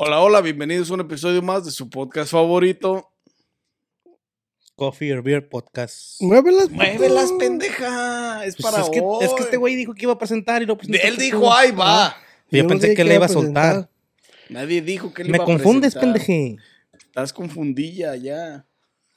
Hola, 0.00 0.20
hola, 0.20 0.40
bienvenidos 0.40 0.90
a 0.90 0.94
un 0.94 1.00
episodio 1.00 1.42
más 1.42 1.64
de 1.64 1.72
su 1.72 1.90
podcast 1.90 2.30
favorito. 2.30 3.10
Coffee 4.76 5.12
or 5.12 5.22
Beer 5.22 5.48
Podcast. 5.48 6.20
Muévelas. 6.22 6.70
Muévelas, 6.70 7.32
pendeja. 7.32 8.44
Es 8.44 8.54
Pues 8.56 8.70
para 8.70 8.84
es, 8.84 8.90
que, 8.90 9.00
hoy. 9.02 9.24
es 9.24 9.32
que 9.32 9.42
este 9.42 9.56
güey 9.56 9.74
dijo 9.74 9.94
que 9.94 10.02
iba 10.04 10.12
a 10.12 10.18
presentar 10.18 10.62
y 10.62 10.66
lo 10.66 10.76
presentó. 10.76 11.04
Él 11.04 11.16
tú. 11.16 11.20
dijo, 11.20 11.52
ahí 11.52 11.72
va. 11.72 12.16
Yo, 12.48 12.62
no 12.62 12.68
pensé 12.68 12.90
dije 12.90 12.96
que 12.96 13.04
le 13.04 13.16
iba 13.16 13.26
a 13.26 13.28
soltar. 13.28 13.90
Nadie 14.50 14.80
dijo 14.82 15.12
que 15.12 15.24
le 15.24 15.30
Me 15.30 15.36
iba 15.38 15.42
a 15.42 15.46
confundes, 15.46 15.94
presentar. 15.94 16.20
pendeje. 16.24 16.56
Estás 16.92 17.32
confundilla 17.32 18.14
ya. 18.14 18.66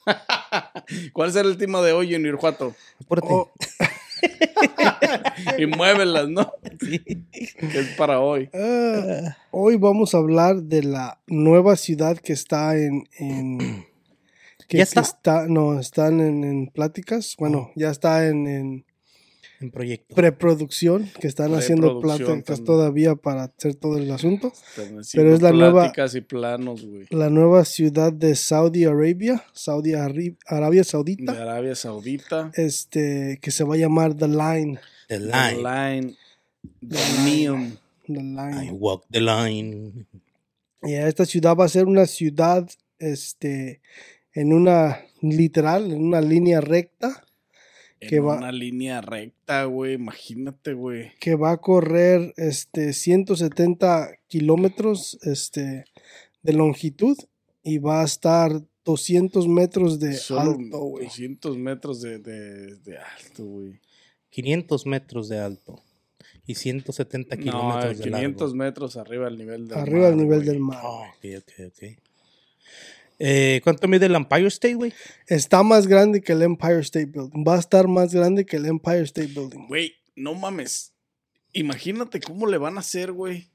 ¿Cuál 1.12 1.32
será 1.32 1.48
el 1.48 1.56
tema 1.56 1.80
de 1.80 1.92
hoy, 1.92 2.12
Junior 2.12 2.36
4? 2.38 2.74
Apúrate. 3.04 3.28
Oh, 3.30 3.52
Y 5.58 5.66
muévelas, 5.66 6.28
¿no? 6.28 6.52
Sí. 6.80 7.02
Es 7.32 7.88
para 7.96 8.20
hoy. 8.20 8.48
ah, 8.54 9.36
hoy 9.50 9.76
vamos 9.76 10.14
a 10.14 10.18
hablar 10.18 10.62
de 10.62 10.82
la 10.82 11.20
nueva 11.26 11.76
ciudad 11.76 12.16
que 12.18 12.32
está 12.32 12.76
en. 12.76 13.04
en 13.18 13.58
que, 14.68 14.78
¿Ya 14.78 14.86
que 14.86 15.00
está? 15.00 15.46
no, 15.48 15.78
están 15.78 16.20
en, 16.20 16.44
en 16.44 16.66
pláticas. 16.68 17.36
Bueno, 17.38 17.70
ya 17.76 17.90
está 17.90 18.26
en, 18.26 18.46
en 18.46 18.84
En 19.62 19.70
proyecto. 19.70 20.14
preproducción, 20.14 21.08
que 21.20 21.26
están 21.28 21.54
haciendo 21.54 22.00
pláticas 22.00 22.62
todavía 22.64 23.14
para 23.14 23.44
hacer 23.44 23.74
todo 23.76 23.96
el 23.96 24.10
asunto. 24.10 24.52
Pero 25.14 25.34
es 25.34 25.40
la 25.40 25.52
nueva- 25.52 25.82
pláticas 25.84 26.14
y 26.16 26.20
planos, 26.20 26.84
güey. 26.84 27.06
La 27.10 27.30
nueva 27.30 27.64
ciudad 27.64 28.12
de 28.12 28.34
Saudi 28.36 28.84
Arabia, 28.84 29.42
Saudi 29.54 29.92
Arri- 29.92 30.36
Arabia 30.46 30.80
De 30.80 30.84
Saudita, 30.84 31.32
Arabia 31.32 31.74
Saudita. 31.74 32.50
este, 32.54 33.38
que 33.40 33.50
se 33.50 33.64
va 33.64 33.74
a 33.76 33.78
llamar 33.78 34.14
The 34.14 34.28
Line. 34.28 34.78
The 35.08 35.18
The 35.18 35.26
line. 35.26 35.62
Line. 35.62 36.16
The 36.86 37.22
Neon. 37.24 37.78
The 38.06 38.14
I 38.14 38.22
Line. 38.22 38.72
walk 38.72 39.04
the 39.10 39.20
line. 39.20 40.06
Y 40.82 40.94
esta 40.94 41.24
ciudad 41.24 41.54
va 41.56 41.64
a 41.66 41.68
ser 41.68 41.86
una 41.86 42.06
ciudad, 42.06 42.68
este, 42.98 43.80
en 44.34 44.52
una, 44.52 45.00
literal, 45.20 45.92
en 45.92 46.02
una 46.02 46.20
línea 46.20 46.60
recta, 46.60 47.24
Que 48.08 48.16
En 48.16 48.26
va- 48.26 48.36
una 48.38 48.52
línea 48.52 49.00
recta, 49.00 49.64
güey. 49.64 49.94
Imagínate, 49.94 50.72
güey. 50.74 51.12
que 51.20 51.34
va 51.36 51.52
a 51.52 51.56
correr, 51.58 52.34
este, 52.36 52.92
170 52.92 54.10
kilómetros, 54.28 55.18
este, 55.22 55.84
de 56.42 56.52
longitud 56.52 57.16
y 57.62 57.78
va 57.78 58.02
a 58.02 58.04
estar 58.04 58.60
200 58.84 59.46
metros 59.48 60.00
de 60.00 60.14
Solo 60.14 60.40
alto, 60.52 60.78
güey. 60.80 61.04
200 61.06 61.56
metros 61.56 62.00
de, 62.02 62.18
de, 62.18 62.76
de 62.76 62.98
alto, 62.98 63.44
güey. 63.44 63.80
500 64.30 64.86
metros 64.86 65.28
de 65.28 65.38
alto. 65.38 65.80
Y 66.44 66.56
170 66.56 67.36
No, 67.36 67.42
kilómetros 67.42 67.98
de 67.98 68.04
500 68.04 68.40
largo. 68.50 68.56
metros 68.56 68.96
arriba 68.96 69.26
del 69.26 69.38
nivel 69.38 69.68
del 69.68 69.78
Arriba 69.78 70.06
del 70.06 70.16
mar, 70.16 70.24
nivel 70.24 70.38
güey. 70.40 70.48
del 70.48 70.58
mar. 70.58 70.80
Oh, 70.82 71.02
ok, 71.02 71.24
ok, 71.38 71.52
ok. 71.68 71.98
Eh, 73.18 73.60
¿Cuánto 73.62 73.86
mide 73.88 74.06
el 74.06 74.14
Empire 74.14 74.46
State, 74.48 74.74
güey? 74.74 74.92
Está 75.26 75.62
más 75.62 75.86
grande 75.86 76.20
que 76.22 76.32
el 76.32 76.42
Empire 76.42 76.80
State 76.80 77.06
Building. 77.06 77.44
Va 77.46 77.56
a 77.56 77.58
estar 77.60 77.86
más 77.88 78.12
grande 78.14 78.44
que 78.44 78.56
el 78.56 78.66
Empire 78.66 79.02
State 79.02 79.28
Building. 79.34 79.68
Güey, 79.68 79.94
no 80.16 80.34
mames. 80.34 80.92
Imagínate 81.52 82.20
cómo 82.20 82.46
le 82.46 82.58
van 82.58 82.76
a 82.76 82.80
hacer, 82.80 83.12
güey. 83.12 83.48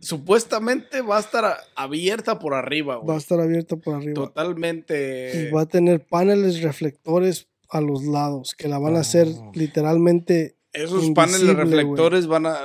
Supuestamente 0.00 1.00
va 1.00 1.16
a 1.16 1.20
estar 1.20 1.56
abierta 1.74 2.38
por 2.38 2.54
arriba, 2.54 2.96
Va 2.96 3.00
a 3.00 3.04
güey. 3.04 3.16
estar 3.18 3.40
abierto 3.40 3.80
por 3.80 3.96
arriba. 3.96 4.14
Totalmente. 4.14 5.48
Y 5.48 5.50
va 5.50 5.62
a 5.62 5.66
tener 5.66 6.06
paneles 6.06 6.62
reflectores 6.62 7.48
a 7.68 7.80
los 7.80 8.04
lados 8.04 8.54
que 8.56 8.68
la 8.68 8.78
van 8.78 8.94
a 8.96 9.00
hacer 9.00 9.26
Ah. 9.28 9.50
literalmente 9.54 10.56
Esos 10.72 11.10
paneles 11.10 11.56
reflectores 11.56 12.26
van 12.28 12.46
a 12.46 12.58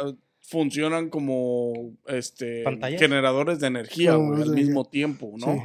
funcionan 0.53 1.09
como 1.09 1.91
este 2.07 2.63
¿Pantallas? 2.63 3.01
generadores 3.01 3.59
de 3.59 3.67
energía, 3.67 4.15
güey, 4.15 4.41
al 4.43 4.51
mismo 4.53 4.85
tiempo, 4.85 5.33
¿no? 5.37 5.45
Sí. 5.53 5.59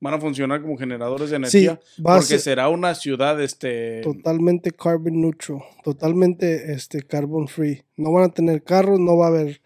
Van 0.00 0.14
a 0.14 0.18
funcionar 0.20 0.60
como 0.62 0.76
generadores 0.76 1.30
de 1.30 1.36
energía 1.36 1.80
porque 2.02 2.22
ser 2.26 2.40
será 2.40 2.68
una 2.68 2.94
ciudad 2.94 3.42
este 3.42 4.02
totalmente 4.02 4.70
carbon 4.70 5.20
neutral, 5.22 5.60
totalmente 5.82 6.72
este 6.72 7.02
carbon 7.02 7.48
free. 7.48 7.82
No 7.96 8.12
van 8.12 8.24
a 8.24 8.28
tener 8.32 8.62
carros, 8.62 9.00
no 9.00 9.16
va 9.16 9.26
a 9.26 9.28
haber 9.28 9.60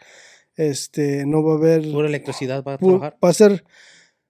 este, 0.56 1.24
no 1.26 1.42
va 1.42 1.54
a 1.54 1.56
haber 1.56 1.82
Pura 1.92 2.08
electricidad 2.08 2.62
va 2.64 2.74
a 2.74 2.78
pu- 2.78 2.86
trabajar. 2.88 3.16
va 3.24 3.28
a 3.28 3.32
ser 3.34 3.64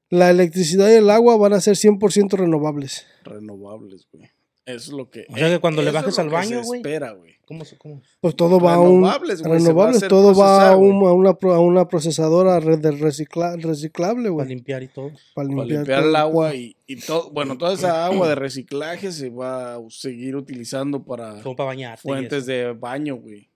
la 0.08 0.30
electricidad 0.30 0.88
y 0.90 0.94
el 0.94 1.10
agua 1.10 1.36
van 1.36 1.52
a 1.52 1.60
ser 1.60 1.76
100% 1.76 2.32
renovables. 2.36 3.06
renovables, 3.24 4.06
güey. 4.12 4.24
Eso 4.66 4.90
es 4.92 4.96
lo 4.96 5.10
que 5.10 5.26
O 5.28 5.36
sea 5.36 5.48
que 5.48 5.58
cuando 5.58 5.82
le 5.82 5.90
bajes 5.90 6.18
al 6.18 6.30
baño, 6.30 6.62
güey. 6.62 6.80
espera, 6.80 7.12
güey. 7.12 7.34
¿Cómo 7.50 7.64
se 7.64 7.76
cómo? 7.76 8.00
Pues 8.20 8.36
todo 8.36 8.60
va 8.60 8.74
a 8.74 8.78
un 8.80 9.02
Renovables, 9.02 9.42
güey, 9.42 9.58
se 9.60 9.72
va 9.72 9.84
a 9.88 9.88
renovables, 9.90 10.08
todo 10.08 10.34
va 10.36 10.68
a, 10.70 10.76
un- 10.76 11.00
güey. 11.00 11.10
a 11.10 11.14
una 11.14 11.34
pro- 11.34 11.52
a 11.52 11.58
una 11.58 11.88
procesadora 11.88 12.60
de 12.60 12.92
recicla- 12.92 13.60
reciclable, 13.60 14.22
Para 14.28 14.30
güey, 14.34 14.48
limpiar 14.50 14.84
y 14.84 14.88
todo. 14.88 15.10
para 15.34 15.48
Para 15.48 15.64
limpiar, 15.66 16.04
el 16.04 16.14
agua 16.14 16.54
y, 16.54 16.76
y 16.86 16.94
todo, 17.00 17.28
bueno, 17.32 17.58
toda 17.58 17.74
esa 17.74 18.06
agua 18.06 18.28
de 18.28 18.36
reciclaje 18.36 19.10
se 19.10 19.30
va 19.30 19.74
a 19.74 19.80
seguir 19.88 20.36
utilizando 20.36 21.02
para 21.04 21.42
Como 21.42 21.56
para 21.56 21.66
bañarte. 21.66 22.02
fuentes 22.02 22.46
de 22.46 22.72
baño, 22.72 23.16
güey. 23.16 23.50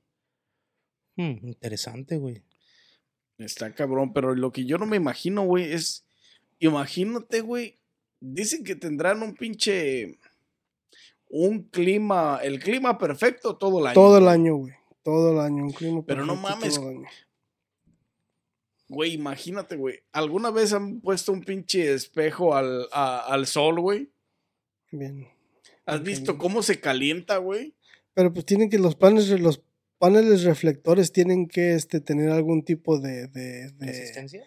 Hmm, 1.16 1.37
interesante, 1.47 2.16
güey. 2.16 2.43
Está 3.38 3.72
cabrón, 3.75 4.12
pero 4.12 4.34
lo 4.34 4.50
que 4.50 4.65
yo 4.65 4.77
no 4.77 4.87
me 4.87 4.97
imagino, 4.97 5.44
güey, 5.44 5.72
es. 5.72 6.04
Imagínate, 6.59 7.43
güey. 7.43 7.78
Dicen 8.19 8.65
que 8.65 8.75
tendrán 8.75 9.22
un 9.22 9.34
pinche. 9.34 10.19
Un 11.37 11.65
clima. 11.65 12.39
El 12.45 12.61
clima 12.61 12.97
perfecto 12.97 13.56
todo 13.56 13.81
el 13.81 13.87
año. 13.89 13.95
Todo 13.95 14.19
el 14.19 14.28
año, 14.28 14.55
güey. 14.55 14.72
Todo 15.03 15.33
el 15.33 15.41
año, 15.41 15.65
un 15.65 15.72
clima 15.72 16.03
Pero 16.06 16.25
no 16.25 16.34
perfecto 16.34 16.56
mames. 16.61 16.75
todo 16.77 16.91
el 16.91 16.97
año. 16.99 17.09
Güey, 18.89 19.15
imagínate, 19.15 19.77
güey. 19.77 20.00
¿Alguna 20.12 20.50
vez 20.50 20.72
han 20.72 21.00
puesto 21.00 21.33
un 21.33 21.43
pinche 21.43 21.93
espejo 21.93 22.55
al, 22.55 22.87
a- 22.93 23.21
al 23.33 23.47
sol, 23.47 23.81
güey? 23.81 24.12
Bien. 24.93 25.27
¿Has 25.87 26.03
visto 26.03 26.39
cómo 26.39 26.62
se 26.62 26.78
calienta, 26.81 27.39
güey? 27.39 27.75
Pero 28.15 28.33
pues 28.33 28.45
tienen 28.47 28.71
que 28.71 28.78
los 28.78 28.95
paneles 28.95 29.41
los 29.41 29.61
paneles 29.99 30.45
reflectores 30.45 31.12
tienen 31.12 31.49
que 31.49 31.75
este 31.75 32.01
tener 32.01 32.31
algún 32.31 32.62
tipo 32.65 32.99
de 32.99 33.27
de 33.28 33.71
de, 33.72 33.87
¿Resistencia? 33.87 34.45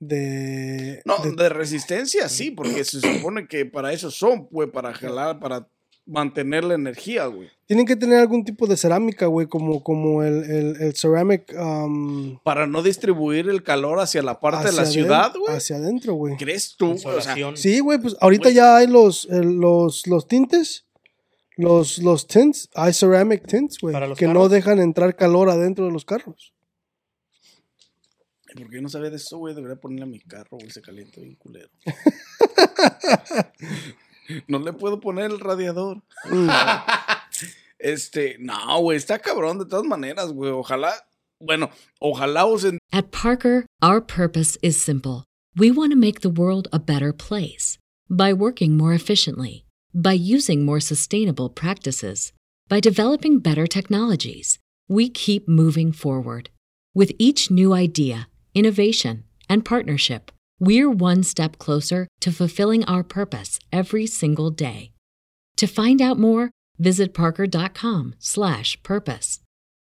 de- 0.00 1.02
No, 1.04 1.18
de- 1.18 1.32
de 1.32 1.48
resistencia 1.50 2.28
sí, 2.28 2.50
porque 2.50 2.82
se 2.84 3.00
supone 3.00 3.46
que 3.46 3.66
para 3.66 3.92
eso 3.92 4.10
son, 4.10 4.46
güey, 4.50 4.70
para 4.70 4.94
jalar, 4.94 5.38
para 5.38 5.68
mantener 6.06 6.64
la 6.64 6.74
energía, 6.74 7.26
güey. 7.26 7.48
tienen 7.66 7.86
que 7.86 7.96
tener 7.96 8.18
algún 8.18 8.44
tipo 8.44 8.66
de 8.66 8.76
cerámica, 8.76 9.26
güey, 9.26 9.46
como 9.46 9.82
como 9.82 10.22
el 10.22 10.44
el, 10.50 10.82
el 10.82 10.94
ceramic 10.94 11.54
um, 11.58 12.38
Para 12.42 12.66
no 12.66 12.82
distribuir 12.82 13.48
el 13.48 13.62
calor 13.62 14.00
hacia 14.00 14.22
la 14.22 14.40
parte 14.40 14.66
de 14.66 14.72
la 14.72 14.84
ciudad, 14.84 15.32
güey. 15.34 15.56
Hacia 15.56 15.76
adentro, 15.76 16.14
güey. 16.14 16.36
¿Crees 16.36 16.76
tú? 16.76 16.94
güey? 17.02 17.16
O 17.16 17.20
sea. 17.20 17.34
Sí, 17.56 17.80
güey, 17.80 17.98
pues 17.98 18.16
ahorita 18.20 18.50
ya 18.50 18.76
hay 18.76 18.86
los 18.86 19.26
el- 19.30 19.56
los 19.56 20.06
los 20.06 20.28
tintes 20.28 20.84
los, 21.56 21.98
los 21.98 22.26
tints, 22.26 22.68
hay 22.74 22.92
ceramic 22.92 23.46
tints, 23.46 23.78
güey, 23.78 23.92
¿Para 23.92 24.08
los 24.08 24.18
que 24.18 24.26
no 24.26 24.48
dejan 24.48 24.80
entrar 24.80 25.14
calor 25.14 25.48
adentro 25.50 25.86
de 25.86 25.92
los 25.92 26.04
carros. 26.04 26.52
¿por 28.56 28.70
qué 28.70 28.80
no 28.80 28.88
sabía 28.88 29.10
de 29.10 29.16
eso, 29.16 29.38
güey? 29.38 29.54
Debería 29.54 29.76
ponerle 29.76 30.04
a 30.04 30.06
mi 30.06 30.20
carro, 30.20 30.58
güey, 30.58 30.70
se 30.70 30.80
calienta 30.80 31.20
bien 31.20 31.34
culero. 31.34 31.68
no 34.48 34.58
le 34.58 34.72
puedo 34.72 35.00
poner 35.00 35.30
el 35.30 35.40
radiador. 35.40 36.02
Mm. 36.30 36.48
Este, 37.78 38.36
no, 38.38 38.80
güey, 38.80 38.96
está 38.96 39.18
cabrón 39.18 39.58
de 39.58 39.66
todas 39.66 39.84
maneras, 39.84 40.32
güey. 40.32 40.50
Ojalá, 40.50 40.94
bueno, 41.38 41.70
ojalá 42.00 42.46
usen 42.46 42.78
At 42.92 43.10
Parker, 43.10 43.66
our 43.82 44.00
purpose 44.00 44.56
is 44.62 44.80
simple. 44.80 45.24
We 45.56 45.70
want 45.70 45.92
to 45.92 45.96
make 45.96 46.20
the 46.20 46.30
world 46.30 46.66
a 46.72 46.78
better 46.78 47.12
place 47.12 47.76
by 48.08 48.32
working 48.32 48.76
more 48.76 48.94
efficiently, 48.94 49.66
by 49.92 50.14
using 50.14 50.64
more 50.64 50.80
sustainable 50.80 51.50
practices, 51.50 52.32
by 52.68 52.80
developing 52.80 53.40
better 53.40 53.66
technologies. 53.66 54.58
We 54.88 55.10
keep 55.10 55.46
moving 55.46 55.92
forward. 55.92 56.50
With 56.94 57.12
each 57.18 57.50
new 57.50 57.74
idea, 57.74 58.28
innovation, 58.54 59.24
and 59.48 59.64
partnership, 59.64 60.30
we're 60.66 60.90
one 60.90 61.22
step 61.22 61.58
closer 61.58 62.06
to 62.20 62.32
fulfilling 62.32 62.84
our 62.84 63.02
purpose 63.02 63.58
every 63.72 64.06
single 64.06 64.50
day. 64.50 64.90
To 65.56 65.66
find 65.66 66.02
out 66.02 66.18
more, 66.18 66.50
visit 66.78 67.14
parker.com/purpose. 67.14 69.40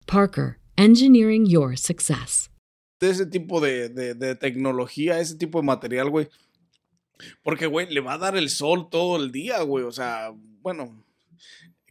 Parker, 0.06 0.58
engineering 0.76 1.46
your 1.46 1.76
success. 1.76 2.50
de 3.00 3.10
ese 3.10 3.26
tipo 3.26 3.60
de, 3.60 3.88
de, 3.88 4.14
de 4.14 4.36
tecnología, 4.36 5.18
ese 5.18 5.36
tipo 5.36 5.60
de 5.60 5.66
material, 5.66 6.10
güey. 6.10 6.28
Porque, 7.42 7.66
güey, 7.66 7.90
le 7.90 8.00
va 8.00 8.14
a 8.14 8.18
dar 8.18 8.36
el 8.36 8.50
sol 8.50 8.88
todo 8.90 9.16
el 9.16 9.32
día, 9.32 9.62
güey. 9.62 9.84
O 9.84 9.92
sea, 9.92 10.32
bueno, 10.60 11.04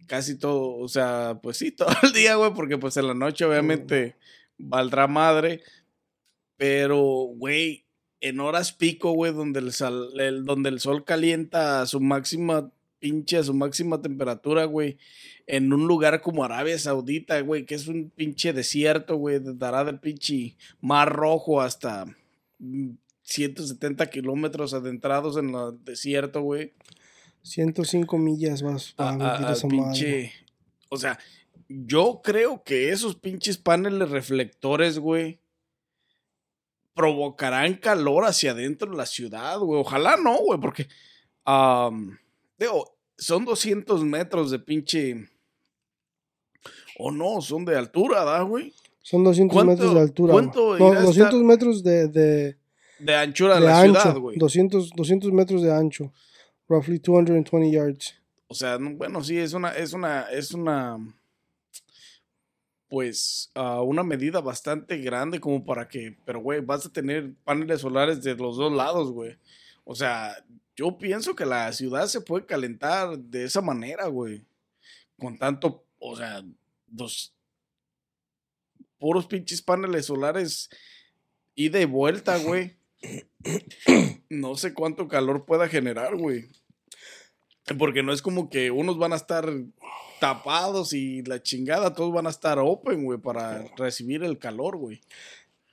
casi 0.05 0.37
todo, 0.37 0.77
o 0.77 0.87
sea, 0.87 1.39
pues 1.41 1.57
sí, 1.57 1.71
todo 1.71 1.89
el 2.03 2.13
día, 2.13 2.35
güey, 2.35 2.53
porque 2.53 2.77
pues 2.77 2.95
en 2.97 3.07
la 3.07 3.15
noche 3.15 3.45
obviamente 3.45 4.15
mm. 4.57 4.69
valdrá 4.69 5.07
madre. 5.07 5.61
Pero, 6.57 6.99
güey, 7.35 7.85
en 8.21 8.39
horas 8.39 8.73
pico, 8.73 9.11
güey, 9.13 9.33
donde 9.33 9.59
el, 9.59 9.71
sal- 9.71 10.19
el- 10.19 10.45
donde 10.45 10.69
el 10.69 10.79
sol 10.79 11.03
calienta 11.05 11.81
a 11.81 11.85
su 11.85 11.99
máxima 11.99 12.71
pinche 12.99 13.37
a 13.37 13.43
su 13.43 13.53
máxima 13.53 14.01
temperatura, 14.01 14.65
güey, 14.65 14.97
en 15.47 15.71
un 15.71 15.87
lugar 15.87 16.19
como 16.21 16.43
Arabia 16.43 16.77
Saudita, 16.77 17.39
güey, 17.39 17.65
que 17.65 17.75
es 17.75 17.87
un 17.87 18.09
pinche 18.09 18.51
desierto, 18.51 19.15
güey, 19.15 19.39
dará 19.41 19.85
del 19.85 19.99
pinche 20.01 20.57
mar 20.81 21.09
rojo 21.13 21.61
hasta 21.61 22.05
mm, 22.59 22.89
170 23.23 24.09
kilómetros 24.09 24.73
adentrados 24.73 25.37
en 25.37 25.55
el 25.55 25.81
desierto, 25.85 26.41
güey. 26.41 26.73
105 27.43 28.17
millas 28.17 28.61
vas 28.61 28.91
para 28.93 29.11
a- 29.11 29.35
a- 29.37 29.39
madre. 29.41 29.69
pinche. 29.69 30.33
O 30.89 30.97
sea, 30.97 31.17
yo 31.69 32.19
creo 32.21 32.63
que 32.63 32.89
esos 32.91 33.15
pinches 33.15 33.57
paneles 33.57 34.09
reflectores, 34.09 34.99
güey, 34.99 35.39
provocarán 36.99 37.75
calor 37.75 38.25
hacia 38.25 38.51
adentro 38.51 38.91
de 38.91 38.97
la 38.97 39.05
ciudad, 39.05 39.57
güey. 39.59 39.79
Ojalá 39.79 40.17
no, 40.17 40.37
güey, 40.39 40.59
porque. 40.59 40.87
am, 41.45 42.17
digo, 42.57 42.97
son 43.17 43.45
200 43.45 44.03
metros 44.03 44.51
de 44.51 44.59
pinche. 44.59 45.29
O 46.97 47.09
no, 47.11 47.39
son 47.41 47.63
de 47.63 47.77
altura, 47.77 48.25
¿da, 48.25 48.41
güey? 48.41 48.73
Son 49.01 49.23
200 49.23 49.55
¿Cuánto- 49.55 49.71
metros 49.71 49.93
de 49.93 49.99
altura. 50.01 50.33
cuánto 50.33 50.77
No, 50.77 50.89
irá 50.91 50.99
a 50.99 51.03
200 51.03 51.33
estar? 51.35 51.45
metros 51.45 51.83
de, 51.83 52.07
de, 52.09 52.57
De 52.99 53.15
anchura 53.15 53.55
de, 53.55 53.61
de 53.61 53.67
la 53.67 53.79
ancho. 53.79 54.01
ciudad, 54.01 54.17
güey. 54.17 54.37
200, 54.37 54.89
200 54.93 55.31
metros 55.31 55.61
de 55.63 55.73
ancho. 55.73 56.11
Roughly 56.67 56.99
220 56.99 57.71
yards. 57.71 58.13
O 58.47 58.53
sea, 58.53 58.77
no- 58.77 58.91
bueno, 58.95 59.23
sí, 59.23 59.37
es 59.37 59.53
una, 59.53 59.69
es 59.71 59.93
una, 59.93 60.23
es 60.23 60.51
una, 60.53 60.97
pues, 62.89 63.51
ah, 63.53 63.81
una 63.81 64.03
medida 64.03 64.41
bastante 64.41 64.97
grande 64.97 65.39
como 65.39 65.63
para 65.63 65.87
que, 65.87 66.17
pero, 66.25 66.41
güey, 66.41 66.59
vas 66.61 66.85
a 66.85 66.91
tener 66.91 67.33
paneles 67.43 67.81
solares 67.81 68.23
de 68.23 68.35
los 68.35 68.57
dos 68.57 68.73
lados, 68.73 69.11
güey. 69.11 69.37
O 69.85 69.95
sea, 69.95 70.43
yo 70.75 70.97
pienso 70.97 71.35
que 71.35 71.45
la 71.45 71.71
ciudad 71.71 72.07
se 72.07 72.21
puede 72.21 72.45
calentar 72.45 73.17
de 73.17 73.45
esa 73.45 73.61
manera, 73.61 74.07
güey. 74.07 74.43
Con 75.19 75.37
tanto, 75.37 75.85
o 75.99 76.15
sea, 76.15 76.43
dos 76.87 77.33
puros 78.97 79.27
pinches 79.27 79.61
paneles 79.61 80.07
solares 80.07 80.69
ida 81.55 81.79
y 81.79 81.85
vuelta, 81.85 82.37
güey. 82.37 82.77
No 84.31 84.55
sé 84.55 84.75
cuánto 84.75 85.07
calor 85.07 85.45
pueda 85.45 85.67
generar, 85.67 86.15
güey. 86.15 86.49
Porque 87.77 88.03
no 88.03 88.13
es 88.13 88.21
como 88.21 88.49
que 88.49 88.71
unos 88.71 88.97
van 88.97 89.13
a 89.13 89.17
estar 89.17 89.51
tapados 90.19 90.93
y 90.93 91.21
la 91.23 91.41
chingada, 91.41 91.93
todos 91.93 92.13
van 92.13 92.27
a 92.27 92.31
estar 92.31 92.59
open, 92.59 93.05
güey, 93.05 93.19
para 93.19 93.65
recibir 93.77 94.23
el 94.23 94.37
calor, 94.37 94.77
güey. 94.77 95.01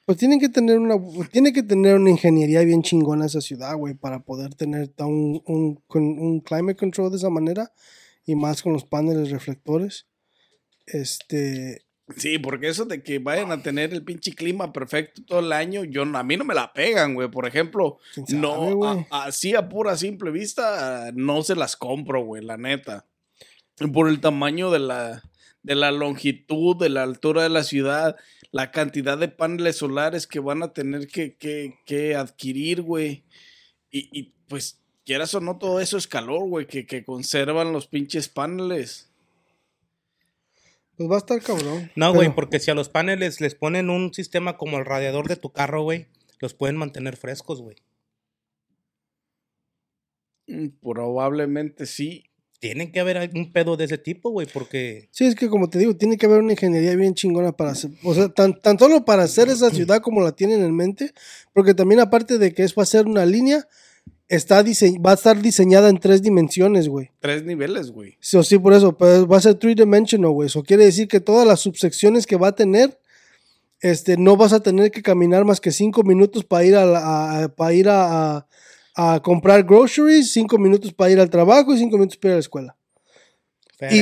Pues 0.04 0.18
tienen 0.18 0.38
que 0.38 0.48
tener 0.48 0.78
una, 0.78 0.94
tiene 1.32 1.52
que 1.52 1.64
tener 1.64 1.96
una 1.96 2.10
ingeniería 2.10 2.60
bien 2.60 2.82
chingona 2.82 3.26
esa 3.26 3.40
ciudad, 3.40 3.76
güey, 3.76 3.94
para 3.94 4.20
poder 4.20 4.54
tener 4.54 4.92
un, 4.98 5.42
un, 5.46 5.82
un 5.88 6.40
climate 6.40 6.76
control 6.76 7.10
de 7.10 7.16
esa 7.16 7.30
manera 7.30 7.72
y 8.24 8.36
más 8.36 8.62
con 8.62 8.72
los 8.72 8.84
paneles 8.84 9.30
reflectores. 9.30 10.06
Este, 10.86 11.85
Sí, 12.16 12.38
porque 12.38 12.68
eso 12.68 12.84
de 12.84 13.02
que 13.02 13.18
vayan 13.18 13.50
a 13.50 13.62
tener 13.62 13.92
el 13.92 14.04
pinche 14.04 14.32
clima 14.32 14.72
perfecto 14.72 15.22
todo 15.26 15.40
el 15.40 15.52
año, 15.52 15.82
yo 15.82 16.02
a 16.02 16.22
mí 16.22 16.36
no 16.36 16.44
me 16.44 16.54
la 16.54 16.72
pegan, 16.72 17.14
güey. 17.14 17.28
Por 17.28 17.46
ejemplo, 17.48 17.98
¿Quién 18.14 18.26
sabe, 18.26 18.40
no, 18.40 18.84
a- 19.10 19.24
así 19.24 19.54
a 19.56 19.68
pura 19.68 19.96
simple 19.96 20.30
vista, 20.30 21.10
no 21.14 21.42
se 21.42 21.56
las 21.56 21.74
compro, 21.76 22.24
güey, 22.24 22.44
la 22.44 22.56
neta. 22.56 23.06
Por 23.92 24.08
el 24.08 24.20
tamaño 24.20 24.70
de 24.70 24.78
la, 24.78 25.22
de 25.64 25.74
la 25.74 25.90
longitud, 25.90 26.76
de 26.76 26.90
la 26.90 27.02
altura 27.02 27.42
de 27.42 27.48
la 27.48 27.64
ciudad, 27.64 28.14
la 28.52 28.70
cantidad 28.70 29.18
de 29.18 29.26
paneles 29.28 29.76
solares 29.76 30.28
que 30.28 30.38
van 30.38 30.62
a 30.62 30.72
tener 30.72 31.08
que, 31.08 31.34
que, 31.34 31.74
que 31.84 32.14
adquirir, 32.14 32.82
güey. 32.82 33.24
Y, 33.90 34.08
y, 34.18 34.32
pues, 34.48 34.80
quieras 35.04 35.34
o 35.34 35.40
no, 35.40 35.58
todo 35.58 35.80
eso 35.80 35.98
es 35.98 36.06
calor, 36.06 36.48
güey, 36.48 36.66
que, 36.66 36.86
que 36.86 37.04
conservan 37.04 37.72
los 37.72 37.88
pinches 37.88 38.28
paneles. 38.28 39.10
Pues 40.96 41.10
va 41.10 41.16
a 41.16 41.18
estar 41.18 41.40
cabrón. 41.42 41.90
No, 41.96 42.12
güey, 42.12 42.28
Pero- 42.28 42.34
porque 42.34 42.58
si 42.60 42.70
a 42.70 42.74
los 42.74 42.88
paneles 42.88 43.40
les 43.40 43.54
ponen 43.54 43.90
un 43.90 44.12
sistema 44.14 44.56
como 44.56 44.78
el 44.78 44.84
radiador 44.84 45.28
de 45.28 45.36
tu 45.36 45.52
carro, 45.52 45.82
güey, 45.82 46.06
los 46.40 46.54
pueden 46.54 46.76
mantener 46.76 47.16
frescos, 47.16 47.60
güey. 47.62 47.76
Mm, 50.46 50.68
Probablemente 50.82 51.86
sí. 51.86 52.24
Tienen 52.58 52.90
que 52.90 53.00
haber 53.00 53.30
un 53.34 53.52
pedo 53.52 53.76
de 53.76 53.84
ese 53.84 53.98
tipo, 53.98 54.30
güey, 54.30 54.46
porque 54.50 55.08
Sí, 55.12 55.26
es 55.26 55.34
que 55.34 55.48
como 55.50 55.68
te 55.68 55.78
digo, 55.78 55.94
tiene 55.94 56.16
que 56.16 56.24
haber 56.24 56.40
una 56.40 56.52
ingeniería 56.52 56.96
bien 56.96 57.14
chingona 57.14 57.52
para 57.52 57.72
hacer, 57.72 57.90
o 58.02 58.14
sea, 58.14 58.30
tan, 58.30 58.58
tan 58.60 58.78
solo 58.78 59.04
para 59.04 59.24
hacer 59.24 59.48
esa 59.50 59.68
ciudad 59.70 60.00
como 60.00 60.22
la 60.22 60.32
tienen 60.32 60.62
en 60.62 60.74
mente, 60.74 61.12
porque 61.52 61.74
también 61.74 62.00
aparte 62.00 62.38
de 62.38 62.54
que 62.54 62.62
es 62.62 62.74
va 62.74 62.82
a 62.84 62.86
ser 62.86 63.06
una 63.06 63.26
línea, 63.26 63.68
está 64.28 64.62
dise- 64.62 64.98
va 65.04 65.12
a 65.12 65.14
estar 65.14 65.40
diseñada 65.40 65.88
en 65.88 65.98
tres 65.98 66.22
dimensiones, 66.22 66.88
güey. 66.88 67.10
Tres 67.20 67.44
niveles, 67.44 67.90
güey. 67.90 68.16
Sí, 68.20 68.36
o 68.36 68.42
sí, 68.42 68.58
por 68.58 68.72
eso, 68.72 68.96
va 68.98 69.36
a 69.36 69.40
ser 69.40 69.54
three 69.54 69.74
dimensional, 69.74 70.30
güey. 70.32 70.46
Eso 70.48 70.62
quiere 70.62 70.84
decir 70.84 71.08
que 71.08 71.20
todas 71.20 71.46
las 71.46 71.60
subsecciones 71.60 72.26
que 72.26 72.36
va 72.36 72.48
a 72.48 72.54
tener, 72.54 72.98
este, 73.80 74.16
no 74.16 74.36
vas 74.36 74.52
a 74.52 74.60
tener 74.60 74.90
que 74.90 75.02
caminar 75.02 75.44
más 75.44 75.60
que 75.60 75.70
cinco 75.70 76.02
minutos 76.02 76.44
para 76.44 76.64
ir 76.64 76.74
a, 76.76 76.84
la- 76.86 77.44
a- 77.44 77.48
para 77.48 77.72
ir 77.74 77.88
a, 77.88 78.36
a- 78.38 78.46
a 78.94 79.20
comprar 79.22 79.62
groceries, 79.64 80.32
cinco 80.32 80.56
minutos 80.58 80.92
para 80.92 81.10
ir 81.10 81.20
al 81.20 81.28
trabajo 81.30 81.74
y 81.74 81.78
cinco 81.78 81.96
minutos 81.96 82.16
para 82.16 82.30
ir 82.30 82.32
a 82.32 82.36
la 82.36 82.40
escuela. 82.40 82.76
Y-. 83.90 84.00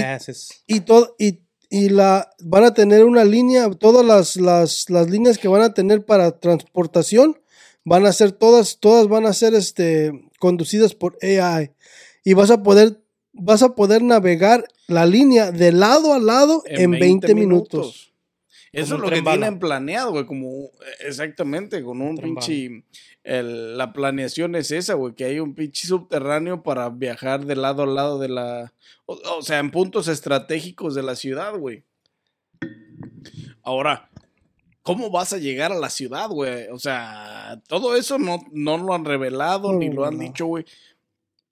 Y 0.69 0.81
todo, 0.81 1.17
y, 1.19 1.41
y 1.69 1.89
la 1.89 2.31
van 2.41 2.63
a 2.65 2.73
tener 2.75 3.05
una 3.05 3.25
línea, 3.25 3.69
todas 3.71 4.07
las, 4.07 4.37
las, 4.37 4.89
las 4.89 5.11
líneas 5.11 5.37
que 5.37 5.49
van 5.49 5.63
a 5.63 5.75
tener 5.75 6.05
para 6.07 6.39
transportación 6.39 7.37
van 7.85 8.07
a 8.07 8.13
ser 8.13 8.33
todas, 8.33 8.79
todas 8.81 9.09
van 9.09 9.27
a 9.27 9.33
ser 9.33 9.55
este 9.55 10.29
conducidas 10.39 10.95
por 10.95 11.17
AI. 11.23 11.71
Y 12.25 12.33
vas 12.35 12.51
a 12.51 12.63
poder, 12.63 13.01
vas 13.33 13.63
a 13.63 13.75
poder 13.75 14.03
navegar 14.03 14.65
la 14.89 15.07
línea 15.07 15.53
de 15.53 15.73
lado 15.73 16.13
a 16.15 16.19
lado 16.19 16.63
en, 16.67 16.91
20, 16.93 17.35
minutos. 17.35 18.13
Eso 18.73 18.83
es 18.83 18.91
Como 18.91 18.97
un 18.97 19.11
lo 19.11 19.15
que 19.15 19.21
bala. 19.21 19.41
tienen 19.43 19.59
planeado, 19.61 20.11
güey, 20.13 20.27
como 20.27 20.71
exactamente 21.07 21.83
con 21.85 22.01
un 22.01 22.17
Tren 22.17 22.35
pinche 22.35 22.85
el- 23.23 23.79
la 23.79 23.93
planeación 23.93 24.55
es 24.57 24.71
esa, 24.73 24.95
güey, 24.95 25.15
que 25.15 25.25
hay 25.25 25.39
un 25.39 25.55
pinche 25.55 25.87
subterráneo 25.87 26.63
para 26.63 26.89
viajar 26.91 27.47
de 27.47 27.55
lado 27.57 27.85
a 27.85 27.87
lado 27.87 28.19
de 28.19 28.29
la 28.29 28.73
o, 29.07 29.15
o 29.39 29.43
sea, 29.43 29.59
en 29.61 29.71
puntos 29.71 30.09
estratégicos 30.09 30.95
de 30.95 31.03
la 31.05 31.15
ciudad, 31.15 31.57
güey. 31.57 31.85
Ahora, 33.63 34.11
¿cómo 34.85 35.11
vas 35.11 35.33
a 35.33 35.39
llegar 35.39 35.73
a 35.73 35.79
la 35.79 35.91
ciudad, 35.91 36.29
güey? 36.31 36.69
O 36.73 36.79
sea, 36.79 37.61
todo 37.67 37.97
eso 37.97 38.17
no, 38.21 38.39
no 38.53 38.79
lo 38.79 38.95
han 38.95 39.05
revelado 39.05 39.73
No, 39.73 39.79
ni 39.81 39.89
lo 39.91 40.05
han 40.07 40.19
no. 40.19 40.23
dicho, 40.23 40.47
güey. 40.47 40.65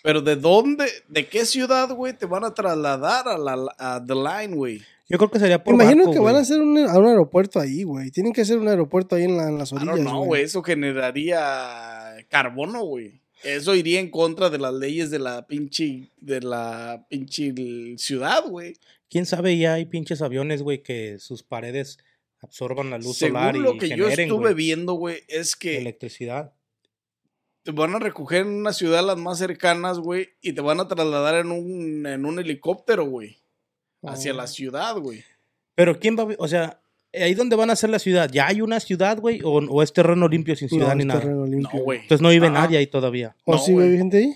Pero 0.04 0.20
¿de 0.20 0.36
dónde, 0.36 0.86
de 1.08 1.26
qué 1.28 1.44
ciudad, 1.44 1.88
güey, 1.92 2.12
te 2.16 2.26
van 2.26 2.44
a 2.44 2.54
trasladar 2.54 3.26
a 3.26 3.38
la 3.38 3.74
a 3.78 4.00
The 4.04 4.14
Line, 4.14 4.54
güey? 4.56 4.80
Yo 5.08 5.18
creo 5.18 5.30
que 5.30 5.38
sería 5.38 5.62
por 5.62 5.74
Imagino 5.74 6.04
barco, 6.04 6.12
que 6.12 6.18
van 6.20 6.36
a 6.36 6.38
hacer 6.38 6.60
un, 6.60 6.78
a 6.78 6.96
un 6.98 7.06
aeropuerto 7.06 7.60
ahí, 7.60 7.82
güey. 7.82 8.10
Tienen 8.10 8.32
que 8.32 8.40
hacer 8.42 8.58
un 8.58 8.68
aeropuerto 8.68 9.14
ahí 9.16 9.24
en, 9.24 9.36
la- 9.36 9.48
en 9.48 9.58
las 9.58 9.72
orillas, 9.72 9.96
know, 9.98 10.16
güey. 10.18 10.26
güey. 10.28 10.42
Eso 10.42 10.62
generaría 10.62 12.16
carbono, 12.28 12.84
güey. 12.84 13.20
Eso 13.42 13.74
iría 13.74 14.00
en 14.00 14.10
contra 14.10 14.50
de 14.50 14.58
las 14.58 14.72
leyes 14.72 15.10
de 15.10 15.18
la 15.18 15.46
pinche, 15.46 16.08
de 16.20 16.40
la 16.40 17.04
pinche 17.08 17.52
ciudad, 17.98 18.44
güey. 18.48 18.74
¿Quién 19.10 19.26
sabe? 19.26 19.56
Ya 19.58 19.74
hay 19.74 19.84
pinches 19.84 20.22
aviones, 20.22 20.62
güey, 20.62 20.82
que 20.82 21.18
sus 21.18 21.42
paredes 21.42 21.98
absorban 22.42 22.90
la 22.90 22.98
luz 22.98 23.16
solar 23.18 23.52
Según 23.54 23.62
lo 23.64 23.74
y 23.74 23.78
que 23.78 23.96
yo 23.96 24.08
estuve 24.08 24.52
viendo, 24.54 24.94
güey, 24.94 25.20
es 25.28 25.56
que 25.56 25.78
electricidad. 25.78 26.52
te 27.62 27.70
van 27.70 27.94
a 27.94 27.98
recoger 27.98 28.42
en 28.42 28.48
una 28.48 28.72
ciudad 28.72 29.04
las 29.04 29.16
más 29.16 29.38
cercanas, 29.38 29.98
güey, 29.98 30.30
y 30.40 30.52
te 30.52 30.60
van 30.60 30.80
a 30.80 30.88
trasladar 30.88 31.36
en 31.36 31.50
un, 31.52 32.04
en 32.06 32.24
un 32.24 32.38
helicóptero, 32.38 33.04
güey. 33.06 33.38
Hacia 34.04 34.32
Oh. 34.32 34.36
la 34.36 34.46
ciudad, 34.48 34.96
güey. 34.96 35.22
Pero 35.76 35.98
¿quién 36.00 36.16
va 36.18 36.24
a... 36.24 36.34
O 36.38 36.48
sea, 36.48 36.80
ahí 37.14 37.34
donde 37.34 37.54
van 37.54 37.70
a 37.70 37.74
hacer 37.74 37.88
la 37.90 38.00
ciudad, 38.00 38.28
¿ya 38.32 38.48
hay 38.48 38.60
una 38.60 38.80
ciudad, 38.80 39.18
güey? 39.20 39.40
¿O, 39.44 39.52
o 39.58 39.82
es 39.82 39.92
terreno 39.92 40.26
limpio 40.26 40.56
sin 40.56 40.68
ciudad 40.68 40.88
No, 40.88 40.94
ni 40.96 41.00
es 41.02 41.06
nada? 41.06 41.20
terreno 41.20 41.46
limpio. 41.46 41.78
No, 41.78 41.84
güey. 41.84 42.00
Entonces 42.00 42.20
no 42.20 42.30
vive 42.30 42.48
Ah, 42.48 42.50
nadie 42.50 42.78
ahí 42.78 42.86
todavía. 42.88 43.36
¿O 43.44 43.52
No, 43.52 43.58
sí 43.60 43.72
vive 43.72 43.96
gente 43.96 44.16
ahí? 44.18 44.34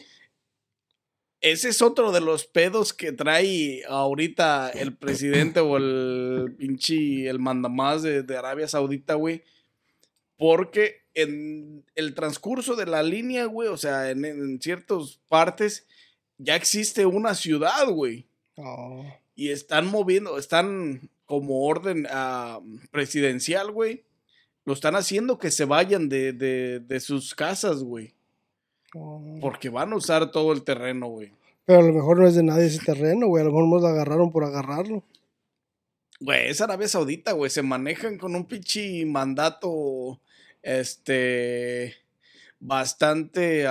Ese 1.41 1.69
es 1.69 1.83
otro 1.83 2.13
de 2.13 2.21
los 2.21 2.47
pedos 2.47 2.93
que 2.93 3.13
trae 3.13 3.83
ahorita 3.89 4.71
el 4.71 4.97
presidente 4.97 5.61
o 5.61 5.77
el 5.77 6.55
pinche, 6.59 7.29
el 7.29 7.39
mandamás 7.39 8.03
de, 8.03 8.23
de 8.23 8.37
Arabia 8.37 8.67
Saudita, 8.67 9.15
güey. 9.15 9.43
Porque 10.39 11.05
en 11.15 11.85
el 11.95 12.15
transcurso 12.15 12.75
de 12.75 12.87
la 12.87 13.03
línea, 13.03 13.47
güey, 13.47 13.69
o 13.69 13.77
sea, 13.77 14.11
en, 14.11 14.25
en 14.25 14.61
ciertas 14.61 15.21
partes, 15.29 15.87
ya 16.39 16.57
existe 16.57 17.07
una 17.07 17.35
ciudad, 17.35 17.89
güey. 17.89 18.27
Oh. 18.57 19.05
Y 19.35 19.51
están 19.51 19.87
moviendo, 19.87 20.39
están 20.39 21.11
como 21.27 21.65
orden 21.67 22.07
ah, 22.11 22.61
presidencial, 22.91 23.71
güey. 23.71 24.05
Lo 24.65 24.73
están 24.73 24.97
haciendo 24.97 25.39
que 25.39 25.51
se 25.51 25.65
vayan 25.65 26.09
de, 26.09 26.33
de, 26.33 26.81
de 26.81 27.01
sus 27.01 27.35
casas, 27.35 27.83
güey. 27.83 28.16
Oh. 28.99 29.39
Porque 29.41 29.69
van 29.69 29.93
a 29.93 29.97
usar 29.97 30.31
todo 30.31 30.53
el 30.53 30.63
terreno, 30.65 31.09
güey. 31.09 31.33
Pero 31.67 31.81
a 31.81 31.83
lo 31.83 31.93
mejor 31.93 32.19
no 32.19 32.27
es 32.27 32.35
de 32.35 32.43
nadie 32.43 32.67
ese 32.67 32.85
terreno, 32.85 33.27
güey. 33.27 33.43
A 33.43 33.45
lo 33.45 33.51
mejor 33.53 33.69
nos 33.69 33.83
lo 33.83 33.89
agarraron 33.89 34.31
por 34.31 34.45
agarrarlo. 34.45 35.03
Güey, 36.21 36.49
es 36.49 36.61
Arabia 36.61 36.89
Saudita, 36.89 37.33
güey. 37.33 37.51
Se 37.51 37.63
manejan 37.63 38.17
con 38.19 38.35
un 38.35 38.47
pinche 38.47 39.05
mandato, 39.05 40.21
este, 40.63 41.95
bastante, 42.59 43.67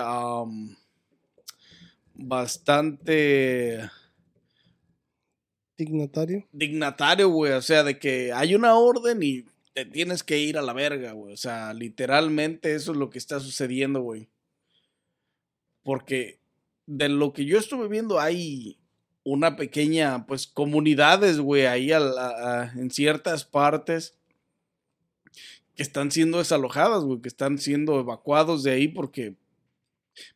bastante 2.13 3.89
Dignatario. 5.77 6.45
dignatario, 6.51 7.29
güey. 7.29 7.53
O 7.53 7.61
sea, 7.61 7.83
de 7.83 7.97
que 7.97 8.31
hay 8.31 8.55
una 8.55 8.75
orden 8.75 9.23
y 9.23 9.45
te 9.73 9.85
tienes 9.85 10.23
que 10.23 10.37
ir 10.37 10.57
a 10.57 10.61
la 10.61 10.73
verga, 10.73 11.13
güey. 11.13 11.33
O 11.33 11.37
sea, 11.37 11.73
literalmente 11.73 12.75
eso 12.75 12.91
es 12.91 12.97
lo 12.97 13.09
que 13.09 13.17
está 13.17 13.39
sucediendo, 13.39 14.01
güey. 14.01 14.29
Porque 15.85 16.39
de 16.87 17.07
lo 17.09 17.31
que 17.31 17.45
yo 17.45 17.59
estuve 17.59 17.87
viendo 17.87 18.19
hay 18.19 18.79
una 19.23 19.55
pequeña, 19.55 20.25
pues, 20.25 20.47
comunidades, 20.47 21.39
güey, 21.39 21.67
ahí 21.67 21.91
a- 21.91 22.71
en 22.75 22.89
ciertas 22.89 23.45
partes 23.45 24.17
que 25.75 25.83
están 25.83 26.09
siendo 26.11 26.39
desalojadas, 26.39 27.03
güey, 27.03 27.21
que 27.21 27.27
están 27.29 27.59
siendo 27.59 27.99
evacuados 27.99 28.63
de 28.63 28.71
ahí 28.71 28.87
porque 28.87 29.35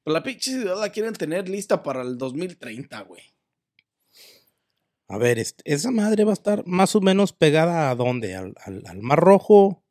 pues, 0.04 0.14
la 0.14 0.22
pinche 0.22 0.52
ciudad 0.52 0.80
la 0.80 0.90
quieren 0.92 1.14
tener 1.14 1.50
lista 1.50 1.82
para 1.82 2.04
el 2.04 2.18
2030, 2.18 3.02
güey. 3.02 3.24
A 5.08 5.18
ver, 5.18 5.40
este, 5.40 5.64
esa 5.66 5.90
madre 5.90 6.26
va 6.26 6.32
a 6.32 6.34
estar 6.34 6.64
más 6.68 6.96
o 6.96 7.02
menos 7.02 7.34
pegada 7.34 7.90
a 7.90 7.96
dónde? 7.96 8.36
Al, 8.36 8.54
al, 8.64 8.84
al 8.86 9.02
Mar 9.02 9.20
Rojo. 9.20 9.84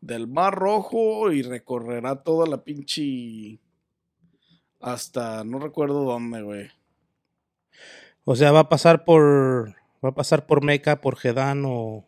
del 0.00 0.26
Mar 0.26 0.54
Rojo 0.54 1.30
y 1.32 1.42
recorrerá 1.42 2.22
toda 2.24 2.46
la 2.46 2.64
pinche 2.64 3.60
hasta 4.84 5.44
no 5.44 5.58
recuerdo 5.58 6.04
dónde, 6.04 6.42
güey. 6.42 6.70
O 8.24 8.36
sea, 8.36 8.52
va 8.52 8.60
a 8.60 8.68
pasar 8.68 9.04
por. 9.04 9.74
Va 10.04 10.10
a 10.10 10.14
pasar 10.14 10.46
por 10.46 10.62
Meca, 10.62 11.00
por 11.00 11.16
Gedán 11.16 11.64
o. 11.66 12.04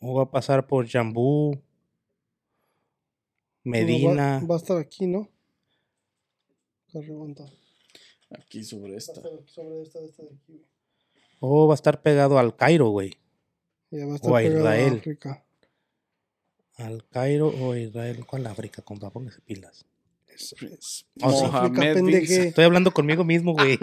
O 0.00 0.14
va 0.14 0.24
a 0.24 0.30
pasar 0.30 0.66
por 0.66 0.88
Jambú. 0.88 1.62
Medina. 3.62 4.40
Va, 4.40 4.46
va 4.48 4.54
a 4.56 4.58
estar 4.58 4.76
aquí, 4.78 5.06
¿no? 5.06 5.28
Aquí 8.30 8.64
sobre 8.64 8.90
Va 8.90 8.94
a 8.94 8.98
esta. 8.98 9.12
estar 9.12 9.32
sobre 9.46 9.82
esta, 9.82 10.00
esta 10.00 10.22
de 10.24 10.30
aquí. 10.34 10.64
O 11.40 11.68
va 11.68 11.74
a 11.74 11.76
estar 11.76 12.02
pegado 12.02 12.38
al 12.38 12.56
Cairo, 12.56 12.88
güey. 12.88 13.12
Ya 13.90 14.04
va 14.06 14.12
a 14.12 14.16
estar 14.16 14.30
O 14.32 14.36
a 14.36 14.40
pegado 14.40 14.68
a 14.68 14.76
Israel. 14.76 14.98
África. 14.98 15.44
Al 16.78 17.06
Cairo 17.08 17.48
o 17.48 17.72
a 17.72 17.78
Israel. 17.78 18.26
¿Cuál 18.26 18.46
África? 18.46 18.82
Compa, 18.82 19.10
póngase 19.10 19.40
pilas. 19.42 19.86
Oh, 21.22 21.46
Mohamed 21.46 22.08
Estoy 22.08 22.64
hablando 22.64 22.90
conmigo 22.92 23.24
mismo, 23.24 23.52
güey. 23.54 23.78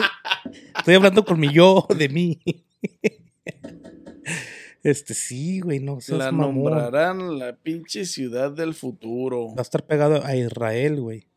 Estoy 0.77 0.95
hablando 0.95 1.23
con 1.25 1.39
mi 1.39 1.51
yo, 1.53 1.85
de 1.97 2.09
mí. 2.09 2.39
Este 4.83 5.13
sí, 5.13 5.59
güey, 5.59 5.79
no 5.79 5.99
seas 5.99 6.19
La 6.19 6.31
mamón. 6.31 6.55
nombrarán 6.71 7.37
la 7.37 7.55
pinche 7.55 8.05
ciudad 8.05 8.51
del 8.51 8.73
futuro. 8.73 9.49
Va 9.53 9.59
a 9.59 9.61
estar 9.61 9.85
pegado 9.85 10.23
a 10.25 10.35
Israel, 10.35 11.01
güey. 11.01 11.27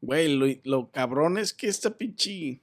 Güey, 0.00 0.34
lo, 0.34 0.46
lo 0.64 0.90
cabrón 0.90 1.38
es 1.38 1.52
que 1.52 1.68
esta 1.68 1.96
pinche 1.98 2.62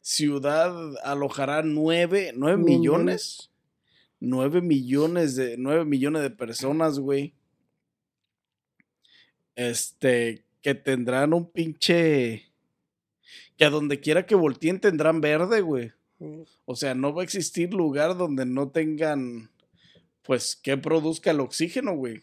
ciudad 0.00 0.72
alojará 1.02 1.62
nueve, 1.62 2.32
nueve 2.34 2.58
Nueve 2.58 2.78
millones. 2.78 3.50
Nueve 4.20 4.60
millones 4.60 5.36
de, 5.36 5.56
nueve 5.56 5.84
millones 5.84 6.22
de 6.22 6.30
personas, 6.30 6.98
güey. 6.98 7.34
Este, 9.58 10.44
que 10.62 10.76
tendrán 10.76 11.34
un 11.34 11.50
pinche. 11.50 12.52
Que 13.56 13.64
a 13.64 13.70
donde 13.70 13.98
quiera 13.98 14.24
que 14.24 14.36
volteen 14.36 14.78
tendrán 14.78 15.20
verde, 15.20 15.62
güey. 15.62 15.90
O 16.64 16.76
sea, 16.76 16.94
no 16.94 17.12
va 17.12 17.22
a 17.22 17.24
existir 17.24 17.74
lugar 17.74 18.16
donde 18.16 18.46
no 18.46 18.68
tengan, 18.68 19.50
pues, 20.22 20.54
que 20.54 20.76
produzca 20.76 21.32
el 21.32 21.40
oxígeno, 21.40 21.96
güey. 21.96 22.22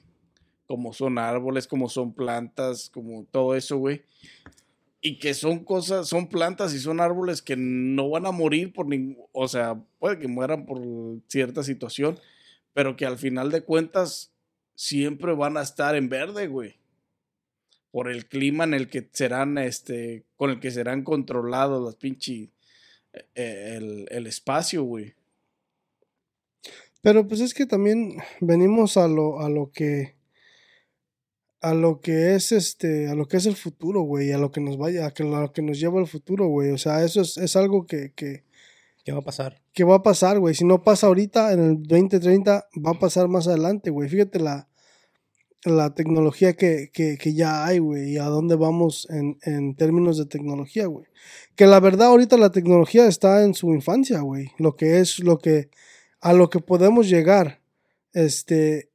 Como 0.65 0.94
son 0.94 1.18
árboles, 1.18 1.68
como 1.68 1.89
son 1.89 2.13
plantas, 2.13 2.89
como 2.89 3.25
todo 3.25 3.54
eso, 3.54 3.80
güey. 3.80 4.04
Y 5.01 5.20
que 5.20 5.34
son 5.34 5.65
cosas, 5.65 6.08
son 6.08 6.27
plantas 6.27 6.74
y 6.74 6.80
son 6.80 7.01
árboles 7.01 7.42
que 7.42 7.58
no 7.58 8.10
van 8.12 8.27
a 8.27 8.32
morir 8.32 8.72
por 8.72 8.88
ningún, 8.88 9.18
o 9.34 9.50
sea, 9.50 9.75
puede 10.00 10.20
que 10.20 10.30
mueran 10.30 10.65
por 10.65 10.82
cierta 11.27 11.63
situación, 11.63 12.18
pero 12.74 12.96
que 12.96 13.06
al 13.06 13.18
final 13.18 13.51
de 13.51 13.62
cuentas 13.62 14.32
siempre 14.74 15.34
van 15.34 15.58
a 15.58 15.63
estar 15.63 15.98
en 15.98 16.08
verde, 16.08 16.48
güey. 16.48 16.75
Por 17.95 18.11
el 18.11 18.25
clima 18.27 18.65
en 18.65 18.73
el 18.73 18.89
que 18.89 19.07
serán, 19.13 19.57
este, 19.57 20.25
con 20.35 20.49
el 20.49 20.59
que 20.59 20.69
serán 20.69 21.03
controlados 21.05 21.81
las 21.81 21.95
pinches 21.95 22.49
eh, 23.13 23.75
el, 23.77 24.05
el 24.11 24.27
espacio, 24.27 24.83
güey. 24.83 25.13
Pero 27.01 27.25
pues 27.25 27.39
es 27.39 27.53
que 27.53 27.65
también 27.65 28.17
venimos 28.41 28.97
a 28.97 29.07
lo, 29.07 29.39
a 29.39 29.47
lo 29.49 29.71
que 29.71 30.15
a 31.61 31.73
lo 31.73 32.01
que 32.01 32.35
es 32.35 32.51
este, 32.51 33.07
a 33.07 33.15
lo 33.15 33.27
que 33.29 33.37
es 33.37 33.45
el 33.45 33.55
futuro, 33.55 34.01
güey, 34.01 34.33
a 34.33 34.37
lo 34.39 34.51
que 34.51 34.59
nos 34.59 34.77
vaya, 34.77 35.05
a 35.07 35.11
que- 35.13 35.23
lo 35.23 35.53
que 35.53 35.61
nos 35.61 35.79
lleva 35.79 35.99
al 36.01 36.07
futuro, 36.07 36.47
güey. 36.47 36.71
O 36.71 36.77
sea, 36.77 37.01
eso 37.05 37.21
es, 37.21 37.37
es 37.37 37.55
algo 37.55 37.87
que, 37.87 38.11
que, 38.13 38.43
¿Qué 39.05 39.13
va 39.13 39.19
a 39.19 39.23
pasar? 39.23 39.61
que 39.71 39.85
va 39.85 39.95
a 39.95 40.03
pasar, 40.03 40.37
güey. 40.39 40.53
Si 40.53 40.65
no 40.65 40.83
pasa 40.83 41.07
ahorita, 41.07 41.53
en 41.53 41.59
el 41.61 41.83
2030, 41.83 42.67
va 42.85 42.91
a 42.91 42.99
pasar 42.99 43.29
más 43.29 43.47
adelante, 43.47 43.89
güey. 43.89 44.09
Fíjate 44.09 44.39
la, 44.39 44.67
la 45.65 45.93
tecnología 45.93 46.53
que, 46.53 46.91
que, 46.93 47.34
ya 47.34 47.65
hay, 47.65 47.79
güey, 47.79 48.13
y 48.13 48.17
a 48.17 48.25
dónde 48.25 48.55
vamos 48.55 49.07
en, 49.10 49.38
en 49.43 49.75
términos 49.75 50.17
de 50.17 50.25
tecnología, 50.25 50.86
güey. 50.86 51.05
Que 51.55 51.65
la 51.65 51.79
verdad, 51.79 52.07
ahorita 52.07 52.38
la 52.38 52.51
tecnología 52.51 53.07
está 53.07 53.43
en 53.43 53.53
su 53.53 53.74
infancia, 53.74 54.19
güey. 54.22 54.51
Lo 54.57 54.75
que 54.75 55.00
es 55.00 55.19
lo 55.19 55.39
que, 55.39 55.69
a 56.22 56.34
lo 56.34 56.50
que 56.50 56.60
podemos 56.60 57.10
llegar, 57.10 57.62
este, 58.13 58.89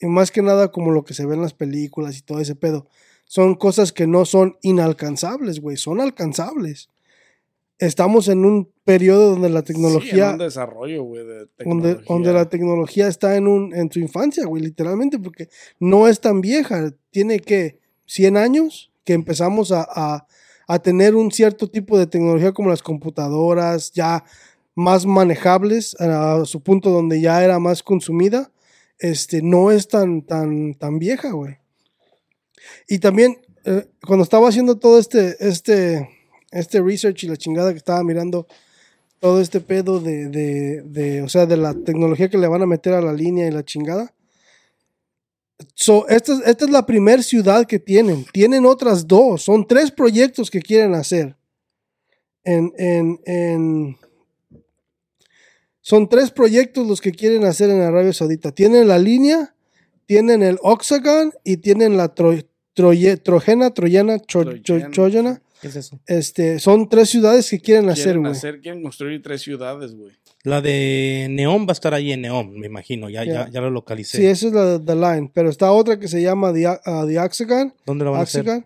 y 0.00 0.06
más 0.06 0.30
que 0.30 0.42
nada 0.42 0.72
como 0.72 0.90
lo 0.90 1.04
que 1.04 1.14
se 1.14 1.26
ve 1.26 1.34
en 1.34 1.42
las 1.42 1.54
películas 1.54 2.18
y 2.18 2.22
todo 2.22 2.40
ese 2.40 2.54
pedo. 2.54 2.86
Son 3.24 3.54
cosas 3.54 3.92
que 3.92 4.06
no 4.06 4.24
son 4.24 4.56
inalcanzables, 4.62 5.60
güey, 5.60 5.76
son 5.76 6.00
alcanzables. 6.00 6.90
Estamos 7.78 8.28
en 8.28 8.44
un 8.46 8.70
periodo 8.84 9.30
donde 9.32 9.50
la 9.50 9.60
Sí, 9.60 9.64
en 9.72 9.74
tecnología 9.74 10.30
un 10.32 10.38
desarrollo, 10.38 11.02
güey, 11.04 11.26
de 11.26 11.34
donde, 11.34 11.46
tecnología. 11.56 12.04
donde 12.08 12.32
la 12.32 12.48
tecnología 12.48 13.08
está 13.08 13.36
en, 13.36 13.46
un, 13.46 13.74
en 13.74 13.92
su 13.92 13.98
infancia, 14.00 14.46
güey, 14.46 14.62
literalmente, 14.62 15.18
porque 15.18 15.48
no 15.78 16.08
es 16.08 16.20
tan 16.20 16.40
vieja. 16.40 16.92
Tiene 17.10 17.40
que 17.40 17.78
100 18.06 18.36
años 18.38 18.92
que 19.04 19.12
empezamos 19.12 19.72
a, 19.72 19.86
a- 19.88 20.26
a 20.68 20.78
tener 20.80 21.14
un 21.14 21.30
cierto 21.30 21.68
tipo 21.70 21.96
de 21.96 22.06
tecnología 22.08 22.50
como 22.52 22.70
las 22.70 22.82
computadoras, 22.82 23.92
ya 23.92 24.24
más 24.74 25.06
manejables 25.06 25.94
a 26.00 26.44
su 26.44 26.60
punto 26.60 26.90
donde 26.90 27.20
ya 27.20 27.44
era 27.44 27.58
más 27.60 27.82
consumida. 27.84 28.50
Este, 28.98 29.42
no 29.42 29.70
es 29.70 29.86
tan, 29.86 30.22
tan, 30.22 30.74
tan 30.74 30.98
vieja, 30.98 31.30
güey. 31.30 31.58
Y 32.88 32.98
también, 32.98 33.38
eh, 33.64 33.86
cuando 34.06 34.22
estaba 34.24 34.48
haciendo 34.48 34.76
todo 34.78 34.98
este, 34.98 35.36
este, 35.46 36.08
este 36.58 36.80
research 36.80 37.24
y 37.24 37.28
la 37.28 37.36
chingada 37.36 37.72
que 37.72 37.78
estaba 37.78 38.02
mirando, 38.04 38.46
todo 39.20 39.40
este 39.40 39.60
pedo 39.60 40.00
de, 40.00 40.28
de, 40.28 40.82
de, 40.82 41.22
o 41.22 41.28
sea, 41.28 41.46
de 41.46 41.56
la 41.56 41.74
tecnología 41.74 42.28
que 42.28 42.38
le 42.38 42.48
van 42.48 42.62
a 42.62 42.66
meter 42.66 42.92
a 42.92 43.00
la 43.00 43.12
línea 43.12 43.46
y 43.46 43.50
la 43.50 43.64
chingada. 43.64 44.12
So, 45.74 46.06
esta, 46.08 46.34
es- 46.34 46.46
esta 46.46 46.64
es 46.66 46.70
la 46.70 46.84
primera 46.84 47.22
ciudad 47.22 47.66
que 47.66 47.78
tienen. 47.78 48.26
Tienen 48.32 48.66
otras 48.66 49.06
dos. 49.06 49.42
Son 49.42 49.66
tres 49.66 49.90
proyectos 49.90 50.50
que 50.50 50.60
quieren 50.60 50.94
hacer. 50.94 51.34
En, 52.44 52.72
en, 52.76 53.18
en- 53.24 53.96
son 55.80 56.08
tres 56.08 56.30
proyectos 56.30 56.86
los 56.86 57.00
que 57.00 57.12
quieren 57.12 57.44
hacer 57.44 57.70
en 57.70 57.80
Arabia 57.80 58.12
Saudita. 58.12 58.52
Tienen 58.52 58.88
la 58.88 58.98
línea, 58.98 59.54
tienen 60.06 60.42
el 60.42 60.58
Oxagon 60.62 61.32
y 61.44 61.58
tienen 61.58 61.96
la 61.96 62.14
tro- 62.14 62.44
troye- 62.74 63.16
trojena, 63.22 63.72
troyana, 63.72 64.18
Troyana. 64.90 65.42
¿Qué 65.60 65.68
es 65.68 65.76
eso? 65.76 65.98
Este, 66.06 66.58
son 66.58 66.88
tres 66.88 67.08
ciudades 67.10 67.48
que 67.50 67.60
quieren 67.60 67.88
hacer, 67.88 68.04
quieren 68.04 68.22
güey. 68.22 68.32
hacer, 68.32 68.60
quieren 68.60 68.82
construir 68.82 69.22
tres 69.22 69.42
ciudades, 69.42 69.94
güey. 69.94 70.12
La 70.42 70.60
de 70.60 71.26
Neón 71.30 71.62
va 71.66 71.70
a 71.70 71.72
estar 71.72 71.92
ahí 71.94 72.12
en 72.12 72.20
Neón, 72.22 72.58
me 72.58 72.66
imagino. 72.66 73.08
Ya, 73.10 73.24
Ya. 73.24 73.32
ya, 73.46 73.48
ya 73.50 73.60
lo 73.60 73.70
localicé. 73.70 74.18
Sí, 74.18 74.26
esa 74.26 74.46
es 74.46 74.52
la 74.52 74.64
de 74.64 74.80
The 74.80 74.94
Line. 74.94 75.30
Pero 75.34 75.48
está 75.50 75.72
otra 75.72 75.98
que 75.98 76.06
se 76.08 76.22
llama 76.22 76.52
The, 76.52 77.18
Oxagon. 77.18 77.74
¿Dónde 77.84 78.04
la 78.04 78.10
van 78.12 78.20
a 78.20 78.22
hacer? 78.24 78.64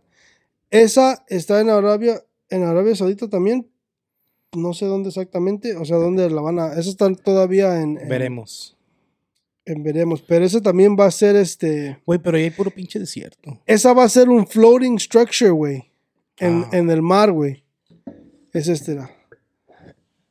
Esa 0.71 1.25
está 1.29 1.61
en 1.61 1.71
Arabia, 1.71 2.23
en 2.51 2.65
Arabia 2.65 2.95
Saudita 2.95 3.29
también. 3.29 3.67
No 4.53 4.75
sé 4.75 4.85
dónde 4.87 5.09
exactamente. 5.09 5.77
O 5.77 5.85
sea, 5.85 5.97
dónde 5.97 6.29
la 6.29 6.41
van 6.43 6.59
a. 6.59 6.73
Esa 6.73 6.91
está 6.91 7.13
todavía 7.15 7.81
en. 7.81 7.99
en- 7.99 8.09
Veremos. 8.09 8.77
en 9.65 9.83
veremos. 9.83 10.23
Pero 10.23 10.45
esa 10.45 10.61
también 10.61 10.97
va 10.99 11.07
a 11.07 11.11
ser 11.11 11.37
este. 11.37 11.99
Güey, 12.05 12.19
pero 12.19 12.37
ahí 12.37 12.45
hay 12.45 12.51
puro 12.51 12.71
pinche 12.71 12.99
desierto. 12.99 13.59
Esa 13.67 13.93
va 13.95 14.05
a 14.05 14.09
ser 14.09 14.29
un 14.29 14.47
floating 14.47 14.99
structure, 14.99 15.51
güey. 15.51 15.90
En, 16.41 16.65
en 16.73 16.91
el 16.91 17.03
mar, 17.03 17.31
güey. 17.33 17.65
Es 18.53 18.69
este. 18.69 18.95
la- 18.97 19.11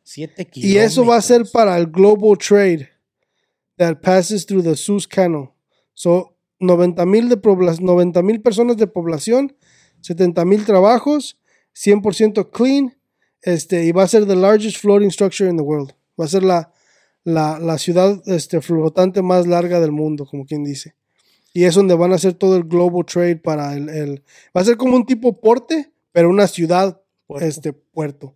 Siete 0.03 0.41
Y 0.41 0.45
kilómetros. 0.45 0.91
eso 0.91 1.05
va 1.05 1.17
a 1.17 1.21
ser 1.21 1.45
para 1.51 1.77
el 1.77 1.87
global 1.87 2.37
trade 2.37 2.89
that 3.77 3.97
passes 4.01 4.45
through 4.45 4.63
the 4.63 4.75
Suez 4.75 5.07
Canal. 5.07 5.51
So, 5.93 6.35
90 6.59 7.05
mil 7.05 7.29
de 7.29 7.37
pobla- 7.37 7.77
90 7.79 8.21
mil 8.23 8.41
personas 8.41 8.77
de 8.77 8.87
población, 8.87 9.55
70 10.01 10.43
mil 10.45 10.65
trabajos, 10.65 11.37
100% 11.73 12.49
clean, 12.51 12.97
este, 13.43 13.85
y 13.85 13.91
va 13.91 14.03
a 14.03 14.07
ser 14.07 14.25
the 14.25 14.35
largest 14.35 14.77
floating 14.77 15.11
structure 15.11 15.49
in 15.49 15.57
the 15.57 15.63
world. 15.63 15.93
Va 16.19 16.25
a 16.25 16.27
ser 16.27 16.43
la, 16.43 16.73
la, 17.23 17.59
la 17.59 17.77
ciudad 17.77 18.21
este, 18.25 18.59
flotante 18.61 19.21
más 19.21 19.45
larga 19.47 19.79
del 19.79 19.91
mundo, 19.91 20.25
como 20.25 20.45
quien 20.45 20.63
dice. 20.63 20.95
y 21.53 21.63
es 21.65 21.73
donde 21.75 21.95
van 21.95 22.11
a 22.11 22.15
hacer 22.15 22.33
todo 22.35 22.57
el 22.57 22.63
global 22.63 23.05
trade 23.05 23.37
para 23.37 23.73
el, 23.75 23.89
el- 23.89 24.23
va 24.55 24.61
a 24.61 24.65
ser 24.65 24.75
como 24.77 24.95
un 24.95 25.05
tipo 25.05 25.39
porte, 25.39 25.91
pero 26.19 26.31
una 26.31 26.47
ciudad, 26.47 27.01
Puerto. 27.27 27.47
este 27.47 27.71
puerto. 27.71 28.35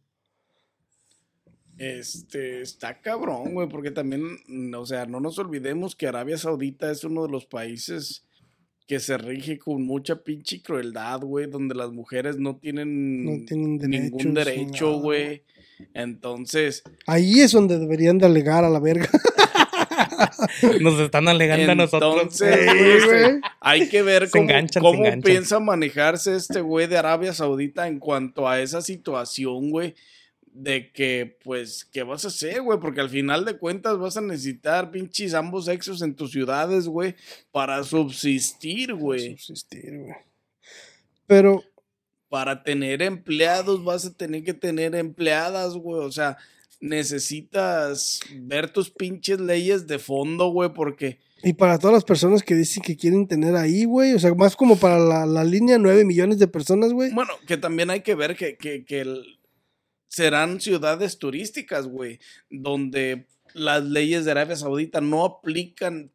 Este, 1.78 2.62
está 2.62 3.02
cabrón, 3.02 3.54
güey, 3.56 3.68
porque 3.68 3.92
también, 3.92 4.38
mm, 4.48 4.74
o 4.76 4.86
sea, 4.86 5.06
no 5.06 5.20
nos 5.20 5.38
olvidemos 5.38 5.94
que 5.94 6.08
Arabia 6.08 6.38
Saudita 6.38 6.90
es 6.90 7.04
uno 7.04 7.24
de 7.24 7.30
los 7.30 7.46
países 7.46 8.24
que 8.88 9.02
se 9.02 9.18
rige 9.18 9.60
con 9.60 9.84
mucha 9.84 10.24
pinche 10.24 10.62
crueldad, 10.62 11.20
güey, 11.24 11.48
donde 11.50 11.76
las 11.76 11.92
mujeres 11.92 12.38
no 12.38 12.56
tienen, 12.56 13.26
No 13.26 13.46
tienen 13.46 13.80
ningún 13.80 14.34
derecho, 14.34 15.02
güey. 15.02 15.44
Entonces, 15.94 16.84
Ahí 17.06 17.42
es 17.42 17.52
donde 17.52 17.80
deberían 17.80 18.18
de 18.18 18.28
alegar 18.28 18.64
a 18.64 18.70
la 18.70 18.80
verga. 18.80 19.10
Nos 20.82 21.00
están 21.00 21.28
alegando 21.28 21.72
a 21.72 21.76
nosotros. 21.76 22.42
entonces, 22.42 22.60
Sí, 22.60 22.78
güey, 22.78 22.92
este, 22.98 23.32
güey. 23.32 23.42
hay 23.60 23.90
que 23.90 24.02
ver 24.04 24.30
cómo, 24.32 24.44
enganchan, 24.44 24.82
cómo 24.82 25.00
enganchan. 25.00 25.22
piensa 25.22 25.60
manejarse 25.60 26.36
este 26.36 26.62
güey 26.62 26.88
de 26.88 26.98
Arabia 26.98 27.34
Saudita 27.34 27.88
en 27.88 28.00
cuanto 28.00 28.48
a 28.48 28.60
esa 28.62 28.82
situación, 28.82 29.70
güey. 29.72 29.96
De 30.56 30.92
que, 30.92 31.40
pues, 31.44 31.84
¿qué 31.86 32.04
vas 32.04 32.26
a 32.26 32.28
hacer, 32.28 32.62
güey? 32.62 32.80
Porque 32.80 33.02
al 33.02 33.10
final 33.10 33.44
de 33.44 33.58
cuentas 33.58 33.98
vas 33.98 34.18
a 34.18 34.22
necesitar 34.22 34.92
pinches 34.92 35.34
ambos 35.34 35.66
sexos 35.66 36.02
en 36.04 36.16
tus 36.16 36.32
ciudades, 36.32 36.88
güey, 36.88 37.16
para 37.52 37.84
subsistir, 37.84 38.94
güey. 38.94 39.36
Subsistir, 39.38 39.98
güey. 39.98 40.14
Pero 41.26 41.64
Para 42.30 42.64
tener 42.64 43.02
empleados 43.02 43.84
vas 43.84 44.06
a 44.06 44.14
tener 44.14 44.44
que 44.44 44.54
tener 44.54 44.94
empleadas, 44.96 45.74
güey. 45.76 46.06
O 46.06 46.12
sea, 46.12 46.38
necesitas 46.84 48.20
ver 48.42 48.70
tus 48.72 48.90
pinches 48.90 49.40
leyes 49.40 49.88
de 49.88 50.00
fondo, 50.00 50.48
güey, 50.50 50.74
porque... 50.74 51.20
Y 51.44 51.54
para 51.54 51.78
todas 51.78 51.94
las 51.94 52.06
personas 52.06 52.42
que 52.42 52.56
dicen 52.56 52.82
que 52.82 52.96
quieren 52.96 53.28
tener 53.28 53.56
ahí, 53.58 53.84
güey. 53.84 54.14
O 54.14 54.20
sea, 54.20 54.34
más 54.34 54.56
como 54.56 54.78
para 54.78 54.98
la, 54.98 55.26
la 55.26 55.44
línea 55.44 55.78
9 55.78 56.06
millones 56.06 56.40
de 56.40 56.48
personas, 56.48 56.94
güey. 56.94 57.12
Bueno, 57.12 57.32
que 57.46 57.58
también 57.58 57.90
hay 57.90 58.00
que 58.00 58.16
ver 58.16 58.38
que, 58.38 58.56
que, 58.56 58.86
que 58.86 59.02
el- 59.02 59.40
serán 60.08 60.62
ciudades 60.62 61.18
turísticas, 61.20 61.88
güey, 61.88 62.20
donde 62.50 63.28
las 63.54 63.84
leyes 63.84 64.24
de 64.24 64.32
Arabia 64.32 64.56
Saudita 64.56 65.02
no 65.02 65.26
aplican 65.26 66.13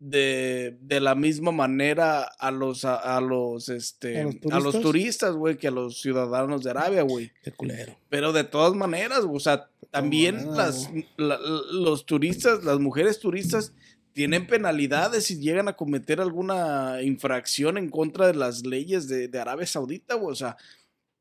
de, 0.00 0.76
de 0.80 0.98
la 0.98 1.14
misma 1.14 1.52
manera 1.52 2.22
a 2.22 2.50
los 2.50 2.84
a, 2.84 2.96
a 2.96 3.20
los 3.20 3.68
este 3.68 4.22
¿A 4.50 4.58
los 4.58 4.80
turistas? 4.80 5.34
güey, 5.34 5.56
que 5.58 5.68
a 5.68 5.70
los 5.70 6.00
ciudadanos 6.00 6.62
de 6.64 6.70
Arabia, 6.70 7.02
güey. 7.02 7.30
Qué 7.44 7.52
culero. 7.52 7.96
Pero 8.08 8.32
de 8.32 8.44
todas 8.44 8.74
maneras, 8.74 9.20
o 9.30 9.38
sea, 9.38 9.68
también 9.90 10.56
las, 10.56 10.90
la- 11.16 11.38
los 11.72 12.06
turistas, 12.06 12.64
las 12.64 12.78
mujeres 12.78 13.18
turistas 13.20 13.72
tienen 14.12 14.46
penalidades 14.46 15.24
si 15.26 15.38
llegan 15.38 15.68
a 15.68 15.76
cometer 15.76 16.20
alguna 16.20 17.02
infracción 17.02 17.76
en 17.78 17.90
contra 17.90 18.26
de 18.26 18.34
las 18.34 18.66
leyes 18.66 19.06
de, 19.06 19.28
de 19.28 19.38
Arabia 19.38 19.66
Saudita, 19.66 20.14
güey. 20.14 20.32
O 20.32 20.36
sea, 20.36 20.56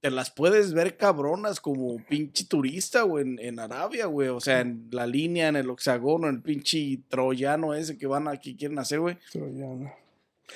te 0.01 0.11
las 0.11 0.31
puedes 0.31 0.73
ver 0.73 0.95
cabronas 0.95 1.59
como 1.59 1.97
pinche 2.05 2.45
turista, 2.45 3.01
güey, 3.01 3.25
en, 3.25 3.39
en 3.39 3.59
Arabia, 3.59 4.05
güey. 4.05 4.29
O 4.29 4.39
sea, 4.39 4.61
en 4.61 4.87
la 4.91 5.05
línea, 5.05 5.49
en 5.49 5.57
el 5.57 5.69
hexagono, 5.69 6.29
en 6.29 6.35
el 6.35 6.41
pinche 6.41 6.99
troyano 7.09 7.73
ese 7.73 7.97
que 7.97 8.07
van 8.07 8.27
aquí, 8.27 8.55
quieren 8.55 8.79
hacer, 8.79 8.99
güey. 8.99 9.17
Troyana. 9.31 9.93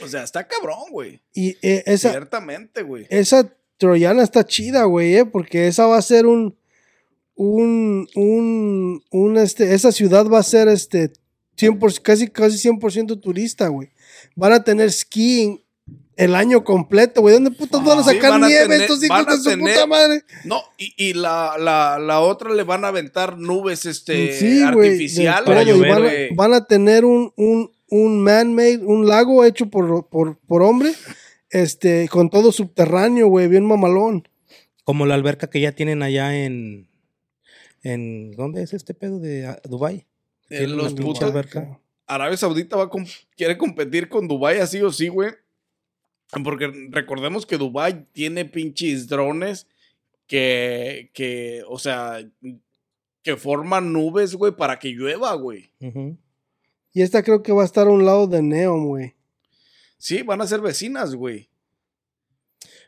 O 0.01 0.07
sea, 0.07 0.23
está 0.23 0.47
cabrón, 0.47 0.89
güey. 0.91 1.21
Y 1.33 1.57
eh, 1.61 1.83
esa, 1.85 2.11
Ciertamente, 2.11 2.83
güey. 2.83 3.05
esa 3.09 3.53
troyana 3.77 4.23
está 4.23 4.45
chida, 4.45 4.85
güey, 4.85 5.15
eh, 5.17 5.25
porque 5.25 5.67
esa 5.67 5.85
va 5.87 5.97
a 5.97 6.01
ser 6.01 6.25
un, 6.25 6.55
un, 7.35 8.07
un, 8.15 9.03
un, 9.11 9.37
este, 9.37 9.73
esa 9.73 9.91
ciudad 9.91 10.27
va 10.27 10.39
a 10.39 10.43
ser, 10.43 10.67
este, 10.69 11.11
100%, 11.57 12.01
casi, 12.01 12.29
casi 12.29 12.69
100% 12.69 13.19
turista, 13.19 13.67
güey. 13.67 13.89
Van 14.35 14.53
a 14.53 14.63
tener 14.63 14.91
skiing 14.91 15.62
el 16.17 16.35
año 16.35 16.63
completo, 16.63 17.21
güey. 17.21 17.33
¿Dónde 17.35 17.51
putas 17.51 17.83
van 17.83 17.97
a 17.97 18.01
Ah, 18.01 18.03
Sí, 18.03 18.15
sacar 18.15 18.31
van 18.31 18.43
a 18.43 18.47
nieve 18.47 18.63
tener- 18.63 18.81
estos 18.81 19.03
hijos 19.03 19.25
de 19.25 19.37
su 19.37 19.49
tener- 19.49 19.73
puta 19.75 19.87
madre? 19.87 20.23
No, 20.45 20.61
y, 20.77 20.93
y 20.97 21.13
la, 21.13 21.55
la, 21.59 21.97
la 21.99 22.19
otra 22.21 22.53
le 22.53 22.63
van 22.63 22.85
a 22.85 22.89
aventar 22.89 23.37
nubes 23.37 23.85
este, 23.85 24.33
Sí, 24.37 24.61
artificiales. 24.61 25.45
todo, 25.45 25.79
van, 25.79 25.91
a, 25.91 25.99
güey. 25.99 26.35
van 26.35 26.53
a 26.53 26.65
tener 26.65 27.05
un, 27.05 27.31
un, 27.35 27.71
un 27.89 28.23
man-made, 28.23 28.79
un 28.79 29.07
lago 29.07 29.43
hecho 29.45 29.67
por, 29.67 30.07
por, 30.07 30.37
por 30.39 30.61
hombre, 30.63 30.93
este, 31.49 32.07
con 32.09 32.29
todo 32.29 32.51
subterráneo, 32.51 33.27
güey, 33.27 33.47
bien 33.47 33.65
mamalón. 33.65 34.27
Como 34.83 35.05
la 35.05 35.15
alberca 35.15 35.49
que 35.49 35.61
ya 35.61 35.71
tienen 35.71 36.03
allá 36.03 36.35
en. 36.43 36.89
en 37.83 38.31
¿Dónde 38.31 38.63
es 38.63 38.73
este 38.73 38.93
pedo 38.93 39.19
de 39.19 39.45
ah, 39.47 39.59
Dubai? 39.63 40.05
Eh, 40.49 40.57
Tienen 40.59 40.77
los 40.77 40.93
alberca. 41.21 41.79
Arabia 42.05 42.35
Saudita 42.37 42.75
va 42.75 42.83
a 42.83 42.89
quiere 43.37 43.57
competir 43.57 44.09
con 44.09 44.27
Dubai 44.27 44.59
así 44.59 44.81
o 44.81 44.91
sí, 44.91 45.07
güey. 45.07 45.31
Porque 46.43 46.71
recordemos 46.89 47.45
que 47.45 47.57
Dubai 47.57 48.05
tiene 48.11 48.45
pinches 48.45 49.07
drones 49.07 49.67
que, 50.27 51.11
que, 51.13 51.63
o 51.67 51.77
sea, 51.77 52.25
que 53.21 53.37
forman 53.37 53.93
nubes, 53.93 54.35
güey, 54.35 54.55
para 54.55 54.79
que 54.79 54.89
llueva, 54.89 55.33
güey. 55.35 55.71
Y 56.93 57.01
esta 57.01 57.23
creo 57.23 57.43
que 57.43 57.51
va 57.51 57.63
a 57.63 57.65
estar 57.65 57.87
a 57.87 57.91
un 57.91 58.05
lado 58.05 58.27
de 58.27 58.41
Neon, 58.41 58.87
güey. 58.87 59.13
Sí, 59.97 60.21
van 60.21 60.41
a 60.41 60.47
ser 60.47 60.61
vecinas, 60.61 61.15
güey. 61.15 61.49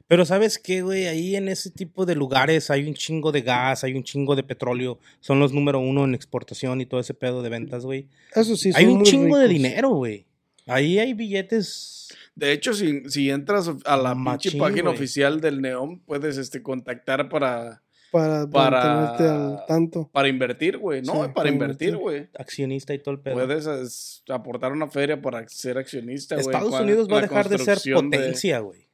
Pero 0.08 0.26
¿sabes 0.26 0.60
qué, 0.60 0.82
güey? 0.84 1.08
Ahí 1.08 1.36
en 1.36 1.48
ese 1.48 1.72
tipo 1.72 2.06
de 2.06 2.14
lugares 2.14 2.70
hay 2.70 2.88
un 2.88 2.94
chingo 2.94 3.32
de 3.32 3.42
gas, 3.42 3.84
hay 3.84 3.94
un 3.94 4.04
chingo 4.04 4.36
de 4.36 4.44
petróleo. 4.44 5.00
Son 5.20 5.40
los 5.40 5.52
número 5.52 5.80
uno 5.80 6.04
en 6.06 6.14
exportación 6.14 6.80
y 6.82 6.86
todo 6.86 7.00
ese 7.00 7.16
pedo 7.16 7.42
de 7.42 7.50
ventas, 7.50 7.86
güey. 7.86 8.08
Eso 8.36 8.56
sí, 8.56 8.72
hay 8.76 8.84
son 8.84 8.92
un 8.92 8.98
muy 9.00 9.08
chingo 9.08 9.38
de 9.38 9.48
dinero, 9.48 9.90
güey. 9.90 10.28
Ahí 10.68 11.00
hay 11.00 11.14
billetes. 11.14 11.95
De 12.36 12.52
hecho, 12.52 12.74
si, 12.74 13.10
si 13.10 13.30
entras 13.30 13.70
a 13.86 13.98
la 13.98 14.14
Machín, 14.16 14.60
página 14.60 14.90
oficial 14.90 15.40
del 15.42 15.62
Neón, 15.62 16.00
puedes 16.02 16.38
este, 16.38 16.62
contactar 16.62 17.30
para, 17.30 17.82
Para, 18.12 18.48
para- 18.50 19.16
al 19.16 19.66
tanto. 19.68 20.10
para 20.12 20.28
invertir, 20.28 20.78
güey. 20.78 21.02
No, 21.02 21.14
Sí, 21.14 21.20
para, 21.20 21.34
para 21.34 21.50
invertir, 21.50 21.96
güey. 21.98 22.28
accionista 22.38 22.94
y 22.94 23.00
todo 23.00 23.16
el 23.16 23.20
pedo. 23.22 23.36
Puedes 23.36 23.66
es, 23.68 24.24
aportar 24.30 24.72
una 24.72 24.88
feria 24.88 25.22
para 25.22 25.48
ser 25.48 25.78
accionista, 25.78 26.36
güey. 26.36 26.46
Estados 26.48 26.80
Unidos 26.80 27.08
va 27.12 27.20
a 27.20 27.22
dejar 27.22 27.50
de 27.50 27.58
ser 27.58 27.80
potencia, 27.94 28.60
güey. 28.60 28.86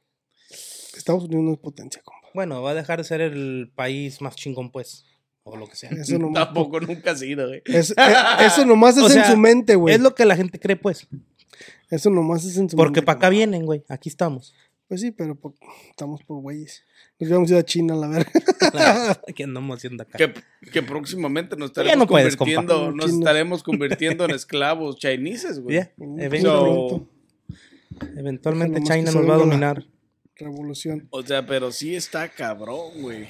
Estados 0.96 1.24
Unidos 1.24 1.44
no 1.44 1.52
es 1.52 1.58
potencia, 1.58 2.00
compa. 2.04 2.28
Bueno, 2.34 2.62
va 2.62 2.70
a 2.70 2.74
dejar 2.74 2.98
de 2.98 3.04
ser 3.04 3.20
el 3.20 3.70
país 3.74 4.20
más 4.20 4.36
chingón, 4.36 4.70
pues. 4.70 5.04
O 5.44 5.56
lo 5.56 5.66
que 5.66 5.74
sea. 5.76 5.90
Eso 5.90 6.18
nomás, 6.18 6.44
Tampoco 6.46 6.80
nunca 6.80 7.10
ha 7.12 7.16
sido, 7.16 7.48
güey. 7.48 7.62
es- 7.64 7.90
eh, 7.90 7.94
eso 8.46 8.64
nomás 8.64 8.96
es 8.98 9.02
O 9.02 9.08
sea, 9.08 9.24
en 9.26 9.32
su 9.32 9.36
mente, 9.36 9.74
güey. 9.74 9.94
Es 9.94 10.00
lo 10.00 10.14
que 10.14 10.24
la 10.24 10.36
gente 10.36 10.58
cree, 10.60 10.76
pues. 10.76 11.06
Eso 11.90 12.10
nomás 12.10 12.44
es 12.44 12.56
en 12.56 12.68
su 12.70 12.76
Porque 12.76 13.02
para 13.02 13.16
acá 13.18 13.28
vienen, 13.28 13.64
güey. 13.66 13.84
Aquí 13.88 14.08
estamos. 14.08 14.54
Pues 14.88 15.00
sí, 15.00 15.10
pero 15.10 15.34
por- 15.34 15.54
estamos 15.90 16.22
por 16.22 16.40
güeyes. 16.42 16.82
Nos 17.18 17.30
íbamos 17.30 17.50
a 17.50 17.54
ir 17.54 17.60
a 17.60 17.64
China, 17.64 17.94
la 17.96 18.08
verga. 18.08 18.30
¿Qué 19.34 19.44
andamos 19.44 19.78
haciendo 19.78 20.02
acá? 20.02 20.18
Que, 20.18 20.34
que 20.70 20.82
próximamente 20.82 21.56
nos 21.56 21.70
estaremos 21.70 21.98
no 21.98 22.06
puedes, 22.06 22.36
convirtiendo, 22.36 22.74
compa. 22.86 22.96
nos 23.06 23.12
estaremos 23.18 23.62
convirtiendo 23.62 24.24
en 24.26 24.30
esclavos 24.34 24.96
chineses, 24.96 25.60
güey. 25.60 25.80
So- 25.80 25.88
pronto. 25.98 27.08
eventualmente 28.16 28.80
que 28.80 28.86
China 28.86 29.12
nos 29.12 29.28
va 29.28 29.34
a 29.34 29.38
dominar. 29.38 29.86
Revolución. 30.36 31.06
O 31.10 31.22
sea, 31.22 31.46
pero 31.46 31.70
sí 31.72 31.94
está 31.94 32.28
cabrón, 32.28 33.00
güey. 33.02 33.28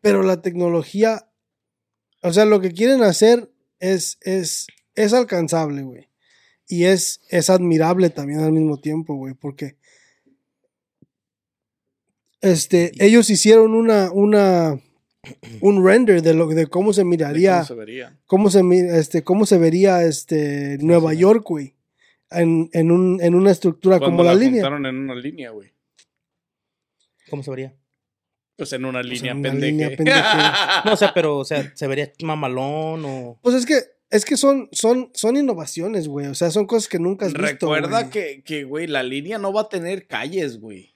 Pero 0.00 0.22
la 0.22 0.40
tecnología, 0.40 1.26
o 2.22 2.32
sea, 2.32 2.44
lo 2.44 2.60
que 2.60 2.70
quieren 2.72 3.02
hacer 3.02 3.50
es, 3.78 4.18
es, 4.22 4.66
es 4.94 5.12
alcanzable, 5.12 5.82
güey. 5.82 6.08
Y 6.70 6.84
es, 6.84 7.20
es 7.30 7.50
admirable 7.50 8.10
también 8.10 8.38
al 8.40 8.52
mismo 8.52 8.80
tiempo, 8.80 9.16
güey, 9.16 9.34
porque 9.34 9.76
este, 12.40 12.92
ellos 13.04 13.28
hicieron 13.28 13.74
una, 13.74 14.12
una, 14.12 14.80
un 15.60 15.84
render 15.84 16.22
de 16.22 16.32
lo 16.32 16.46
de 16.46 16.68
cómo 16.68 16.92
se 16.92 17.02
miraría, 17.02 17.54
cómo 17.54 17.64
se 17.66 17.74
vería. 17.74 18.18
cómo 18.26 18.50
se, 18.50 18.62
este, 18.96 19.24
cómo 19.24 19.46
se 19.46 19.58
vería 19.58 20.04
este 20.04 20.78
Nueva 20.78 21.12
York, 21.12 21.44
güey, 21.44 21.74
en, 22.30 22.70
en, 22.72 22.92
un, 22.92 23.20
en 23.20 23.34
una 23.34 23.50
estructura 23.50 23.98
Cuando 23.98 24.18
como 24.18 24.22
la, 24.22 24.34
la 24.34 24.40
línea. 24.40 24.64
en 24.64 24.96
una 24.96 25.14
línea, 25.16 25.50
güey. 25.50 25.72
¿Cómo 27.28 27.42
se 27.42 27.50
vería? 27.50 27.74
Pues 28.56 28.72
en 28.74 28.84
una 28.84 29.02
línea 29.02 29.32
en 29.32 29.38
una 29.38 29.50
pendeje. 29.50 29.72
línea 29.72 29.96
pendeje. 29.96 30.20
No, 30.84 30.92
o 30.92 30.96
sea, 30.96 31.12
pero, 31.12 31.38
o 31.38 31.44
sea, 31.44 31.72
¿se 31.74 31.86
vería 31.88 32.12
mamalón 32.22 33.04
o...? 33.04 33.40
Pues 33.42 33.56
es 33.56 33.66
que, 33.66 33.74
es 34.10 34.24
que 34.24 34.36
son, 34.36 34.68
son, 34.72 35.10
son 35.14 35.36
innovaciones, 35.36 36.08
güey. 36.08 36.26
O 36.26 36.34
sea, 36.34 36.50
son 36.50 36.66
cosas 36.66 36.88
que 36.88 36.98
nunca 36.98 37.26
has 37.26 37.32
visto. 37.32 37.46
Recuerda 37.48 38.10
que, 38.10 38.42
que, 38.44 38.64
güey, 38.64 38.86
la 38.86 39.02
línea 39.02 39.38
no 39.38 39.52
va 39.52 39.62
a 39.62 39.68
tener 39.68 40.06
calles, 40.06 40.58
güey. 40.60 40.94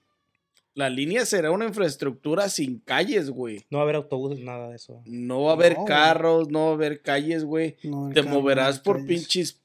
La 0.74 0.90
línea 0.90 1.24
será 1.24 1.53
una 1.53 1.66
infraestructura 1.66 2.48
sin 2.48 2.81
calles, 2.81 3.31
güey. 3.31 3.64
No 3.70 3.79
va 3.79 3.83
a 3.83 3.85
haber 3.85 3.94
autobuses, 3.96 4.40
nada 4.44 4.70
de 4.70 4.77
eso. 4.77 5.00
No 5.07 5.42
va 5.44 5.53
a 5.53 5.55
haber 5.55 5.74
No, 5.74 5.83
güey. 5.83 5.88
carros, 5.88 6.48
no 6.48 6.64
va 6.64 6.70
a 6.70 6.74
haber 6.74 7.00
calles, 7.03 7.44
güey. 7.44 7.77
No, 7.85 8.09
Te 8.12 8.22
carro, 8.22 8.31
moverás 8.40 8.79
no, 8.79 8.83
por 8.83 8.96
calles. 8.96 9.09
pinches 9.20 9.61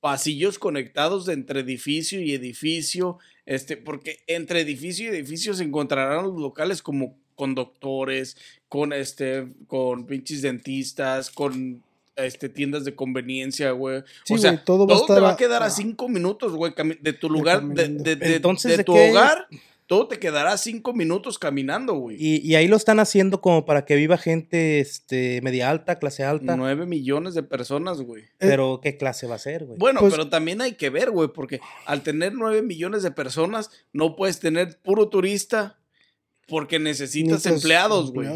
pasillos 0.00 0.60
conectados 0.60 1.26
de 1.26 1.32
entre 1.32 1.60
edificio 1.60 2.20
y 2.20 2.32
edificio. 2.32 3.18
Este, 3.44 3.76
porque 3.76 4.18
entre 4.28 4.60
edificio 4.60 5.06
y 5.06 5.16
edificio 5.16 5.52
se 5.54 5.64
encontrarán 5.64 6.22
los 6.26 6.40
locales 6.40 6.80
como 6.80 7.16
conductores, 7.34 8.36
con 8.68 8.92
este, 8.92 9.48
con 9.66 10.06
pinches 10.06 10.42
dentistas, 10.42 11.30
con 11.30 11.82
este, 12.16 12.48
tiendas 12.48 12.84
de 12.84 12.94
conveniencia, 12.94 13.70
güey. 13.72 14.02
Sí, 14.24 14.34
o 14.34 14.38
sea, 14.38 14.62
todo 14.64 14.86
todo, 14.86 14.88
va 14.88 14.94
a 14.94 15.00
estar 15.00 15.16
te 15.16 15.20
va 15.22 15.30
a- 15.32 15.36
quedar 15.36 15.62
a 15.62 15.66
a- 15.66 15.70
cinco 15.70 16.08
minutos, 16.08 16.52
güey, 16.52 16.72
de 17.00 17.12
tu 17.12 17.30
lugar, 17.30 17.62
de, 17.64 17.88
de- 17.88 18.16
de- 18.16 18.36
Entonces, 18.36 18.72
de 18.72 18.76
¿de 18.78 18.84
tu 18.84 18.94
qué? 18.94 19.10
hogar, 19.10 19.46
todo 19.86 20.08
te 20.08 20.18
quedará 20.18 20.56
cinco 20.56 20.94
minutos 20.94 21.38
caminando, 21.38 21.94
güey. 21.94 22.16
Y, 22.18 22.36
y 22.46 22.54
ahí 22.54 22.66
lo 22.68 22.76
están 22.76 22.98
haciendo 23.00 23.40
como 23.42 23.66
para 23.66 23.84
que 23.84 23.94
viva 23.96 24.16
gente 24.16 24.80
este, 24.80 25.40
media 25.42 25.68
alta, 25.68 25.98
clase 25.98 26.22
alta. 26.24 26.56
Nueve 26.56 26.86
millones 26.86 27.34
de 27.34 27.42
personas, 27.42 28.00
güey. 28.00 28.24
Pero 28.38 28.80
¿qué 28.82 28.96
clase 28.96 29.26
va 29.26 29.34
a 29.34 29.38
ser, 29.38 29.64
güey? 29.66 29.78
Bueno, 29.78 30.00
Pues- 30.00 30.12
pero 30.14 30.28
también 30.30 30.60
hay 30.62 30.72
que 30.74 30.88
ver, 30.88 31.10
güey, 31.10 31.28
porque 31.28 31.60
al 31.84 32.02
tener 32.02 32.32
nueve 32.34 32.62
millones 32.62 33.02
de 33.02 33.10
personas, 33.10 33.70
no 33.92 34.16
puedes 34.16 34.38
tener 34.40 34.78
puro 34.82 35.08
turista 35.08 35.78
porque 36.46 36.78
necesitas 36.78 37.32
necesitas 37.32 37.56
empleados, 37.56 38.12
güey. 38.12 38.28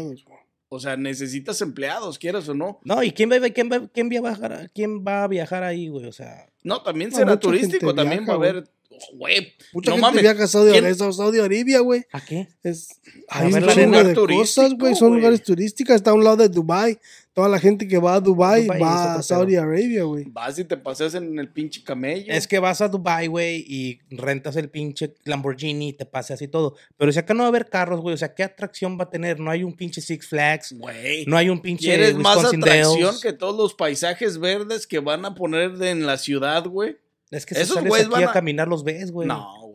O 0.69 0.79
sea, 0.79 0.97
necesitas 0.97 1.61
empleados, 1.61 2.19
quieras 2.19 2.47
o 2.49 2.53
no. 2.53 2.79
No, 2.83 3.01
¿y 3.01 3.11
quién 3.11 3.31
va, 3.31 3.39
quién 3.49 3.69
va, 3.71 3.87
quién 3.87 4.09
va 4.09 4.17
a 4.17 4.21
viajar, 4.21 4.71
quién 4.73 5.03
va 5.05 5.23
a 5.23 5.27
viajar 5.27 5.63
ahí, 5.63 5.87
güey? 5.87 6.05
O 6.05 6.11
sea, 6.11 6.47
No, 6.63 6.81
también 6.83 7.11
será 7.11 7.39
turístico, 7.39 7.95
también 7.95 8.25
viaja, 8.25 8.37
va 8.37 8.45
a 8.45 8.49
haber. 8.49 8.63
oh, 8.89 8.97
Güey, 9.17 9.53
Mucha 9.73 9.91
no 9.91 9.95
gente 9.95 10.01
mames. 10.07 10.21
viaja 10.23 10.43
a 10.43 10.47
Saudi, 10.47 10.71
¿Quién- 10.71 10.83
Arabia, 10.85 11.11
Saudi 11.13 11.39
Arabia, 11.39 11.79
güey. 11.79 12.03
¿a 12.11 12.19
qué? 12.25 12.49
Es, 12.63 12.89
A 13.29 13.39
hay 13.39 13.51
ver 13.53 13.63
un 13.63 13.91
la 13.91 14.03
de 14.03 14.15
cosas, 14.15 14.73
güey. 14.73 14.95
Son 14.95 15.15
lugares 15.15 15.41
turísticos. 15.43 15.95
Está 15.95 16.11
a 16.11 16.13
un 16.15 16.23
lado 16.23 16.37
de 16.37 16.49
Dubai. 16.49 16.99
Toda 17.37 17.49
la 17.49 17.59
gente 17.59 17.87
que 17.87 17.99
va 17.99 18.15
a 18.15 18.19
Dubai, 18.19 18.65
va 18.65 19.13
a 19.13 19.21
Saudi. 19.21 19.55
Arabia, 19.57 20.01
güey. 20.05 20.23
Vas 20.27 20.57
y 20.57 20.63
te 20.65 20.75
paseas 20.75 21.13
en 21.13 21.37
el 21.37 21.47
pinche 21.49 21.83
camello. 21.83 22.33
Es 22.33 22.47
que 22.47 22.57
vas 22.57 22.81
a 22.81 22.87
Dubai, 22.87 23.27
güey, 23.27 23.63
y 23.67 23.99
rentas 24.09 24.55
el 24.55 24.71
pinche 24.71 25.13
Lamborghini 25.23 25.89
y 25.89 25.93
te 25.93 26.07
paseas 26.07 26.41
y 26.41 26.47
todo. 26.47 26.73
Pero 26.97 27.11
si 27.11 27.19
acá 27.19 27.35
no 27.35 27.41
va 27.41 27.45
a 27.45 27.49
haber 27.49 27.69
carros, 27.69 28.01
güey, 28.01 28.15
o 28.15 28.17
sea, 28.17 28.33
¿qué 28.33 28.41
atracción 28.41 28.97
va 28.99 29.03
a 29.03 29.09
tener? 29.11 29.39
No 29.39 29.51
hay 29.51 29.63
un 29.63 29.73
pinche 29.75 30.01
Six 30.01 30.27
Flags, 30.27 30.73
Güey. 30.79 31.25
no 31.27 31.37
hay 31.37 31.49
un 31.49 31.61
pinche 31.61 31.85
¿Quieres 31.85 32.15
más 32.15 32.37
Wisconsin 32.37 32.61
atracción 32.63 32.99
Dells. 33.11 33.21
que 33.21 33.33
todos 33.33 33.55
los 33.55 33.75
paisajes 33.75 34.39
verdes 34.39 34.87
que 34.87 34.97
van 34.97 35.23
a 35.23 35.35
poner 35.35 35.77
de- 35.77 35.91
en 35.91 36.07
la 36.07 36.17
ciudad, 36.17 36.65
güey? 36.65 36.97
Es 37.29 37.45
que 37.45 37.53
si 37.53 37.61
esos 37.61 37.75
sales 37.75 37.93
aquí 37.93 38.09
van 38.09 38.23
a 38.23 38.29
a- 38.29 38.33
caminar 38.33 38.67
los 38.67 38.83
ves, 38.83 39.11
güey. 39.11 39.27
No, 39.27 39.66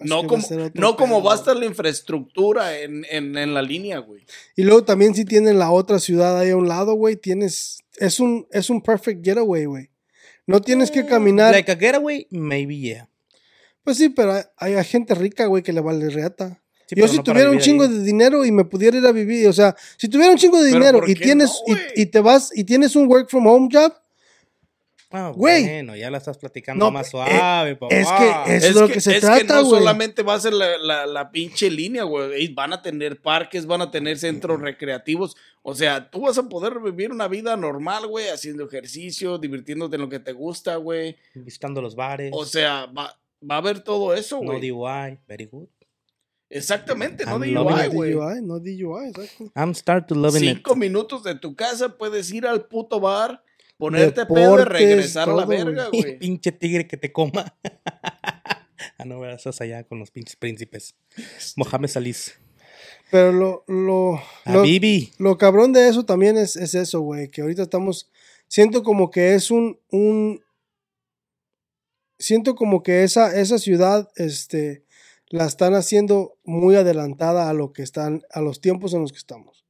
No 0.00 0.26
como, 0.26 0.46
no 0.74 0.96
como 0.96 1.22
va 1.22 1.32
a 1.32 1.36
estar 1.36 1.56
la 1.56 1.64
infraestructura 1.64 2.78
en, 2.78 3.06
en, 3.10 3.36
en 3.36 3.54
la 3.54 3.62
línea, 3.62 3.98
güey. 3.98 4.24
Y 4.54 4.62
luego 4.62 4.84
también 4.84 5.14
si 5.14 5.24
tienen 5.24 5.58
la 5.58 5.70
otra 5.70 5.98
ciudad 5.98 6.38
ahí 6.38 6.50
a 6.50 6.56
un 6.56 6.68
lado, 6.68 6.94
güey, 6.94 7.16
tienes... 7.16 7.78
Es 7.96 8.20
un, 8.20 8.46
es 8.50 8.68
un 8.68 8.82
perfect 8.82 9.24
getaway, 9.24 9.64
güey. 9.64 9.90
No 10.46 10.60
tienes 10.60 10.90
que 10.90 11.06
caminar... 11.06 11.52
Like 11.52 11.72
a 11.72 11.76
getaway, 11.76 12.26
maybe 12.30 12.76
yeah. 12.76 13.08
Pues 13.84 13.96
sí, 13.96 14.10
pero 14.10 14.34
hay, 14.56 14.74
hay 14.74 14.84
gente 14.84 15.14
rica, 15.14 15.46
güey, 15.46 15.62
que 15.62 15.72
le 15.72 15.80
vale 15.80 16.10
reata. 16.10 16.60
Sí, 16.86 16.94
Yo 16.96 17.08
si 17.08 17.16
no 17.16 17.22
tuviera 17.24 17.50
un 17.50 17.58
chingo 17.58 17.84
ahí. 17.84 17.90
de 17.90 18.02
dinero 18.04 18.44
y 18.44 18.52
me 18.52 18.64
pudiera 18.64 18.96
ir 18.96 19.06
a 19.06 19.12
vivir, 19.12 19.48
o 19.48 19.52
sea, 19.52 19.74
si 19.96 20.08
tuviera 20.08 20.30
un 20.30 20.38
chingo 20.38 20.62
de 20.62 20.68
dinero 20.68 21.00
¿por 21.00 21.10
y 21.10 21.14
tienes 21.14 21.50
no, 21.66 21.72
y- 21.74 21.78
güey? 21.78 21.84
y, 21.96 22.06
te 22.06 22.20
vas 22.20 22.50
y 22.54 22.62
tienes 22.64 22.94
un 22.94 23.08
work 23.08 23.28
from 23.28 23.46
home 23.46 23.68
job, 23.72 23.92
Ah, 25.18 25.32
Güey. 25.34 25.62
Bueno, 25.64 25.96
ya 25.96 26.10
la 26.10 26.18
estás 26.18 26.36
platicando 26.38 26.84
No, 26.84 26.90
más 26.90 27.06
eh, 27.06 27.10
suave, 27.10 27.76
papá. 27.76 27.94
es 27.94 28.06
que 28.08 28.56
Eso 28.56 28.66
es 28.68 28.74
lo 28.76 28.88
que 28.88 29.00
se 29.00 29.14
es 29.16 29.20
trata, 29.22 29.54
no 29.62 29.64
güey. 29.64 29.78
solamente 29.80 30.22
va 30.22 30.34
a 30.34 30.40
ser 30.40 30.52
la, 30.52 30.76
la, 30.78 31.06
la 31.06 31.30
pinche 31.30 31.70
línea, 31.70 32.04
güey. 32.04 32.52
Van 32.54 32.72
a 32.72 32.82
tener 32.82 33.20
parques, 33.20 33.66
van 33.66 33.82
a 33.82 33.90
tener 33.90 34.18
centros 34.18 34.60
recreativos. 34.60 35.36
O 35.62 35.74
sea, 35.74 36.10
tú 36.10 36.22
vas 36.22 36.36
a 36.38 36.48
poder 36.48 36.78
vivir 36.80 37.10
una 37.10 37.28
vida 37.28 37.56
normal, 37.56 38.06
güey, 38.06 38.28
haciendo 38.28 38.64
ejercicio, 38.64 39.38
divirtiéndote 39.38 39.96
en 39.96 40.02
lo 40.02 40.08
que 40.08 40.20
te 40.20 40.32
gusta, 40.32 40.76
güey. 40.76 41.16
Visitando 41.34 41.80
los 41.82 41.96
bares. 41.96 42.30
O 42.34 42.44
sea, 42.44 42.86
va, 42.86 43.18
va 43.42 43.54
a 43.56 43.58
haber 43.58 43.80
todo 43.80 44.14
eso, 44.14 44.40
no 44.42 44.52
güey. 44.52 44.68
DUI, 44.70 45.18
very 45.26 45.46
good. 45.46 45.66
Exactamente, 46.48 47.24
no 47.24 47.32
I'm 47.42 47.52
no 47.52 47.64
güey. 47.64 48.12
DUI, 48.12 48.40
no 48.42 48.60
DUI, 48.60 49.08
exacto. 49.08 49.50
I'm 49.56 49.74
start 49.74 50.06
to 50.06 50.14
loving 50.14 50.40
Cinco 50.40 50.72
it. 50.72 50.78
minutos 50.78 51.24
de 51.24 51.34
tu 51.34 51.56
casa 51.56 51.96
puedes 51.98 52.30
ir 52.32 52.46
al 52.46 52.66
puto 52.66 53.00
bar, 53.00 53.42
ponerte 53.76 54.26
pedo 54.26 54.54
y 54.54 54.58
Deportes, 54.58 54.68
regresar 54.68 55.30
a 55.30 55.34
la 55.34 55.44
verga, 55.46 55.88
güey. 55.92 56.18
pinche 56.18 56.52
tigre 56.52 56.86
que 56.86 56.96
te 56.96 57.12
coma. 57.12 57.56
ah, 58.98 59.04
no, 59.04 59.24
estás 59.28 59.60
allá 59.60 59.84
con 59.84 59.98
los 59.98 60.10
pinches 60.10 60.36
príncipes. 60.36 60.94
Mohamed 61.56 61.88
Salís. 61.88 62.34
Pero 63.10 63.32
lo, 63.32 63.64
lo, 63.68 64.20
lo, 64.46 64.60
Habibi. 64.60 65.12
lo 65.18 65.38
cabrón 65.38 65.72
de 65.72 65.88
eso 65.88 66.04
también 66.04 66.36
es, 66.36 66.56
es 66.56 66.74
eso, 66.74 67.00
güey, 67.00 67.28
que 67.28 67.40
ahorita 67.40 67.62
estamos, 67.62 68.10
siento 68.48 68.82
como 68.82 69.10
que 69.10 69.34
es 69.34 69.50
un, 69.50 69.78
un, 69.90 70.42
siento 72.18 72.54
como 72.54 72.82
que 72.82 73.04
esa, 73.04 73.38
esa 73.38 73.58
ciudad, 73.58 74.08
este, 74.16 74.84
la 75.28 75.46
están 75.46 75.74
haciendo 75.74 76.38
muy 76.44 76.76
adelantada 76.76 77.48
a 77.48 77.52
lo 77.52 77.72
que 77.72 77.82
están, 77.82 78.22
a 78.30 78.40
los 78.40 78.60
tiempos 78.60 78.94
en 78.94 79.02
los 79.02 79.12
que 79.12 79.18
estamos. 79.18 79.64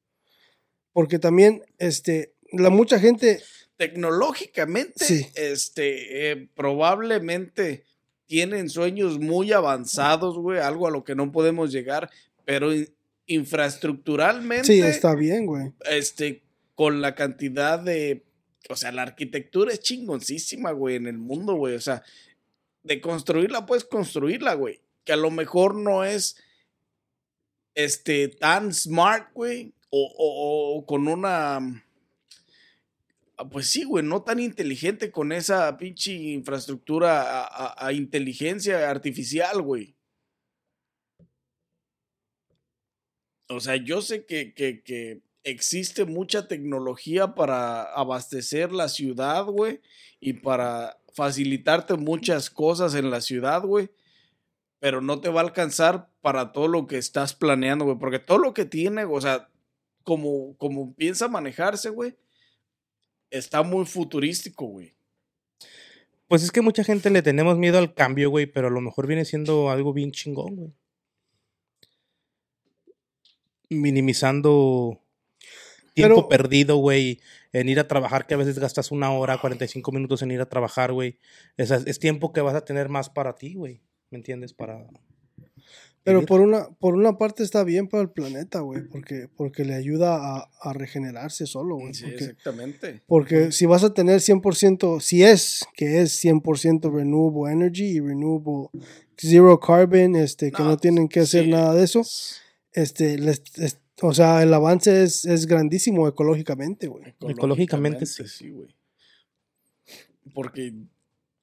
Porque 0.92 1.18
también, 1.18 1.62
este, 1.78 2.34
la 2.52 2.70
mucha 2.70 2.98
gente, 2.98 3.40
Tecnológicamente, 3.76 5.04
Sí. 5.04 5.26
este, 5.34 6.30
eh, 6.32 6.48
probablemente 6.54 7.84
tienen 8.26 8.70
sueños 8.70 9.18
muy 9.18 9.52
avanzados, 9.52 10.36
güey, 10.38 10.58
algo 10.60 10.86
a 10.86 10.90
lo 10.90 11.04
que 11.04 11.14
no 11.14 11.30
podemos 11.30 11.70
llegar, 11.72 12.10
pero 12.44 12.72
in- 12.74 12.88
infraestructuralmente, 13.26 14.66
sí, 14.66 14.80
está 14.80 15.14
bien, 15.14 15.46
güey. 15.46 15.72
este, 15.90 16.42
con 16.74 17.00
la 17.00 17.14
cantidad 17.14 17.78
de, 17.78 18.24
o 18.68 18.76
sea, 18.76 18.92
la 18.92 19.02
arquitectura 19.02 19.72
es 19.72 19.80
chingoncísima, 19.80 20.72
güey, 20.72 20.96
en 20.96 21.06
el 21.06 21.18
mundo, 21.18 21.54
güey, 21.54 21.74
o 21.74 21.80
sea, 21.80 22.02
de 22.82 23.00
construirla 23.00 23.66
puedes 23.66 23.84
construirla, 23.84 24.54
güey, 24.54 24.80
que 25.04 25.12
a 25.12 25.16
lo 25.16 25.30
mejor 25.30 25.74
no 25.74 26.04
es, 26.04 26.36
este, 27.74 28.28
tan 28.28 28.72
smart, 28.72 29.32
güey, 29.34 29.74
o, 29.90 30.12
o- 30.18 30.78
o 30.78 30.86
con 30.86 31.08
una, 31.08 31.84
pues 33.50 33.68
sí, 33.68 33.84
güey, 33.84 34.04
no 34.04 34.22
tan 34.22 34.40
inteligente 34.40 35.10
con 35.10 35.32
esa 35.32 35.76
pinche 35.76 36.12
infraestructura 36.12 37.46
a 37.76 37.92
inteligencia 37.92 38.88
artificial, 38.90 39.60
güey. 39.62 39.96
O 43.48 43.60
sea, 43.60 43.76
yo 43.76 44.02
sé 44.02 44.26
que, 44.26 44.54
que, 44.54 44.82
que 44.82 45.22
existe 45.44 46.04
mucha 46.04 46.48
tecnología 46.48 47.34
para 47.34 47.82
abastecer 47.82 48.72
la 48.72 48.88
ciudad, 48.88 49.44
güey, 49.44 49.80
y 50.18 50.34
para 50.34 50.98
facilitarte 51.14 51.94
muchas 51.94 52.50
cosas 52.50 52.94
en 52.94 53.10
la 53.10 53.20
ciudad, 53.20 53.62
güey, 53.62 53.90
pero 54.80 55.00
no 55.00 55.20
te 55.20 55.28
va 55.28 55.40
a 55.40 55.44
alcanzar 55.44 56.10
para 56.20 56.52
todo 56.52 56.68
lo 56.68 56.86
que 56.86 56.98
estás 56.98 57.34
planeando, 57.34 57.84
güey, 57.84 57.98
porque 57.98 58.18
todo 58.18 58.38
lo 58.38 58.52
que 58.52 58.64
tiene, 58.64 59.04
o 59.04 59.20
sea, 59.20 59.48
como, 60.02 60.56
como 60.56 60.94
piensa 60.94 61.28
manejarse, 61.28 61.90
güey, 61.90 62.16
está 63.30 63.62
muy 63.62 63.86
futurístico, 63.86 64.66
güey. 64.66 64.94
Pues 66.28 66.42
es 66.42 66.50
que 66.50 66.60
mucha 66.60 66.82
gente 66.82 67.10
le 67.10 67.22
tenemos 67.22 67.56
miedo 67.56 67.78
al 67.78 67.94
cambio, 67.94 68.30
güey, 68.30 68.46
pero 68.46 68.66
a 68.66 68.70
lo 68.70 68.80
mejor 68.80 69.06
viene 69.06 69.24
siendo 69.24 69.70
algo 69.70 69.92
bien 69.92 70.10
chingón, 70.10 70.56
güey. 70.56 70.72
Minimizando 73.68 75.00
tiempo 75.94 76.28
Pero- 76.28 76.28
perdido, 76.28 76.76
güey, 76.76 77.20
en 77.52 77.68
ir 77.68 77.80
a 77.80 77.88
trabajar, 77.88 78.26
que 78.26 78.34
a 78.34 78.36
veces 78.36 78.58
gastas 78.58 78.90
una 78.92 79.10
hora, 79.12 79.38
45 79.38 79.92
minutos 79.92 80.22
en 80.22 80.30
ir 80.30 80.40
a 80.40 80.48
trabajar, 80.48 80.92
güey. 80.92 81.18
Es, 81.56 81.70
es 81.70 81.98
tiempo 81.98 82.32
que 82.32 82.42
vas 82.42 82.54
a 82.54 82.64
tener 82.64 82.88
más 82.88 83.08
para 83.08 83.34
ti, 83.34 83.54
güey. 83.54 83.80
¿Me 84.10 84.18
entiendes? 84.18 84.52
Para. 84.52 84.86
Pero 86.06 86.24
por 86.24 86.40
una, 86.40 86.68
por 86.78 86.94
una 86.94 87.18
parte 87.18 87.42
está 87.42 87.64
bien 87.64 87.88
para 87.88 88.02
el 88.02 88.10
planeta, 88.10 88.60
güey, 88.60 88.82
porque, 88.88 89.28
porque 89.36 89.64
le 89.64 89.74
ayuda 89.74 90.16
a, 90.38 90.50
a 90.60 90.72
regenerarse 90.72 91.46
solo, 91.46 91.74
güey. 91.76 91.92
Sí, 91.92 92.04
porque, 92.04 92.24
exactamente. 92.24 93.02
porque 93.06 93.52
si 93.52 93.66
vas 93.66 93.84
a 93.84 93.92
tener 93.92 94.20
100%, 94.20 95.00
si 95.00 95.22
es 95.24 95.66
que 95.74 96.00
es 96.00 96.24
100% 96.24 96.90
renewable 96.94 97.52
energy 97.52 97.84
y 97.86 98.00
renewable 98.00 98.68
zero 99.18 99.58
carbon, 99.60 100.14
este, 100.16 100.52
que 100.52 100.62
no, 100.62 100.70
No, 100.70 100.76
tienen 100.76 101.08
que 101.08 101.20
hacer 101.20 101.44
sí. 101.44 101.50
nada 101.50 101.74
de 101.74 101.84
eso, 101.84 102.02
este, 102.72 103.18
les- 103.18 103.42
es- 103.56 103.78
o 104.02 104.14
sea, 104.14 104.42
el 104.42 104.54
avance 104.54 105.02
es, 105.02 105.24
es 105.24 105.46
grandísimo 105.46 106.06
ecológicamente, 106.06 106.86
güey. 106.86 107.14
Ecológicamente, 107.28 108.06
sí. 108.06 108.22
sí, 108.28 108.50
güey. 108.50 108.68
Porque 110.34 110.72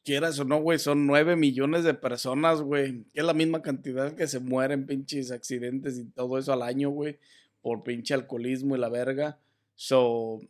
quieras 0.03 0.39
o 0.39 0.45
no, 0.45 0.61
güey, 0.61 0.79
son 0.79 1.07
nueve 1.07 1.35
millones 1.35 1.83
de 1.83 1.93
personas, 1.93 2.61
güey. 2.61 3.03
Que 3.13 3.21
es 3.21 3.25
la 3.25 3.33
misma 3.33 3.61
cantidad 3.61 4.13
que 4.13 4.27
se 4.27 4.39
mueren 4.39 4.85
pinches 4.85 5.31
accidentes 5.31 5.97
y 5.97 6.05
todo 6.05 6.37
eso 6.37 6.53
al 6.53 6.61
año, 6.61 6.89
güey. 6.89 7.17
Por 7.61 7.83
pinche 7.83 8.13
alcoholismo 8.13 8.75
y 8.75 8.79
la 8.79 8.89
verga. 8.89 9.39
So, 9.75 10.41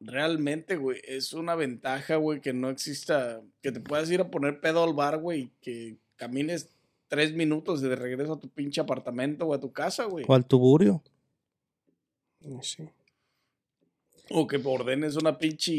realmente, 0.00 0.76
güey, 0.76 1.00
es 1.04 1.32
una 1.32 1.54
ventaja, 1.54 2.16
güey, 2.16 2.40
que 2.40 2.52
no 2.52 2.70
exista, 2.70 3.42
que 3.62 3.70
te 3.70 3.80
puedas 3.80 4.10
ir 4.10 4.20
a 4.20 4.30
poner 4.30 4.60
pedo 4.60 4.82
al 4.82 4.94
bar, 4.94 5.18
güey, 5.18 5.40
y 5.40 5.50
que 5.60 5.96
camines 6.16 6.70
tres 7.08 7.34
minutos 7.34 7.82
y 7.82 7.88
de 7.88 7.96
regreso 7.96 8.34
a 8.34 8.40
tu 8.40 8.48
pinche 8.48 8.80
apartamento 8.80 9.46
o 9.46 9.54
a 9.54 9.60
tu 9.60 9.72
casa, 9.72 10.04
güey. 10.04 10.24
O 10.26 10.34
al 10.34 10.46
tuburio. 10.46 11.02
Sí. 12.62 12.88
O 14.30 14.46
que 14.46 14.60
ordenes 14.64 15.16
una 15.16 15.36
pinche 15.36 15.72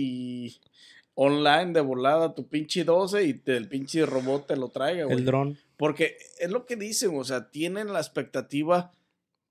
online 1.16 1.74
de 1.74 1.82
volada 1.82 2.34
tu 2.34 2.48
pinche 2.48 2.84
12 2.84 3.24
y 3.24 3.34
te- 3.34 3.58
el 3.58 3.68
pinche 3.68 4.06
robot 4.06 4.48
te 4.48 4.56
lo 4.56 4.70
traiga, 4.70 5.06
güey. 5.06 5.18
El 5.18 5.26
dron. 5.26 5.58
Porque 5.78 6.18
es 6.40 6.50
lo 6.50 6.66
que 6.66 6.76
dicen, 6.76 7.12
o 7.18 7.24
sea, 7.24 7.50
tienen 7.52 7.92
la 7.92 8.00
expectativa 8.00 8.94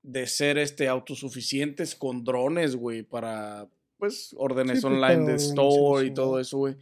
de 0.03 0.27
ser 0.27 0.57
este 0.59 0.89
autosuficientes 0.89 1.95
con 1.95 2.25
drones, 2.25 2.77
güey, 2.77 3.03
para 3.03 3.69
pues, 3.99 4.35
órdenes 4.39 4.81
Sí, 4.81 4.87
pues, 4.87 4.95
online 4.95 5.27
de 5.27 5.35
store 5.37 6.07
y 6.07 6.09
sí, 6.09 6.15
todo 6.15 6.41
eso, 6.41 6.57
güey. 6.59 6.77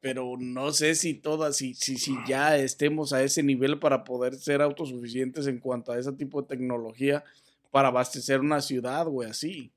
Pero 0.00 0.36
no 0.38 0.70
sé 0.72 0.94
si 0.94 1.14
todas, 1.14 1.56
si, 1.56 1.74
si, 1.74 1.96
si 1.96 2.14
ya 2.26 2.56
estemos 2.56 3.12
a 3.12 3.22
ese 3.22 3.42
nivel 3.42 3.78
para 3.80 4.04
poder 4.04 4.36
ser 4.36 4.62
autosuficientes 4.62 5.46
en 5.48 5.58
cuanto 5.58 5.90
a 5.92 5.98
ese 5.98 6.12
tipo 6.12 6.40
de 6.40 6.48
tecnología 6.48 7.24
para 7.70 7.88
abastecer 7.88 8.40
una 8.40 8.60
ciudad, 8.60 9.06
güey, 9.06 9.28
así. 9.30 9.72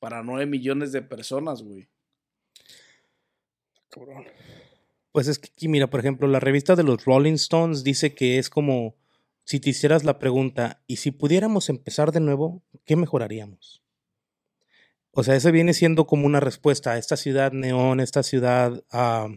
Para 0.00 0.22
nueve 0.22 0.44
millones 0.46 0.92
de 0.92 1.00
personas, 1.02 1.62
güey. 1.62 1.88
Pues 5.12 5.28
es 5.28 5.38
que 5.38 5.50
aquí, 5.52 5.68
mira, 5.68 5.88
por 5.88 6.00
ejemplo, 6.00 6.28
la 6.28 6.40
revista 6.40 6.76
de 6.76 6.82
los 6.82 7.04
Rolling 7.04 7.34
Stones 7.34 7.82
dice 7.82 8.14
que 8.14 8.38
es 8.38 8.50
como 8.50 8.94
si 9.44 9.60
te 9.60 9.70
hicieras 9.70 10.04
la 10.04 10.18
pregunta, 10.18 10.82
¿y 10.86 10.96
si 10.96 11.10
pudiéramos 11.10 11.70
empezar 11.70 12.12
de 12.12 12.20
nuevo, 12.20 12.62
qué 12.84 12.96
mejoraríamos? 12.96 13.82
O 15.12 15.24
sea, 15.24 15.34
ese 15.34 15.50
viene 15.50 15.72
siendo 15.72 16.06
como 16.06 16.26
una 16.26 16.38
respuesta 16.38 16.92
a 16.92 16.98
esta 16.98 17.16
ciudad 17.16 17.52
neón, 17.52 17.98
esta 17.98 18.22
ciudad 18.22 18.84
ah, 18.92 19.28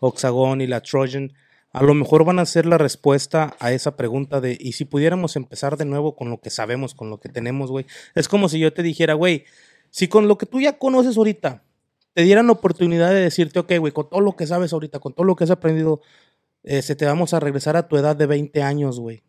Oxagon 0.00 0.60
y 0.60 0.66
la 0.66 0.82
Trojan. 0.82 1.32
A 1.72 1.82
lo 1.82 1.94
mejor 1.94 2.24
van 2.24 2.38
a 2.38 2.46
ser 2.46 2.66
la 2.66 2.78
respuesta 2.78 3.56
a 3.58 3.72
esa 3.72 3.96
pregunta 3.96 4.40
de, 4.40 4.56
¿y 4.60 4.72
si 4.72 4.84
pudiéramos 4.84 5.34
empezar 5.34 5.76
de 5.76 5.86
nuevo 5.86 6.14
con 6.14 6.30
lo 6.30 6.40
que 6.40 6.50
sabemos, 6.50 6.94
con 6.94 7.10
lo 7.10 7.18
que 7.18 7.28
tenemos, 7.28 7.70
güey? 7.70 7.86
Es 8.14 8.28
como 8.28 8.48
si 8.48 8.60
yo 8.60 8.72
te 8.72 8.84
dijera, 8.84 9.14
güey, 9.14 9.44
si 9.90 10.06
con 10.06 10.28
lo 10.28 10.38
que 10.38 10.46
tú 10.46 10.60
ya 10.60 10.78
conoces 10.78 11.16
ahorita 11.16 11.64
te 12.14 12.22
dieran 12.22 12.46
la 12.46 12.52
oportunidad 12.52 13.10
de 13.10 13.20
decirte, 13.20 13.58
ok, 13.58 13.72
güey, 13.78 13.92
con 13.92 14.08
todo 14.08 14.20
lo 14.20 14.34
que 14.36 14.46
sabes 14.46 14.72
ahorita, 14.72 15.00
con 15.00 15.12
todo 15.14 15.24
lo 15.26 15.36
que 15.36 15.44
has 15.44 15.50
aprendido, 15.50 16.00
eh, 16.62 16.80
se 16.80 16.96
te 16.96 17.04
vamos 17.04 17.34
a 17.34 17.40
regresar 17.40 17.76
a 17.76 17.88
tu 17.88 17.96
edad 17.96 18.16
de 18.16 18.26
20 18.26 18.62
años, 18.62 18.98
güey. 19.00 19.22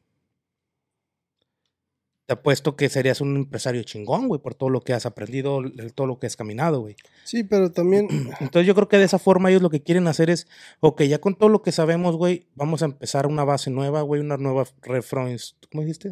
Te 2.28 2.34
apuesto 2.34 2.76
que 2.76 2.90
serías 2.90 3.22
un 3.22 3.36
empresario 3.36 3.84
chingón, 3.84 4.28
güey, 4.28 4.42
por 4.42 4.56
todo 4.56 4.70
lo 4.70 4.82
que 4.82 4.94
has 4.94 5.06
aprendido, 5.06 5.60
el- 5.60 5.94
todo 5.94 6.08
lo 6.08 6.18
que 6.18 6.26
has 6.26 6.36
caminado, 6.36 6.80
güey. 6.82 6.96
Sí, 7.24 7.44
pero 7.44 7.72
también 7.72 8.08
Entonces 8.40 8.66
yo 8.66 8.74
creo 8.74 8.88
que 8.88 8.98
de 8.98 9.04
esa 9.04 9.20
forma 9.20 9.50
ellos 9.50 9.62
lo 9.62 9.70
que 9.70 9.84
quieren 9.84 10.08
hacer 10.08 10.32
es, 10.32 10.48
ok, 10.80 11.04
ya 11.04 11.20
con 11.20 11.36
todo 11.36 11.50
lo 11.50 11.62
que 11.62 11.72
sabemos, 11.72 12.16
güey, 12.18 12.48
vamos 12.56 12.82
a 12.82 12.86
empezar 12.86 13.28
una 13.28 13.44
base 13.44 13.70
nueva, 13.70 14.02
güey, 14.02 14.22
una 14.22 14.38
nueva 14.38 14.64
refro, 14.82 15.26
¿cómo 15.72 15.82
dijiste? 15.84 16.10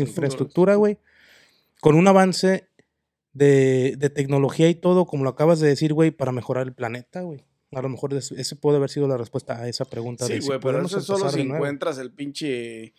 Infraestructura, 0.00 0.76
güey, 0.76 0.98
con 1.80 1.96
un 1.96 2.06
avance 2.06 2.68
de, 3.34 3.96
de 3.98 4.10
tecnología 4.10 4.68
y 4.70 4.74
todo, 4.74 5.04
como 5.06 5.24
lo 5.24 5.30
acabas 5.30 5.60
de 5.60 5.68
decir, 5.68 5.92
güey, 5.92 6.10
para 6.10 6.32
mejorar 6.32 6.66
el 6.66 6.72
planeta, 6.72 7.20
güey. 7.22 7.44
A 7.72 7.82
lo 7.82 7.88
mejor 7.88 8.14
es- 8.14 8.30
ese 8.32 8.54
puede 8.56 8.76
haber 8.78 8.88
sido 8.88 9.06
la 9.08 9.16
respuesta 9.16 9.60
a 9.60 9.68
esa 9.68 9.84
pregunta. 9.84 10.26
Sí, 10.26 10.34
de 10.34 10.40
si 10.40 10.46
güey, 10.46 10.60
pero 10.60 10.78
eso 10.86 10.98
es 10.98 11.04
solo 11.04 11.28
si 11.30 11.40
encuentras 11.56 11.98
el 11.98 12.12
pinche 12.12 12.94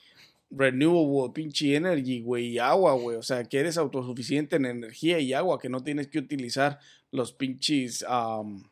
renewable, 0.52 1.32
pinche 1.34 1.76
energy, 1.76 2.22
güey, 2.22 2.48
y 2.48 2.60
agua, 2.60 2.94
güey. 2.94 3.18
O 3.18 3.24
sea, 3.24 3.44
que 3.46 3.60
eres 3.60 3.78
autosuficiente 3.78 4.58
en 4.58 4.66
energía 4.66 5.20
y 5.20 5.34
agua, 5.34 5.60
que 5.60 5.70
no 5.70 5.84
tienes 5.84 6.08
que 6.08 6.20
utilizar 6.20 6.80
los 7.12 7.34
pinches, 7.34 8.06
am, 8.08 8.64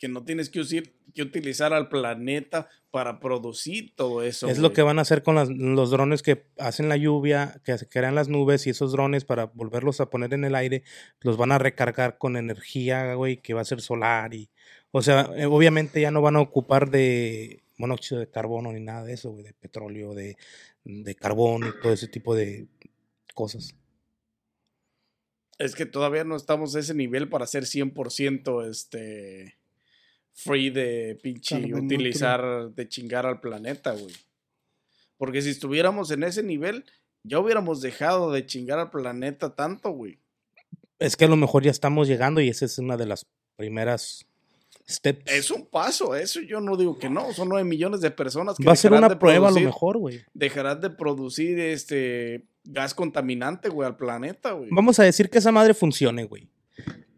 que 0.00 0.08
no 0.08 0.24
tienes 0.24 0.48
que, 0.50 0.60
usir- 0.60 0.94
que 1.14 1.22
utilizar 1.22 1.72
al 1.74 1.88
planeta 1.90 2.68
para 2.90 3.20
producir 3.20 3.94
todo 3.94 4.22
eso. 4.22 4.48
Es 4.48 4.58
lo 4.58 4.72
que 4.72 4.80
van 4.82 4.98
a 4.98 5.02
hacer 5.02 5.22
con 5.22 5.34
las- 5.36 5.50
los 5.50 5.90
drones 5.90 6.22
que 6.22 6.46
hacen 6.58 6.88
la 6.88 6.96
lluvia, 6.96 7.60
que 7.64 7.76
crean 7.88 8.14
las 8.16 8.28
nubes 8.28 8.66
y 8.66 8.70
esos 8.70 8.92
drones 8.92 9.24
para 9.24 9.44
volverlos 9.44 10.00
a 10.00 10.08
poner 10.10 10.32
en 10.34 10.44
el 10.44 10.54
aire, 10.54 10.82
los 11.20 11.36
van 11.36 11.52
a 11.52 11.58
recargar 11.58 12.16
con 12.18 12.36
energía, 12.36 13.14
güey, 13.14 13.36
que 13.42 13.52
va 13.54 13.60
a 13.60 13.64
ser 13.66 13.82
solar 13.82 14.32
y, 14.34 14.48
o 14.90 15.02
sea, 15.02 15.30
eh, 15.36 15.44
obviamente 15.44 16.00
ya 16.00 16.10
no 16.10 16.22
van 16.22 16.36
a 16.36 16.40
ocupar 16.40 16.90
de 16.90 17.62
monóxido 17.76 18.18
de 18.20 18.30
carbono 18.30 18.72
ni 18.72 18.80
nada 18.80 19.04
de 19.04 19.12
eso, 19.12 19.30
güey, 19.30 19.44
de 19.44 19.52
petróleo, 19.54 20.14
de, 20.14 20.36
de 20.84 21.14
carbón 21.14 21.66
y 21.68 21.82
todo 21.82 21.92
ese 21.92 22.08
tipo 22.08 22.34
de 22.34 22.66
cosas. 23.34 23.74
Es 25.58 25.74
que 25.74 25.84
todavía 25.84 26.24
no 26.24 26.36
estamos 26.36 26.74
a 26.74 26.80
ese 26.80 26.94
nivel 26.94 27.28
para 27.28 27.46
ser 27.46 27.64
100% 27.66 28.66
este 28.68 29.58
free 30.32 30.70
de 30.70 31.18
pinche 31.22 31.60
Carbon 31.60 31.84
utilizar, 31.84 32.70
de 32.70 32.88
chingar 32.88 33.26
al 33.26 33.40
planeta, 33.40 33.92
güey. 33.92 34.14
Porque 35.16 35.42
si 35.42 35.50
estuviéramos 35.50 36.10
en 36.10 36.24
ese 36.24 36.42
nivel, 36.42 36.84
ya 37.22 37.38
hubiéramos 37.38 37.80
dejado 37.82 38.32
de 38.32 38.46
chingar 38.46 38.78
al 38.78 38.90
planeta 38.90 39.54
tanto, 39.54 39.90
güey. 39.90 40.18
Es 40.98 41.16
que 41.16 41.26
a 41.26 41.28
lo 41.28 41.36
mejor 41.36 41.62
ya 41.62 41.70
estamos 41.70 42.08
llegando 42.08 42.40
y 42.40 42.48
esa 42.48 42.64
es 42.64 42.78
una 42.78 42.96
de 42.96 43.06
las 43.06 43.26
primeras 43.56 44.26
steps. 44.88 45.30
Es 45.30 45.50
un 45.50 45.66
paso, 45.66 46.14
eso 46.14 46.40
yo 46.40 46.60
no 46.60 46.76
digo 46.76 46.98
que 46.98 47.08
no. 47.08 47.32
Son 47.32 47.48
nueve 47.48 47.68
millones 47.68 48.00
de 48.00 48.10
personas 48.10 48.56
que 48.56 48.64
Va 48.64 48.72
a 48.72 48.76
ser 48.76 48.92
una 48.92 49.18
prueba 49.18 49.48
a 49.48 49.50
lo 49.50 49.60
mejor, 49.60 49.98
güey. 49.98 50.22
Dejarán 50.34 50.80
de 50.80 50.90
producir 50.90 51.58
este 51.58 52.46
gas 52.64 52.94
contaminante, 52.94 53.68
güey, 53.68 53.86
al 53.86 53.96
planeta, 53.96 54.52
güey. 54.52 54.68
Vamos 54.70 54.98
a 54.98 55.04
decir 55.04 55.30
que 55.30 55.38
esa 55.38 55.52
madre 55.52 55.74
funcione, 55.74 56.24
güey. 56.24 56.48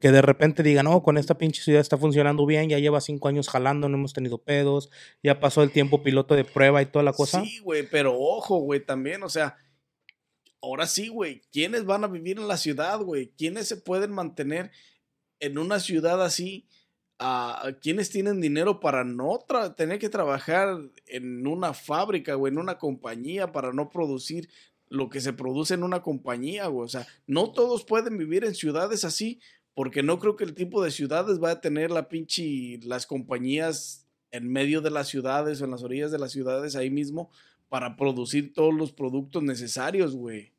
Que 0.02 0.10
de 0.10 0.20
repente 0.20 0.64
digan, 0.64 0.86
no, 0.86 1.00
con 1.04 1.16
esta 1.16 1.38
pinche 1.38 1.62
ciudad 1.62 1.80
está 1.80 1.96
funcionando 1.96 2.44
bien, 2.44 2.68
ya 2.68 2.80
lleva 2.80 3.00
cinco 3.00 3.28
años 3.28 3.48
jalando, 3.48 3.88
no 3.88 3.96
hemos 3.96 4.12
tenido 4.12 4.38
pedos, 4.38 4.90
ya 5.22 5.38
pasó 5.38 5.62
el 5.62 5.70
tiempo 5.70 6.02
piloto 6.02 6.34
de 6.34 6.44
prueba 6.44 6.82
y 6.82 6.86
toda 6.86 7.04
la 7.04 7.12
cosa. 7.12 7.40
Sí, 7.44 7.60
güey, 7.60 7.88
pero 7.88 8.18
ojo, 8.18 8.58
güey, 8.58 8.84
también, 8.84 9.22
o 9.22 9.28
sea, 9.28 9.56
ahora 10.60 10.88
sí, 10.88 11.06
güey, 11.06 11.42
¿quiénes 11.52 11.84
van 11.84 12.02
a 12.02 12.08
vivir 12.08 12.38
en 12.38 12.48
la 12.48 12.56
ciudad, 12.56 12.98
güey? 13.00 13.32
¿Quiénes 13.38 13.68
se 13.68 13.76
pueden 13.76 14.10
mantener 14.10 14.72
en 15.38 15.56
una 15.56 15.78
ciudad 15.78 16.20
así? 16.20 16.66
Ah, 17.20 17.70
¿Quiénes 17.80 18.10
tienen 18.10 18.40
dinero 18.40 18.80
para 18.80 19.04
no 19.04 19.38
tener 19.76 20.00
que 20.00 20.08
trabajar 20.08 20.80
en 21.06 21.46
una 21.46 21.74
fábrica 21.74 22.36
o 22.36 22.48
en 22.48 22.58
una 22.58 22.76
compañía 22.76 23.52
para 23.52 23.72
no 23.72 23.88
producir 23.88 24.48
lo 24.88 25.08
que 25.10 25.20
se 25.20 25.32
produce 25.32 25.74
en 25.74 25.84
una 25.84 26.02
compañía, 26.02 26.66
güey? 26.66 26.86
O 26.86 26.88
sea, 26.88 27.06
no 27.28 27.52
todos 27.52 27.84
pueden 27.84 28.18
vivir 28.18 28.44
en 28.44 28.56
ciudades 28.56 29.04
así, 29.04 29.38
porque 29.74 30.02
no 30.02 30.18
creo 30.18 30.36
que 30.36 30.44
el 30.44 30.54
tipo 30.54 30.82
de 30.82 30.90
ciudades 30.90 31.42
va 31.42 31.50
a 31.52 31.60
tener 31.60 31.90
la 31.90 32.08
pinche, 32.08 32.78
las 32.82 33.06
compañías 33.06 34.06
en 34.30 34.50
medio 34.50 34.80
de 34.80 34.90
las 34.90 35.08
ciudades 35.08 35.60
o 35.60 35.64
en 35.64 35.70
las 35.70 35.82
orillas 35.82 36.10
de 36.10 36.18
las 36.18 36.32
ciudades 36.32 36.76
ahí 36.76 36.90
mismo 36.90 37.30
para 37.68 37.96
producir 37.96 38.52
todos 38.52 38.74
los 38.74 38.92
productos 38.92 39.42
necesarios, 39.42 40.14
güey. 40.14 40.52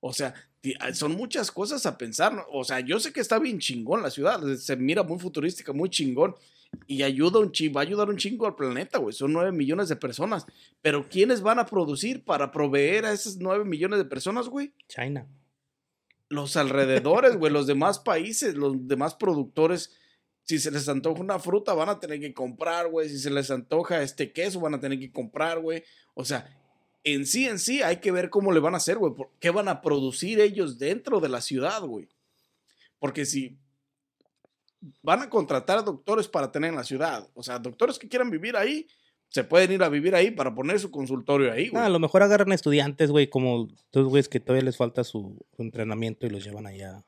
O 0.00 0.12
sea, 0.12 0.34
ah, 0.80 0.92
son 0.94 1.12
muchas 1.12 1.50
cosas 1.50 1.86
a 1.86 1.96
pensar. 1.98 2.44
O 2.52 2.64
sea, 2.64 2.80
yo 2.80 3.00
sé 3.00 3.12
que 3.12 3.20
está 3.20 3.38
bien 3.38 3.58
chingón 3.58 4.02
la 4.02 4.10
ciudad, 4.10 4.40
se 4.56 4.76
mira 4.76 5.02
muy 5.02 5.18
futurística, 5.18 5.72
muy 5.72 5.90
chingón. 5.90 6.34
Y 6.86 7.02
ayuda 7.02 7.38
un 7.38 7.52
chi- 7.52 7.68
va 7.68 7.80
a 7.80 7.84
ayudar 7.84 8.08
un 8.08 8.16
chingo 8.16 8.46
al 8.46 8.56
planeta, 8.56 8.98
güey. 8.98 9.14
Son 9.14 9.32
nueve 9.32 9.52
millones 9.52 9.88
de 9.88 9.96
personas. 9.96 10.44
Pero 10.82 11.08
¿quiénes 11.08 11.40
van 11.40 11.58
a 11.60 11.66
producir 11.66 12.24
para 12.24 12.50
proveer 12.50 13.06
a 13.06 13.12
esas 13.12 13.36
nueve 13.36 13.64
millones 13.64 13.98
de 13.98 14.04
personas, 14.04 14.48
güey? 14.48 14.72
China. 14.88 15.26
Los 16.28 16.56
alrededores, 16.56 17.36
güey, 17.36 17.52
los 17.52 17.66
demás 17.66 17.98
países, 17.98 18.54
los 18.54 18.88
demás 18.88 19.14
productores, 19.14 19.92
si 20.42 20.58
se 20.58 20.70
les 20.70 20.88
antoja 20.88 21.20
una 21.20 21.38
fruta, 21.38 21.74
van 21.74 21.88
a 21.88 22.00
tener 22.00 22.20
que 22.20 22.34
comprar, 22.34 22.88
güey. 22.88 23.08
Si 23.08 23.18
se 23.18 23.30
les 23.30 23.50
antoja 23.50 24.02
este 24.02 24.32
queso, 24.32 24.60
van 24.60 24.74
a 24.74 24.80
tener 24.80 24.98
que 24.98 25.10
comprar, 25.10 25.60
güey. 25.60 25.82
O 26.14 26.24
sea, 26.24 26.48
en 27.04 27.26
sí, 27.26 27.46
en 27.46 27.58
sí, 27.58 27.82
hay 27.82 27.96
que 27.98 28.12
ver 28.12 28.30
cómo 28.30 28.52
le 28.52 28.60
van 28.60 28.74
a 28.74 28.78
hacer, 28.78 28.98
güey. 28.98 29.12
¿Qué 29.40 29.50
van 29.50 29.68
a 29.68 29.80
producir 29.80 30.40
ellos 30.40 30.78
dentro 30.78 31.20
de 31.20 31.28
la 31.28 31.40
ciudad, 31.40 31.82
güey? 31.82 32.08
Porque 32.98 33.26
si 33.26 33.58
van 35.02 35.22
a 35.22 35.30
contratar 35.30 35.84
doctores 35.84 36.28
para 36.28 36.50
tener 36.52 36.70
en 36.70 36.76
la 36.76 36.84
ciudad, 36.84 37.28
o 37.34 37.42
sea, 37.42 37.58
doctores 37.58 37.98
que 37.98 38.08
quieran 38.08 38.30
vivir 38.30 38.56
ahí, 38.56 38.86
se 39.28 39.44
pueden 39.44 39.72
ir 39.72 39.82
a 39.82 39.88
vivir 39.88 40.14
ahí 40.14 40.30
para 40.30 40.54
poner 40.54 40.80
su 40.80 40.90
consultorio 40.90 41.52
ahí, 41.52 41.68
güey. 41.68 41.82
Ah, 41.82 41.86
a 41.86 41.90
lo 41.90 41.98
mejor 41.98 42.22
agarran 42.22 42.52
estudiantes, 42.52 43.10
güey, 43.10 43.28
como 43.28 43.68
dos 43.92 44.06
güeyes 44.06 44.28
que 44.28 44.40
todavía 44.40 44.64
les 44.64 44.76
falta 44.76 45.04
su, 45.04 45.44
su 45.54 45.62
entrenamiento 45.62 46.26
y 46.26 46.30
los 46.30 46.44
llevan 46.44 46.66
allá. 46.66 47.04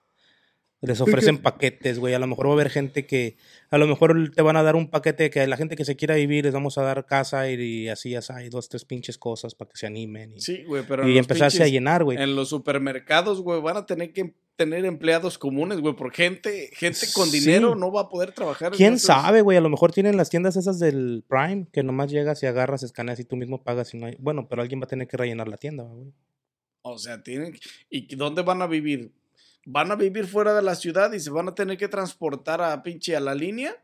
Les 0.81 1.01
ofrecen 1.01 1.39
paquetes, 1.43 1.99
güey. 1.99 2.15
A 2.15 2.19
lo 2.19 2.27
mejor 2.27 2.47
va 2.47 2.51
a 2.51 2.55
haber 2.55 2.71
gente 2.71 3.07
que, 3.07 3.37
a 3.71 3.79
lo 3.79 3.87
mejor 3.87 4.31
te 4.31 4.43
van 4.43 4.57
a 4.57 4.63
dar 4.63 4.77
un 4.77 4.91
paquete 4.91 5.31
que 5.31 5.41
a 5.41 5.47
la 5.47 5.57
gente 5.57 5.75
que 5.75 5.85
se 5.85 5.97
quiera 5.97 6.15
vivir 6.15 6.45
les 6.45 6.55
vamos 6.55 6.79
a 6.79 6.83
dar 6.83 7.05
casa 7.07 7.51
y, 7.51 7.55
y 7.55 7.89
así, 7.89 8.15
así, 8.15 8.33
hay 8.33 8.49
dos, 8.49 8.69
tres 8.69 8.85
pinches 8.85 9.19
cosas 9.19 9.55
para 9.55 9.71
que 9.71 9.77
se 9.77 9.87
animen 9.87 10.35
y, 10.35 10.41
Sí, 10.41 10.65
güey, 10.65 10.85
pero 10.87 11.09
y 11.09 11.19
empezarse 11.19 11.63
a 11.63 11.69
llenar, 11.69 12.05
güey. 12.05 12.19
En 12.19 12.37
los 12.37 12.51
supermercados, 12.51 13.41
güey, 13.43 13.61
van 13.61 13.77
a 13.77 13.87
tener 13.87 14.13
que 14.13 14.35
tener 14.59 14.85
empleados 14.85 15.39
comunes, 15.39 15.81
güey, 15.81 15.95
porque 15.95 16.25
gente, 16.25 16.71
gente 16.75 17.07
con 17.15 17.31
Sí. 17.31 17.41
dinero 17.41 17.77
no 17.77 17.91
va 17.91 18.03
a 18.03 18.09
poder 18.09 18.33
trabajar. 18.33 18.73
¿Quién 18.73 18.99
sabe, 18.99 19.41
güey? 19.41 19.57
A 19.57 19.61
lo 19.63 19.71
mejor 19.71 19.93
tienen 19.93 20.17
las 20.17 20.29
tiendas 20.29 20.57
esas 20.57 20.79
del 20.81 21.25
Prime 21.27 21.67
que 21.73 21.83
nomás 21.85 22.11
llegas 22.11 22.43
y 22.43 22.47
agarras, 22.47 22.83
escaneas 22.83 23.21
y 23.21 23.25
tú 23.25 23.37
mismo 23.37 23.63
pagas 23.63 23.95
y 23.95 23.99
no 23.99 24.07
hay... 24.07 24.17
Bueno, 24.19 24.49
pero 24.51 24.61
alguien 24.61 24.81
va 24.81 24.85
a 24.85 24.89
tener 24.89 25.07
que 25.09 25.17
rellenar 25.17 25.49
la 25.49 25.57
tienda, 25.57 25.85
güey. 25.85 26.13
O 26.83 26.99
sea, 26.99 27.23
tienen. 27.23 27.57
¿Y 27.89 28.15
dónde 28.17 28.43
van 28.43 28.61
a 28.61 28.67
vivir? 28.67 29.13
¿Van 29.65 29.91
a 29.93 29.97
vivir 29.97 30.27
fuera 30.27 30.55
de 30.55 30.63
la 30.63 30.75
ciudad 30.75 31.13
y 31.13 31.21
se 31.21 31.31
van 31.31 31.49
a 31.49 31.55
tener 31.55 31.77
que 31.79 31.89
transportar 31.89 32.61
a 32.61 32.83
pinche 32.83 33.15
a 33.17 33.21
la 33.21 33.35
línea? 33.35 33.77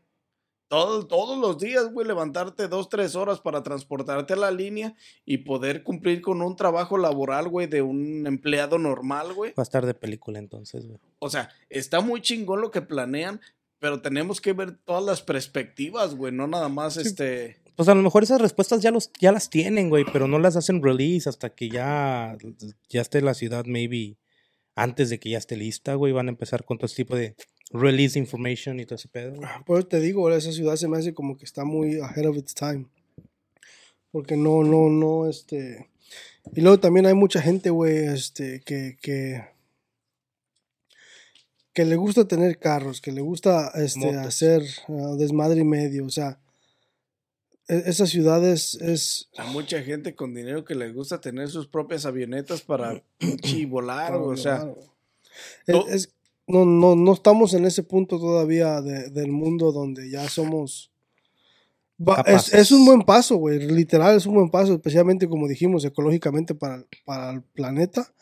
Todo- 0.67 1.05
todos 1.05 1.37
los 1.37 1.59
días, 1.59 1.91
güey, 1.91 2.07
levantarte 2.07 2.67
dos, 2.67 2.89
tres 2.89 3.15
horas 3.15 3.39
para 3.39 3.61
transportarte 3.61 4.33
a 4.33 4.37
la 4.37 4.49
línea 4.51 4.95
y 5.23 5.37
poder 5.39 5.83
cumplir 5.83 6.21
con 6.21 6.41
un 6.41 6.55
trabajo 6.55 6.97
laboral, 6.97 7.47
güey, 7.49 7.67
de 7.67 7.81
un 7.83 8.25
empleado 8.25 8.77
normal, 8.79 9.33
güey. 9.33 9.51
Va 9.51 9.61
a 9.61 9.63
estar 9.63 9.85
de 9.85 9.93
película 9.93 10.39
entonces, 10.39 10.87
güey. 10.87 10.99
O 11.19 11.29
sea, 11.29 11.49
está 11.69 12.01
muy 12.01 12.21
chingón 12.21 12.61
lo 12.61 12.71
que 12.71 12.81
planean, 12.81 13.41
pero 13.79 14.01
tenemos 14.01 14.41
que 14.41 14.53
ver 14.53 14.75
todas 14.77 15.03
las 15.03 15.21
perspectivas, 15.21 16.15
güey, 16.15 16.33
no 16.33 16.47
nada 16.47 16.69
más 16.69 16.97
este... 16.97 17.57
Pues 17.75 17.89
a 17.89 17.93
lo 17.93 18.01
mejor 18.01 18.23
esas 18.23 18.41
respuestas 18.41 18.81
ya, 18.81 18.89
los, 18.89 19.11
ya 19.19 19.31
las 19.33 19.49
tienen, 19.49 19.89
güey, 19.89 20.05
pero 20.11 20.27
no 20.27 20.39
las 20.39 20.55
hacen 20.55 20.81
release 20.81 21.27
hasta 21.29 21.49
que 21.53 21.69
ya, 21.69 22.37
ya 22.89 23.01
esté 23.01 23.21
la 23.21 23.33
ciudad, 23.33 23.65
maybe, 23.65 24.17
antes 24.75 25.09
de 25.09 25.19
que 25.19 25.29
ya 25.31 25.37
esté 25.37 25.57
lista, 25.57 25.93
güey, 25.95 26.13
van 26.13 26.27
a 26.27 26.31
empezar 26.31 26.63
con 26.63 26.77
todo 26.77 26.85
este 26.85 27.03
tipo 27.03 27.15
de 27.17 27.35
release 27.71 28.17
information 28.17 28.79
y 28.79 28.85
todo 28.85 28.95
ese 28.95 29.07
pedo. 29.07 29.33
eso 29.67 29.87
te 29.87 29.99
digo, 29.99 30.29
esa 30.31 30.51
ciudad 30.51 30.75
se 30.75 30.87
me 30.87 30.97
hace 30.97 31.13
como 31.13 31.37
que 31.37 31.45
está 31.45 31.65
muy 31.65 31.99
ahead 31.99 32.27
of 32.27 32.37
its 32.37 32.53
time. 32.53 32.85
Porque 34.11 34.37
no, 34.37 34.63
no, 34.63 34.89
no, 34.89 35.29
este. 35.29 35.89
Y 36.53 36.61
luego 36.61 36.79
también 36.79 37.05
hay 37.05 37.13
mucha 37.15 37.41
gente, 37.41 37.69
güey, 37.69 37.97
este, 38.05 38.61
que, 38.61 38.97
que, 39.01 39.43
que 41.73 41.85
le 41.85 41.95
gusta 41.97 42.27
tener 42.27 42.57
carros, 42.59 43.01
que 43.01 43.11
le 43.11 43.21
gusta 43.21 43.71
este, 43.75 43.99
Motos. 43.99 44.25
hacer 44.25 44.61
ah, 44.87 45.15
desmadre 45.17 45.59
y 45.61 45.65
medio. 45.65 46.05
O 46.05 46.09
sea, 46.09 46.39
e- 47.67 47.83
esa 47.87 48.05
ciudad 48.05 48.47
es, 48.47 48.75
es 48.75 49.27
Hay 49.37 49.51
mucha 49.51 49.81
gente 49.81 50.15
con 50.15 50.33
dinero 50.33 50.63
que 50.63 50.75
les 50.75 50.93
gusta 50.93 51.19
tener 51.19 51.49
sus 51.49 51.67
propias 51.67 52.05
avionetas 52.05 52.61
para 52.61 53.03
volar, 53.67 54.13
o 54.15 54.37
sea. 54.37 54.71
Es- 55.67 55.73
to- 55.75 55.87
es- 55.89 56.14
no, 56.47 56.65
no, 56.65 56.95
no 56.95 57.13
estamos 57.13 57.53
en 57.53 57.65
ese 57.65 57.83
punto 57.83 58.19
todavía 58.19 58.81
de- 58.81 59.09
del 59.09 59.31
mundo 59.31 59.71
donde 59.71 60.09
ya 60.09 60.27
somos... 60.29 60.91
Va- 61.97 62.23
es, 62.27 62.53
es 62.53 62.71
un 62.71 62.85
buen 62.85 63.01
paso, 63.03 63.37
güey. 63.37 63.59
Literal 63.59 64.17
es 64.17 64.25
un 64.25 64.33
buen 64.35 64.49
paso, 64.49 64.73
especialmente 64.73 65.27
como 65.29 65.47
dijimos, 65.47 65.85
ecológicamente 65.85 66.53
para, 66.53 66.75
el- 66.75 66.85
para 67.05 67.31
el 67.31 67.41
planeta. 67.41 68.13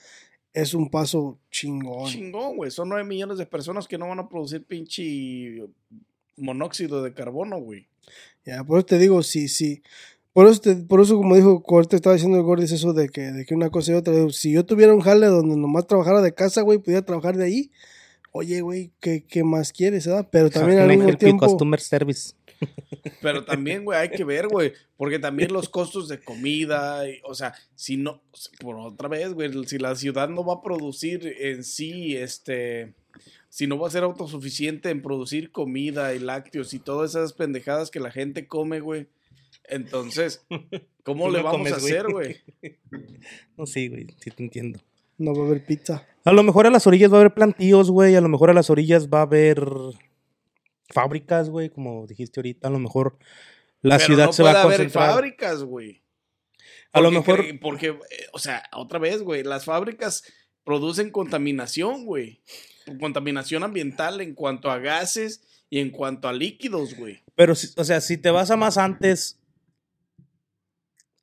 Es 0.53 0.75
un 0.75 0.89
paso 0.91 1.39
chingón. 1.49 2.07
chingón, 2.09 2.55
güey. 2.57 2.69
Son 2.69 2.87
nueve 2.87 3.03
millones 3.03 3.39
de 3.39 3.45
personas 3.47 3.87
que 3.87 3.97
no 3.97 4.07
van 4.07 4.19
a 4.19 4.29
producir 4.29 4.63
pinche 4.63 5.63
monóxido 6.37 7.01
de 7.03 7.13
carbono, 7.13 7.59
güey. 7.59 7.87
Ya, 8.45 8.63
por 8.63 8.77
eso 8.79 8.85
te 8.85 8.99
digo, 8.99 9.23
sí, 9.23 9.47
sí. 9.47 9.81
Por 10.33 10.47
eso, 10.47 10.61
te- 10.61 10.75
por 10.75 11.01
eso 11.01 11.17
como 11.17 11.35
dijo, 11.35 11.63
ahorita 11.67 11.95
estaba 11.95 12.13
diciendo 12.15 12.37
el 12.37 12.43
Gordis 12.43 12.71
eso 12.71 12.93
de 12.93 13.09
que, 13.09 13.21
de 13.31 13.45
que 13.45 13.53
una 13.55 13.69
cosa 13.69 13.91
y 13.91 13.95
otra. 13.95 14.13
Si 14.31 14.51
yo 14.51 14.65
tuviera 14.65 14.93
un 14.93 15.01
jale 15.01 15.27
donde 15.27 15.55
nomás 15.55 15.87
trabajara 15.87 16.21
de 16.21 16.33
casa, 16.33 16.61
güey, 16.61 16.77
pudiera 16.79 17.03
trabajar 17.05 17.35
de 17.37 17.45
ahí. 17.45 17.71
Oye, 18.35 18.61
güey, 18.61 18.91
¿qué, 18.99 19.23
qué 19.25 19.43
más 19.43 19.71
quieres, 19.71 20.07
verdad? 20.07 20.27
Pero 20.31 20.49
también 20.49 20.79
al 20.79 20.87
mismo 20.87 21.15
tiempo... 21.15 21.45
Customer 21.45 21.79
service. 21.79 22.33
Pero 23.21 23.45
también, 23.45 23.85
güey, 23.85 23.99
hay 23.99 24.09
que 24.09 24.23
ver, 24.23 24.47
güey, 24.47 24.73
porque 24.97 25.19
también 25.19 25.53
los 25.53 25.69
costos 25.69 26.07
de 26.07 26.19
comida, 26.19 27.07
y- 27.07 27.19
o 27.25 27.35
sea, 27.35 27.53
si 27.75 27.95
no, 27.95 28.23
por 28.59 28.75
otra 28.77 29.07
vez, 29.07 29.33
güey, 29.33 29.51
si 29.67 29.77
la 29.77 29.95
ciudad 29.95 30.29
no 30.29 30.43
va 30.43 30.55
a 30.55 30.61
producir 30.63 31.35
en 31.41 31.63
sí, 31.63 32.15
este, 32.17 32.95
si 33.49 33.67
no 33.67 33.77
va 33.77 33.87
a 33.87 33.91
ser 33.91 34.01
autosuficiente 34.01 34.89
en 34.89 35.03
producir 35.03 35.51
comida 35.51 36.15
y 36.15 36.19
lácteos 36.19 36.73
y 36.73 36.79
todas 36.79 37.11
esas 37.11 37.33
pendejadas 37.33 37.91
que 37.91 37.99
la 37.99 38.09
gente 38.11 38.47
come, 38.47 38.79
güey, 38.79 39.07
entonces, 39.65 40.43
¿cómo 41.03 41.29
le 41.29 41.37
no 41.37 41.43
vamos 41.43 41.67
a 41.67 41.75
comes, 41.75 41.83
hacer, 41.83 42.07
güey? 42.11 42.37
No, 43.57 43.67
sí, 43.67 43.89
güey, 43.89 44.07
sí 44.19 44.31
te 44.31 44.41
entiendo. 44.41 44.79
No 45.23 45.33
va 45.33 45.43
a 45.43 45.47
haber 45.47 45.65
pizza. 45.65 46.05
A 46.25 46.33
lo 46.33 46.43
mejor 46.43 46.67
a 46.67 46.69
las 46.69 46.85
orillas 46.85 47.11
va 47.11 47.17
a 47.17 47.19
haber 47.21 47.33
plantíos, 47.33 47.89
güey. 47.89 48.15
A 48.15 48.21
lo 48.21 48.27
mejor 48.27 48.49
a 48.49 48.53
las 48.53 48.69
orillas 48.69 49.07
va 49.09 49.19
a 49.19 49.23
haber 49.23 49.65
fábricas, 50.89 51.49
güey, 51.49 51.69
como 51.69 52.05
dijiste 52.07 52.39
ahorita. 52.39 52.67
A 52.67 52.71
lo 52.71 52.79
mejor 52.79 53.17
la 53.81 53.97
Pero 53.97 54.07
ciudad 54.07 54.25
no 54.27 54.33
se 54.33 54.43
va 54.43 54.51
a 54.51 54.61
haber 54.63 54.77
concentrar. 54.77 55.09
fábricas, 55.11 55.63
güey. 55.63 56.01
A 56.91 57.01
lo 57.01 57.09
mejor- 57.11 57.43
Porque, 57.59 57.97
o 58.33 58.39
sea, 58.39 58.63
otra 58.73 58.99
vez, 58.99 59.21
güey, 59.23 59.43
las 59.43 59.65
fábricas 59.65 60.23
producen 60.63 61.09
contaminación, 61.09 62.05
güey. 62.05 62.41
Contaminación 62.99 63.63
ambiental 63.63 64.21
en 64.21 64.35
cuanto 64.35 64.69
a 64.69 64.77
gases 64.77 65.41
y 65.69 65.79
en 65.79 65.89
cuanto 65.89 66.27
a 66.27 66.33
líquidos, 66.33 66.95
güey. 66.95 67.23
Pero, 67.35 67.55
si- 67.55 67.69
o 67.77 67.83
sea, 67.83 67.99
si 68.01 68.17
te 68.17 68.29
vas 68.29 68.51
a 68.51 68.57
más 68.57 68.77
antes, 68.77 69.39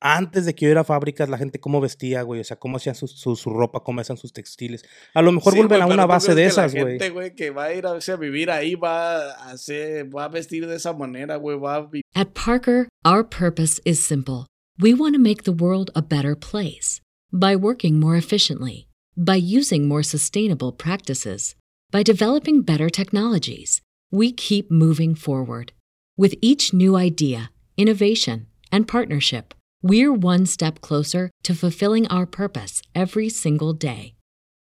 antes 0.00 0.46
de 0.46 0.54
que 0.54 0.64
hubiera 0.66 0.82
fábricas, 0.84 1.28
la 1.28 1.38
gente 1.38 1.60
cómo 1.60 1.80
vestía, 1.80 2.22
güey. 2.22 2.40
O 2.40 2.44
sea, 2.44 2.58
cómo 2.58 2.78
hacían 2.78 2.94
su, 2.94 3.06
su, 3.06 3.36
su 3.36 3.50
ropa, 3.50 3.80
cómo 3.80 4.00
hacían 4.00 4.16
sus 4.18 4.32
textiles. 4.32 4.84
A 5.14 5.22
lo 5.22 5.30
mejor 5.32 5.52
Sí, 5.52 5.58
vuelven 5.58 5.78
güey, 5.80 5.90
a 5.90 5.94
una 5.94 6.04
¿tú 6.04 6.08
base 6.08 6.34
de 6.34 6.46
esas, 6.46 6.74
La 6.74 6.80
güey. 6.80 6.92
gente, 6.98 7.10
güey, 7.10 7.34
que 7.34 7.50
va 7.50 7.64
a 7.64 7.74
ir 7.74 7.86
a, 7.86 7.92
o 7.92 8.00
sea, 8.00 8.14
a 8.14 8.18
vivir 8.18 8.50
ahí 8.50 8.74
va 8.74 9.30
a 9.32 9.50
hacer, 9.50 10.14
va 10.14 10.24
a 10.24 10.28
vestir 10.28 10.66
de 10.66 10.76
esa 10.76 10.92
manera, 10.92 11.36
güey, 11.36 11.58
va 11.58 11.76
a. 11.76 11.90
At 12.14 12.28
Parker, 12.34 12.88
our 13.04 13.22
purpose 13.22 13.80
is 13.84 13.98
simple. 14.00 14.46
We 14.78 14.94
want 14.94 15.14
to 15.14 15.20
make 15.20 15.44
the 15.44 15.52
world 15.52 15.90
a 15.94 16.00
better 16.02 16.34
place 16.34 17.00
by 17.32 17.54
working 17.54 18.00
more 18.00 18.16
efficiently, 18.16 18.88
by 19.16 19.36
using 19.36 19.86
more 19.86 20.02
sustainable 20.02 20.72
practices, 20.72 21.54
by 21.90 22.02
developing 22.02 22.62
better 22.62 22.88
technologies. 22.88 23.82
We 24.10 24.32
keep 24.32 24.70
moving 24.70 25.14
forward. 25.14 25.72
With 26.16 26.34
each 26.40 26.72
new 26.74 26.96
idea, 26.96 27.50
innovation, 27.76 28.46
and 28.72 28.88
partnership, 28.88 29.54
we're 29.82 30.12
one 30.12 30.46
step 30.46 30.80
closer 30.80 31.30
to 31.42 31.54
fulfilling 31.54 32.06
our 32.08 32.26
purpose 32.26 32.82
every 32.94 33.28
single 33.28 33.72
day. 33.72 34.14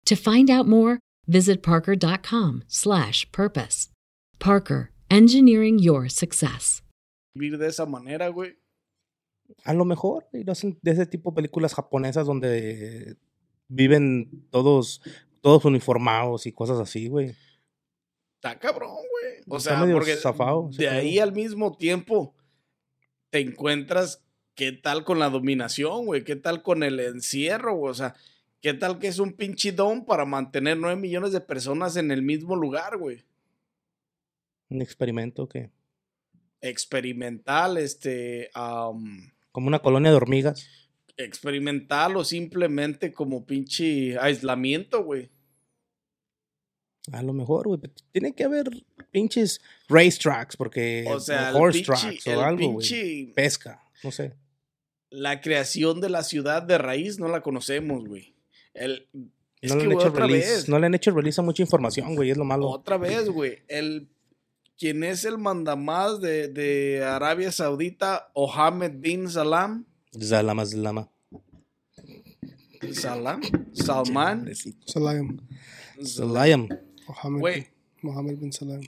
To 0.06 0.16
find 0.16 0.50
out 0.50 0.66
more, 0.68 0.98
visit 1.26 1.62
parker.com/purpose. 1.62 3.88
Parker, 4.38 4.92
engineering 5.10 5.78
your 5.78 6.08
success. 6.08 6.82
vivir 7.34 7.58
de 7.58 7.68
esa 7.68 7.86
manera, 7.86 8.28
güey. 8.28 8.56
A 9.64 9.72
lo 9.74 9.84
mejor, 9.84 10.26
y 10.32 10.42
lo 10.42 10.52
hacen 10.52 10.78
de 10.82 10.90
ese 10.92 11.06
tipo 11.06 11.30
de 11.30 11.36
películas 11.36 11.74
japonesas 11.74 12.26
donde 12.26 13.16
viven 13.68 14.46
todos, 14.50 15.00
todos 15.40 15.64
uniformados 15.64 16.46
y 16.46 16.52
cosas 16.52 16.78
así, 16.80 17.08
güey. 17.08 17.34
Está 18.36 18.58
cabrón, 18.58 18.90
güey. 18.90 19.42
O 19.48 19.58
Está 19.58 19.70
sea, 19.70 19.80
medio 19.80 19.94
porque 19.96 20.16
zafado 20.16 20.70
de 20.76 20.88
ahí 20.88 21.18
al 21.18 21.32
mismo 21.32 21.76
tiempo 21.76 22.34
te 23.30 23.40
encuentras 23.40 24.22
qué 24.56 24.72
tal 24.72 25.04
con 25.04 25.20
la 25.20 25.30
dominación, 25.30 26.06
güey, 26.06 26.24
qué 26.24 26.34
tal 26.34 26.62
con 26.62 26.82
el 26.82 26.98
encierro, 26.98 27.74
güey, 27.76 27.92
o 27.92 27.94
sea, 27.94 28.16
qué 28.60 28.74
tal 28.74 28.98
que 28.98 29.06
es 29.06 29.20
un 29.20 29.34
pinche 29.34 29.70
don 29.70 30.04
para 30.04 30.24
mantener 30.24 30.76
nueve 30.78 31.00
millones 31.00 31.30
de 31.30 31.40
personas 31.40 31.96
en 31.96 32.10
el 32.10 32.22
mismo 32.22 32.56
lugar, 32.56 32.96
güey. 32.96 33.22
Un 34.68 34.82
experimento 34.82 35.48
que, 35.48 35.70
Experimental, 36.62 37.76
este, 37.76 38.50
como 39.52 39.68
una 39.68 39.78
colonia 39.78 40.10
de 40.10 40.16
hormigas. 40.16 40.66
experimental 41.18 42.16
o 42.16 42.24
simplemente 42.24 43.12
como 43.12 43.44
pinche 43.46 44.18
aislamiento, 44.18 45.04
güey. 45.04 45.30
A 47.12 47.22
lo 47.22 47.32
mejor, 47.32 47.68
güey. 47.68 47.80
Tiene 48.10 48.34
que 48.34 48.42
haber 48.44 48.68
pinches 49.12 49.60
racetracks, 49.88 50.56
porque. 50.56 51.04
O 51.08 51.20
sea, 51.20 51.54
horse 51.54 51.80
pinche- 51.80 51.84
tracks 52.00 52.26
o 52.26 52.40
algo, 52.42 52.72
güey. 52.72 53.32
Pesca, 53.34 53.80
no 54.02 54.10
sé. 54.10 54.34
La 55.16 55.40
creación 55.40 56.00
de 56.00 56.10
la 56.10 56.22
ciudad 56.22 56.62
de 56.62 56.78
raíz 56.78 57.18
no 57.18 57.28
la 57.28 57.40
conocemos, 57.42 58.06
güey. 58.06 58.34
El, 58.74 59.08
es 59.62 59.70
No 59.74 59.76
le, 59.76 59.80
que, 59.80 59.86
han 59.86 59.92
güey, 59.94 59.98
hecho 59.98 60.08
otra 60.10 60.26
release, 60.26 60.50
vez, 60.50 60.68
no 60.68 60.78
le 60.78 60.86
han 60.86 60.94
hecho 60.94 61.10
release 61.10 61.40
a 61.40 61.44
mucha 61.44 61.62
información, 61.62 62.14
güey. 62.14 62.30
Es 62.30 62.36
lo 62.36 62.44
malo. 62.44 62.68
otra 62.68 62.98
vez, 62.98 63.28
güey, 63.30 63.62
el 63.68 64.08
quien 64.78 65.02
es 65.04 65.24
el 65.24 65.38
mandamás 65.38 66.20
de, 66.20 66.48
de 66.48 67.02
Arabia 67.02 67.50
Saudita, 67.50 68.30
Mohammed 68.36 68.92
bin 68.96 69.30
Salam, 69.30 69.86
Zalama. 70.20 70.64
Salam, 72.92 73.40
Salman, 73.72 74.54
Salam. 74.84 75.38
Zalayam. 76.04 76.68
Mohammed, 77.08 77.54
bin- 77.54 77.66
Mohammed 78.02 78.36
bin 78.38 78.52
Salam. 78.52 78.80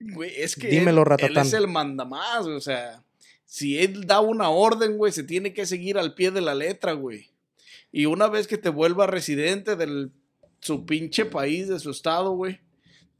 güey, 0.00 0.32
es 0.36 0.54
que 0.54 0.68
Dímelo, 0.68 1.02
él, 1.18 1.36
es 1.38 1.52
el 1.54 1.66
mandamás, 1.66 2.44
güey, 2.44 2.56
o 2.56 2.60
sea, 2.60 3.02
si 3.48 3.78
él 3.78 4.06
da 4.06 4.20
una 4.20 4.50
orden, 4.50 4.98
güey, 4.98 5.10
se 5.10 5.24
tiene 5.24 5.54
que 5.54 5.64
seguir 5.64 5.96
al 5.96 6.14
pie 6.14 6.30
de 6.30 6.42
la 6.42 6.54
letra, 6.54 6.92
güey. 6.92 7.30
Y 7.90 8.04
una 8.04 8.28
vez 8.28 8.46
que 8.46 8.58
te 8.58 8.68
vuelva 8.68 9.06
residente 9.06 9.74
de 9.74 10.10
su 10.60 10.84
pinche 10.84 11.24
país, 11.24 11.66
de 11.66 11.78
su 11.78 11.90
estado, 11.90 12.32
güey, 12.32 12.60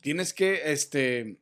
tienes 0.03 0.35
que, 0.35 0.71
este, 0.71 1.39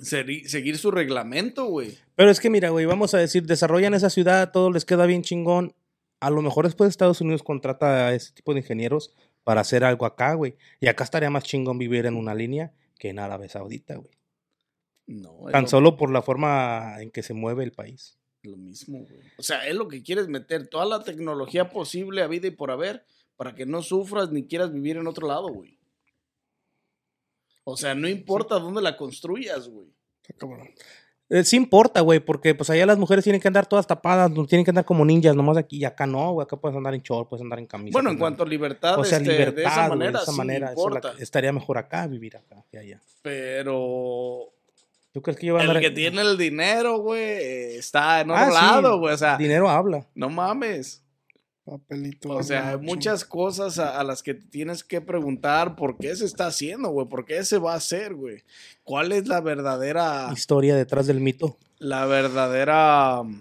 seguir 0.00 0.76
su 0.78 0.90
reglamento, 0.90 1.66
güey. 1.66 1.96
Pero 2.16 2.32
es 2.32 2.40
que 2.40 2.50
mira, 2.50 2.70
güey, 2.70 2.84
vamos 2.84 3.14
a 3.14 3.18
decir, 3.18 3.44
desarrollan 3.44 3.94
esa 3.94 4.10
ciudad, 4.10 4.50
todo 4.50 4.72
les 4.72 4.84
queda 4.84 5.06
bien 5.06 5.22
chingón. 5.22 5.72
A 6.18 6.30
lo 6.30 6.42
mejor 6.42 6.64
después 6.64 6.90
Estados 6.90 7.20
Unidos 7.20 7.44
contrata 7.44 8.08
a 8.08 8.14
ese 8.14 8.32
tipo 8.32 8.54
de 8.54 8.60
ingenieros 8.60 9.14
para 9.44 9.60
hacer 9.60 9.84
algo 9.84 10.04
acá, 10.04 10.34
güey. 10.34 10.56
Y 10.80 10.88
acá 10.88 11.04
estaría 11.04 11.30
más 11.30 11.44
chingón 11.44 11.78
vivir 11.78 12.06
en 12.06 12.16
una 12.16 12.34
línea 12.34 12.72
que 12.98 13.10
en 13.10 13.20
Arabia 13.20 13.48
Saudita, 13.48 13.94
güey. 13.94 14.19
No, 15.12 15.46
Tan 15.50 15.62
lo, 15.62 15.68
solo 15.68 15.96
por 15.96 16.12
la 16.12 16.22
forma 16.22 17.00
en 17.02 17.10
que 17.10 17.22
se 17.24 17.34
mueve 17.34 17.64
el 17.64 17.72
país. 17.72 18.16
lo 18.42 18.56
mismo, 18.56 19.00
güey. 19.00 19.20
O 19.38 19.42
sea, 19.42 19.66
es 19.66 19.74
lo 19.74 19.88
que 19.88 20.02
quieres 20.02 20.28
meter, 20.28 20.68
toda 20.68 20.84
la 20.84 21.02
tecnología 21.02 21.68
posible 21.68 22.22
a 22.22 22.28
vida 22.28 22.46
y 22.46 22.52
por 22.52 22.70
haber, 22.70 23.04
para 23.36 23.54
que 23.54 23.66
no 23.66 23.82
sufras 23.82 24.30
ni 24.30 24.46
quieras 24.46 24.72
vivir 24.72 24.96
en 24.96 25.06
otro 25.08 25.26
lado, 25.26 25.48
güey. 25.48 25.76
O 27.64 27.76
sea, 27.76 27.94
no 27.94 28.08
importa 28.08 28.58
dónde 28.58 28.80
la 28.82 28.96
construyas, 28.96 29.68
güey. 29.68 29.88
Eh, 31.28 31.44
sí 31.44 31.56
importa, 31.56 32.00
güey, 32.00 32.18
porque 32.20 32.54
pues 32.54 32.70
allá 32.70 32.86
las 32.86 32.98
mujeres 32.98 33.22
tienen 33.24 33.40
que 33.40 33.46
andar 33.48 33.66
todas 33.66 33.86
tapadas, 33.86 34.32
tienen 34.48 34.64
que 34.64 34.70
andar 34.70 34.84
como 34.84 35.04
ninjas, 35.04 35.36
nomás 35.36 35.56
aquí 35.56 35.78
y 35.78 35.84
acá 35.84 36.06
no, 36.06 36.32
güey, 36.32 36.44
acá 36.44 36.56
puedes 36.56 36.76
andar 36.76 36.94
en 36.94 37.02
short, 37.02 37.28
puedes 37.28 37.42
andar 37.42 37.58
en 37.58 37.66
camisa. 37.66 37.92
Bueno, 37.92 38.10
en 38.10 38.18
cuanto 38.18 38.42
a 38.42 38.46
libertad, 38.46 38.98
o 38.98 39.04
sea, 39.04 39.18
este, 39.18 39.30
libertad, 39.32 39.54
de 39.56 39.62
esa 39.64 39.88
manera, 39.88 40.18
de 40.18 40.22
esa 40.22 40.32
sí 40.32 40.38
manera, 40.38 40.66
eso 40.72 40.88
la 40.88 40.96
importa. 40.96 41.16
que- 41.16 41.22
estaría 41.22 41.52
mejor 41.52 41.78
acá 41.78 42.06
vivir 42.06 42.36
acá 42.36 42.64
que 42.68 42.78
allá. 42.78 43.00
Pero 43.22 44.52
¿Tú 45.12 45.22
crees 45.22 45.38
que 45.38 45.46
yo 45.46 45.54
voy 45.54 45.62
a 45.62 45.64
el 45.72 45.80
que 45.80 45.86
en- 45.88 45.94
tiene 45.94 46.20
el 46.22 46.36
dinero, 46.38 46.98
güey, 46.98 47.74
está 47.76 48.20
en 48.20 48.30
otro 48.30 48.42
Ah, 48.42 48.46
sí, 48.48 48.54
lado, 48.54 48.98
güey. 48.98 49.14
O 49.14 49.18
sea, 49.18 49.36
Dinero 49.36 49.68
habla. 49.68 50.06
no 50.14 50.30
mames. 50.30 51.02
Papelito. 51.64 52.30
O 52.30 52.42
sea, 52.42 52.70
hay 52.70 52.78
muchas 52.78 53.24
cosas 53.24 53.78
a, 53.78 54.00
a 54.00 54.02
las 54.04 54.22
que 54.22 54.34
te 54.34 54.46
tienes 54.46 54.82
que 54.82 55.00
preguntar 55.00 55.76
por 55.76 55.98
qué 55.98 56.16
se 56.16 56.24
está 56.24 56.46
haciendo, 56.46 56.88
güey, 56.90 57.06
por 57.08 57.24
qué 57.24 57.44
se 57.44 57.58
va 57.58 57.74
a 57.74 57.76
hacer, 57.76 58.14
güey. 58.14 58.42
¿Cuál 58.82 59.12
es 59.12 59.28
la 59.28 59.40
verdadera, 59.40 60.30
Historia 60.32 60.74
detrás 60.74 61.06
del 61.06 61.20
mito. 61.20 61.58
la 61.78 62.06
verdadera 62.06 63.22
mm, 63.22 63.40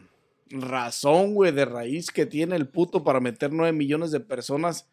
razón, 0.61 1.34
güey, 1.34 1.51
de 1.51 1.65
raíz 1.65 2.11
que 2.11 2.26
tiene 2.26 2.55
el 2.55 2.67
puto 2.67 3.03
para 3.03 3.20
meter 3.20 3.51
nueve 3.53 3.76
millones 3.76 4.11
de 4.11 4.20
personas 4.20 4.88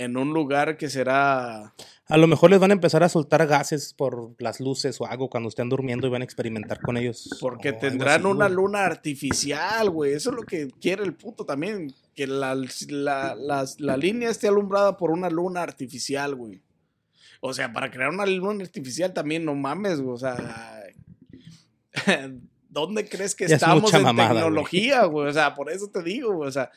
en 0.00 0.16
un 0.16 0.32
lugar 0.32 0.76
que 0.78 0.88
será 0.88 1.74
A 2.06 2.16
lo 2.16 2.26
mejor 2.26 2.50
les 2.50 2.58
van 2.58 2.70
a 2.70 2.74
empezar 2.74 3.02
a 3.02 3.08
soltar 3.08 3.46
gases 3.46 3.92
por 3.92 4.34
las 4.38 4.58
luces 4.58 5.00
o 5.00 5.06
algo 5.06 5.28
cuando 5.28 5.48
estén 5.48 5.68
durmiendo 5.68 6.06
y 6.06 6.10
van 6.10 6.22
a 6.22 6.24
experimentar 6.24 6.80
con 6.80 6.96
ellos. 6.96 7.28
Porque 7.40 7.72
tendrán 7.72 8.20
así, 8.22 8.30
una 8.30 8.46
güey. 8.46 8.56
luna 8.56 8.84
artificial, 8.86 9.90
güey. 9.90 10.14
Eso 10.14 10.30
es 10.30 10.36
lo 10.36 10.42
que 10.42 10.68
quiere 10.80 11.04
el 11.04 11.14
puto 11.14 11.44
también. 11.44 11.94
Que 12.14 12.26
la, 12.26 12.54
la, 12.88 13.64
la 13.78 13.96
línea 13.96 14.30
esté 14.30 14.48
alumbrada 14.48 14.96
por 14.96 15.10
una 15.10 15.28
luna 15.30 15.62
artificial, 15.62 16.34
güey. 16.34 16.62
O 17.42 17.52
sea, 17.54 17.72
para 17.72 17.90
crear 17.90 18.10
una 18.10 18.26
luna 18.26 18.64
artificial 18.64 19.12
también, 19.12 19.44
no 19.44 19.54
mames, 19.54 20.00
güey. 20.00 20.14
O 20.14 20.18
sea, 20.18 20.82
¿dónde 22.68 23.08
crees 23.08 23.34
que 23.34 23.48
Ya 23.48 23.56
estamos 23.56 23.92
en 23.94 24.02
mamada, 24.02 24.30
güey. 24.30 24.42
tecnología, 24.42 25.04
güey? 25.04 25.28
O 25.28 25.32
sea, 25.32 25.54
por 25.54 25.70
eso 25.70 25.88
te 25.88 26.02
digo, 26.02 26.34
güey. 26.34 26.48
O 26.48 26.52
sea, 26.52 26.70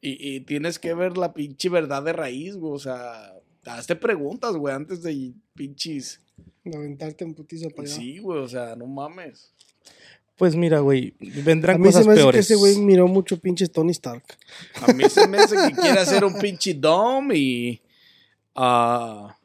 y, 0.00 0.36
y 0.36 0.40
tienes 0.40 0.78
que 0.78 0.94
ver 0.94 1.16
la 1.16 1.32
pinche 1.34 1.68
verdad 1.68 2.02
de 2.02 2.12
raíz, 2.12 2.56
güey. 2.56 2.72
O 2.74 2.78
sea, 2.78 3.32
hazte 3.64 3.96
preguntas, 3.96 4.54
güey, 4.56 4.74
antes 4.74 5.02
de 5.02 5.32
pinches. 5.54 6.20
De 6.64 6.76
aventarte 6.76 7.24
en 7.24 7.34
putiza 7.34 7.68
para 7.70 7.82
allá. 7.88 7.94
Sí, 7.96 8.18
güey, 8.18 8.40
o 8.40 8.48
sea, 8.48 8.74
no 8.76 8.86
mames. 8.86 9.52
Pues 10.36 10.54
mira, 10.54 10.80
güey, 10.80 11.14
vendrán 11.44 11.76
A 11.76 11.78
mí 11.78 11.84
cosas 11.86 12.02
se 12.02 12.08
me 12.08 12.12
hace 12.12 12.20
que 12.20 12.24
peores. 12.24 12.44
ese 12.44 12.56
güey 12.56 12.76
miró 12.78 13.08
mucho 13.08 13.38
pinche 13.38 13.68
Tony 13.68 13.92
Stark. 13.92 14.22
A 14.86 14.92
mí 14.92 15.04
se 15.08 15.26
me 15.26 15.38
hace 15.38 15.56
que 15.56 15.74
quiere 15.74 15.98
hacer 15.98 16.24
un 16.24 16.38
pinche 16.38 16.74
dom 16.74 17.30
y. 17.32 17.80
ah, 18.54 19.36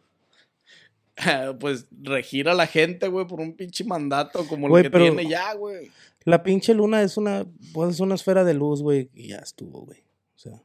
pues 1.60 1.86
regir 2.02 2.49
a 2.49 2.54
la 2.56 2.68
gente, 2.68 3.08
güey, 3.08 3.26
por 3.28 3.39
un 3.39 3.54
pinche 3.54 3.84
mandato 3.86 4.45
como 4.47 4.76
el 4.76 4.84
que 4.84 4.89
pero- 4.89 5.06
tiene 5.06 5.30
ya, 5.30 5.54
güey. 5.54 5.91
La 6.24 6.43
pinche 6.43 6.74
luna 6.76 7.02
es 7.02 7.18
una, 7.18 7.45
pues, 7.74 7.95
es 7.95 7.99
una 7.99 8.14
esfera 8.16 8.43
de 8.43 8.54
luz, 8.54 8.84
güey, 8.84 9.10
y 9.16 9.30
ya 9.30 9.38
estuvo, 9.38 9.86
güey. 9.86 9.99
O 10.36 10.39
sea. 10.39 10.62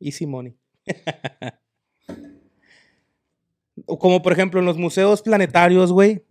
Easy 0.00 0.26
money. 0.26 0.56
Como 3.86 4.22
por 4.22 4.32
ejemplo 4.32 4.60
en 4.60 4.66
los 4.66 4.78
museos 4.78 5.22
planetarios, 5.22 5.92
güey. 5.92 6.24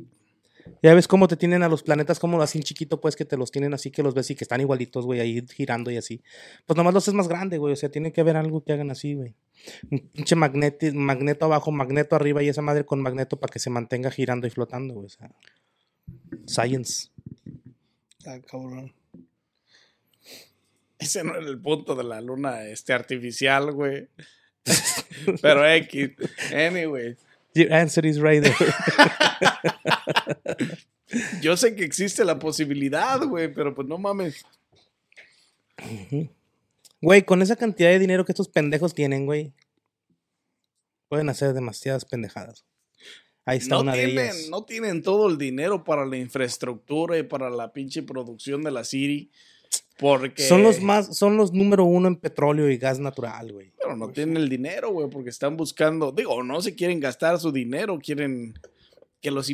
Ya 0.82 0.94
ves 0.94 1.08
cómo 1.08 1.28
te 1.28 1.38
tienen 1.38 1.64
a 1.64 1.70
los 1.70 1.84
planetas 1.84 2.20
como 2.20 2.42
así 2.42 2.58
en 2.58 2.64
chiquito, 2.64 3.00
pues 3.00 3.16
que 3.16 3.26
te 3.26 3.38
los 3.38 3.52
tienen 3.52 3.74
así 3.74 3.90
que 3.92 4.04
los 4.04 4.14
ves 4.14 4.32
y 4.32 4.36
que 4.36 4.44
están 4.44 4.62
igualitos, 4.62 5.06
güey, 5.06 5.20
ahí 5.20 5.46
girando 5.54 5.92
y 5.92 5.98
así. 5.98 6.22
Pues 6.66 6.76
nomás 6.78 6.94
los 6.94 7.08
es 7.08 7.14
más 7.14 7.28
grande, 7.28 7.58
güey. 7.58 7.74
O 7.74 7.76
sea, 7.76 7.90
tiene 7.90 8.12
que 8.12 8.22
haber 8.22 8.38
algo 8.38 8.64
que 8.64 8.74
hagan 8.74 8.92
así, 8.92 9.14
güey. 9.14 9.36
Un 9.92 10.00
pinche 10.10 10.36
magneti- 10.36 10.94
magneto 10.94 11.46
abajo, 11.46 11.72
magneto 11.72 12.16
arriba 12.16 12.44
y 12.44 12.50
esa 12.50 12.62
madre 12.62 12.86
con 12.86 13.02
magneto 13.02 13.40
para 13.40 13.52
que 13.52 13.60
se 13.60 13.70
mantenga 13.70 14.12
girando 14.12 14.48
y 14.48 14.50
flotando, 14.50 14.94
güey. 14.94 15.06
O 15.08 15.10
sea, 15.10 15.32
science. 16.48 17.10
Ah, 18.26 18.40
cabrón. 18.46 18.94
Ese 21.04 21.24
no 21.24 21.36
era 21.36 21.46
el 21.48 21.60
punto 21.60 21.96
de 21.96 22.04
la 22.04 22.22
luna 22.22 22.64
este, 22.66 22.94
artificial, 22.94 23.72
güey. 23.72 24.08
Pero 25.42 25.70
X. 25.70 26.12
Anyway. 26.54 27.16
Your 27.56 27.72
answer 27.72 28.06
is 28.06 28.20
right 28.20 28.42
there. 28.44 28.56
Yo 31.42 31.56
sé 31.56 31.76
que 31.76 31.84
existe 31.84 32.26
la 32.26 32.40
posibilidad, 32.40 33.22
güey, 33.24 33.54
pero 33.54 33.76
pues 33.76 33.88
no 33.88 34.00
mames. 34.00 34.44
Güey, 37.00 37.24
con 37.24 37.44
esa 37.44 37.56
cantidad 37.56 37.90
de 37.90 38.00
dinero 38.00 38.26
que 38.26 38.32
estos 38.32 38.50
pendejos 38.50 38.96
tienen, 38.96 39.28
güey, 39.28 39.54
pueden 41.10 41.30
hacer 41.30 41.54
demasiadas 41.54 42.06
pendejadas. 42.06 42.66
Ahí 43.46 43.60
está 43.60 43.76
No 43.76 43.82
una 43.82 43.94
de 43.94 44.06
tienen, 44.06 44.26
ellas. 44.26 44.48
no 44.50 44.64
tienen 44.64 45.04
todo 45.04 45.30
el 45.30 45.38
dinero 45.38 45.84
para 45.84 46.06
la 46.06 46.18
infraestructura 46.18 47.18
y 47.20 47.24
para 47.24 47.52
la 47.52 47.74
pinche 47.74 48.02
producción 48.02 48.64
de 48.64 48.72
la 48.72 48.84
City. 48.84 49.30
Porque. 50.00 50.44
Son 50.44 50.64
los 50.64 50.82
más, 50.82 51.16
son 51.18 51.38
los 51.38 51.54
número 51.54 51.86
uno 51.86 52.08
en 52.08 52.16
petróleo 52.16 52.70
y 52.70 52.78
gas 52.78 53.00
natural, 53.00 53.52
güey. 53.52 53.72
Pero 53.78 53.96
no 53.96 54.10
tienen 54.10 54.38
el 54.38 54.50
dinero, 54.50 54.92
güey, 54.92 55.10
porque 55.10 55.30
están 55.30 55.56
buscando. 55.56 56.12
Digo, 56.12 56.44
no 56.44 56.62
se 56.62 56.76
quieren 56.76 57.00
gastar 57.00 57.40
su 57.40 57.52
dinero, 57.52 58.00
quieren 58.00 58.54
que 59.24 59.32
los 59.32 59.50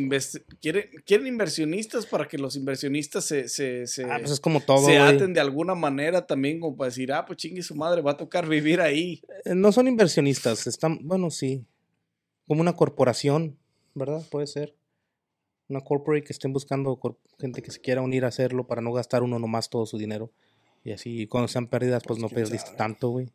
quieren, 0.62 0.90
quieren 1.06 1.28
inversionistas 1.28 2.08
para 2.08 2.28
que 2.28 2.40
los 2.40 2.56
inversionistas 2.56 3.24
se, 3.24 3.48
se, 3.48 3.86
se, 3.86 4.04
Ah, 4.04 4.18
pues 4.18 4.32
es 4.32 4.40
como 4.40 4.62
todo, 4.62 4.84
se 4.84 4.98
aten 4.98 5.32
de 5.32 5.40
alguna 5.40 5.76
manera 5.76 6.26
también, 6.26 6.60
como 6.60 6.76
para 6.76 6.90
decir, 6.90 7.14
ah, 7.14 7.24
pues 7.24 7.38
chingue 7.38 7.62
su 7.62 7.76
madre, 7.76 8.02
va 8.02 8.12
a 8.12 8.18
tocar 8.18 8.50
vivir 8.50 8.82
ahí. 8.82 9.22
Eh, 9.46 9.54
No 9.54 9.72
son 9.72 9.88
inversionistas, 9.88 10.66
están, 10.66 11.08
bueno, 11.08 11.30
sí. 11.30 11.64
Como 12.48 12.62
una 12.62 12.76
corporación, 12.76 13.60
¿verdad? 13.94 14.24
Puede 14.32 14.48
ser. 14.48 14.74
Una 15.70 15.82
corporate 15.82 16.24
que 16.24 16.34
estén 16.34 16.52
buscando 16.52 17.00
gente 17.40 17.62
que 17.62 17.72
se 17.72 17.80
quiera 17.80 18.02
unir 18.02 18.26
a 18.26 18.30
hacerlo 18.30 18.66
para 18.68 18.82
no 18.82 18.92
gastar 18.92 19.22
uno 19.24 19.38
nomás 19.38 19.70
todo 19.70 19.86
su 19.86 19.98
dinero. 19.98 20.32
Y 20.84 20.92
así, 20.92 21.28
cuando 21.28 21.48
sean 21.48 21.68
pérdidas, 21.68 22.04
pues 22.06 22.20
no 22.20 22.28
perdiste 22.28 22.68
sabe. 22.68 22.78
tanto, 22.78 23.10
güey. 23.10 23.30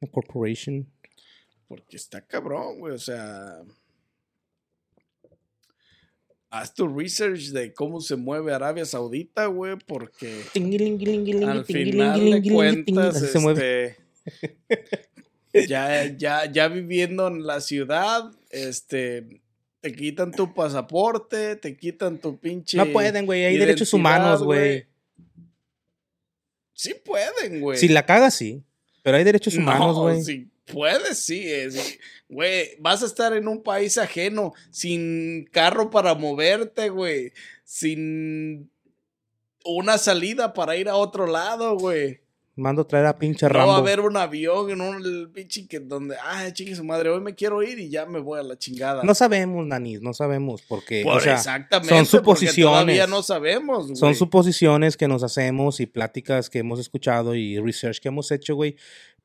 Una 0.00 0.12
corporation. 0.12 0.86
Porque 1.66 1.96
está 1.96 2.24
cabrón, 2.24 2.78
güey, 2.78 2.94
o 2.94 2.98
sea. 2.98 3.60
Haz 6.50 6.72
tu 6.72 6.88
research 6.88 7.48
de 7.50 7.74
cómo 7.74 8.00
se 8.00 8.16
mueve 8.16 8.54
Arabia 8.54 8.86
Saudita, 8.86 9.46
güey, 9.46 9.76
porque 9.86 10.44
al 10.54 11.64
final 11.66 12.30
de 12.30 12.50
cuentas, 12.50 13.20
Se 13.20 13.38
mueve. 13.38 13.96
este, 15.52 15.68
ya, 15.68 16.06
ya, 16.16 16.50
ya 16.50 16.68
viviendo 16.68 17.26
en 17.26 17.46
la 17.46 17.60
ciudad, 17.60 18.30
este, 18.48 19.42
te 19.80 19.92
quitan 19.94 20.32
tu 20.32 20.52
pasaporte, 20.54 21.56
te 21.56 21.76
quitan 21.76 22.18
tu 22.18 22.38
pinche. 22.38 22.76
No 22.76 22.86
pueden, 22.86 23.26
güey. 23.26 23.44
Hay 23.44 23.56
derechos 23.56 23.92
humanos, 23.92 24.42
güey. 24.42 24.86
Sí 26.72 26.94
pueden, 27.04 27.60
güey. 27.60 27.78
Si 27.78 27.88
la 27.88 28.06
cagas, 28.06 28.34
sí. 28.34 28.62
Pero 29.02 29.16
hay 29.16 29.24
derechos 29.24 29.54
humanos, 29.54 29.96
No, 29.96 30.02
güey. 30.02 30.22
si 30.22 30.48
puedes, 30.66 31.18
sí. 31.18 31.46
Güey, 32.28 32.76
vas 32.78 33.02
a 33.02 33.06
estar 33.06 33.32
en 33.32 33.48
un 33.48 33.62
país 33.62 33.98
ajeno, 33.98 34.52
sin 34.70 35.44
carro 35.46 35.90
para 35.90 36.14
moverte, 36.14 36.88
güey. 36.90 37.32
Sin 37.64 38.70
una 39.64 39.98
salida 39.98 40.52
para 40.54 40.76
ir 40.76 40.88
a 40.88 40.96
otro 40.96 41.26
lado, 41.26 41.76
güey. 41.76 42.20
Mando 42.58 42.84
traer 42.84 43.06
a 43.06 43.16
pinche 43.16 43.46
No 43.46 43.52
Rambo. 43.52 43.70
va 43.70 43.76
a 43.76 43.80
haber 43.80 44.00
un 44.00 44.16
avión 44.16 44.68
en 44.70 44.80
un 44.80 45.30
pinche 45.32 45.68
que 45.68 45.78
donde, 45.78 46.16
ah, 46.22 46.52
chingue 46.52 46.74
su 46.74 46.82
madre, 46.82 47.08
hoy 47.08 47.20
me 47.20 47.34
quiero 47.34 47.62
ir 47.62 47.78
y 47.78 47.88
ya 47.88 48.04
me 48.04 48.18
voy 48.18 48.40
a 48.40 48.42
la 48.42 48.58
chingada. 48.58 49.04
No 49.04 49.14
sabemos, 49.14 49.64
Nanis, 49.64 50.02
no 50.02 50.12
sabemos. 50.12 50.62
Porque, 50.68 51.02
Por 51.04 51.18
o 51.18 51.20
sea, 51.20 51.34
exactamente. 51.34 51.94
son 51.94 52.04
suposiciones. 52.04 52.72
Todavía 52.72 53.06
no 53.06 53.22
sabemos, 53.22 53.86
güey. 53.86 53.96
son 53.96 54.14
suposiciones 54.16 54.96
que 54.96 55.06
nos 55.06 55.22
hacemos 55.22 55.78
y 55.78 55.86
pláticas 55.86 56.50
que 56.50 56.58
hemos 56.58 56.80
escuchado 56.80 57.34
y 57.34 57.58
research 57.60 58.00
que 58.00 58.08
hemos 58.08 58.30
hecho, 58.32 58.56
güey. 58.56 58.76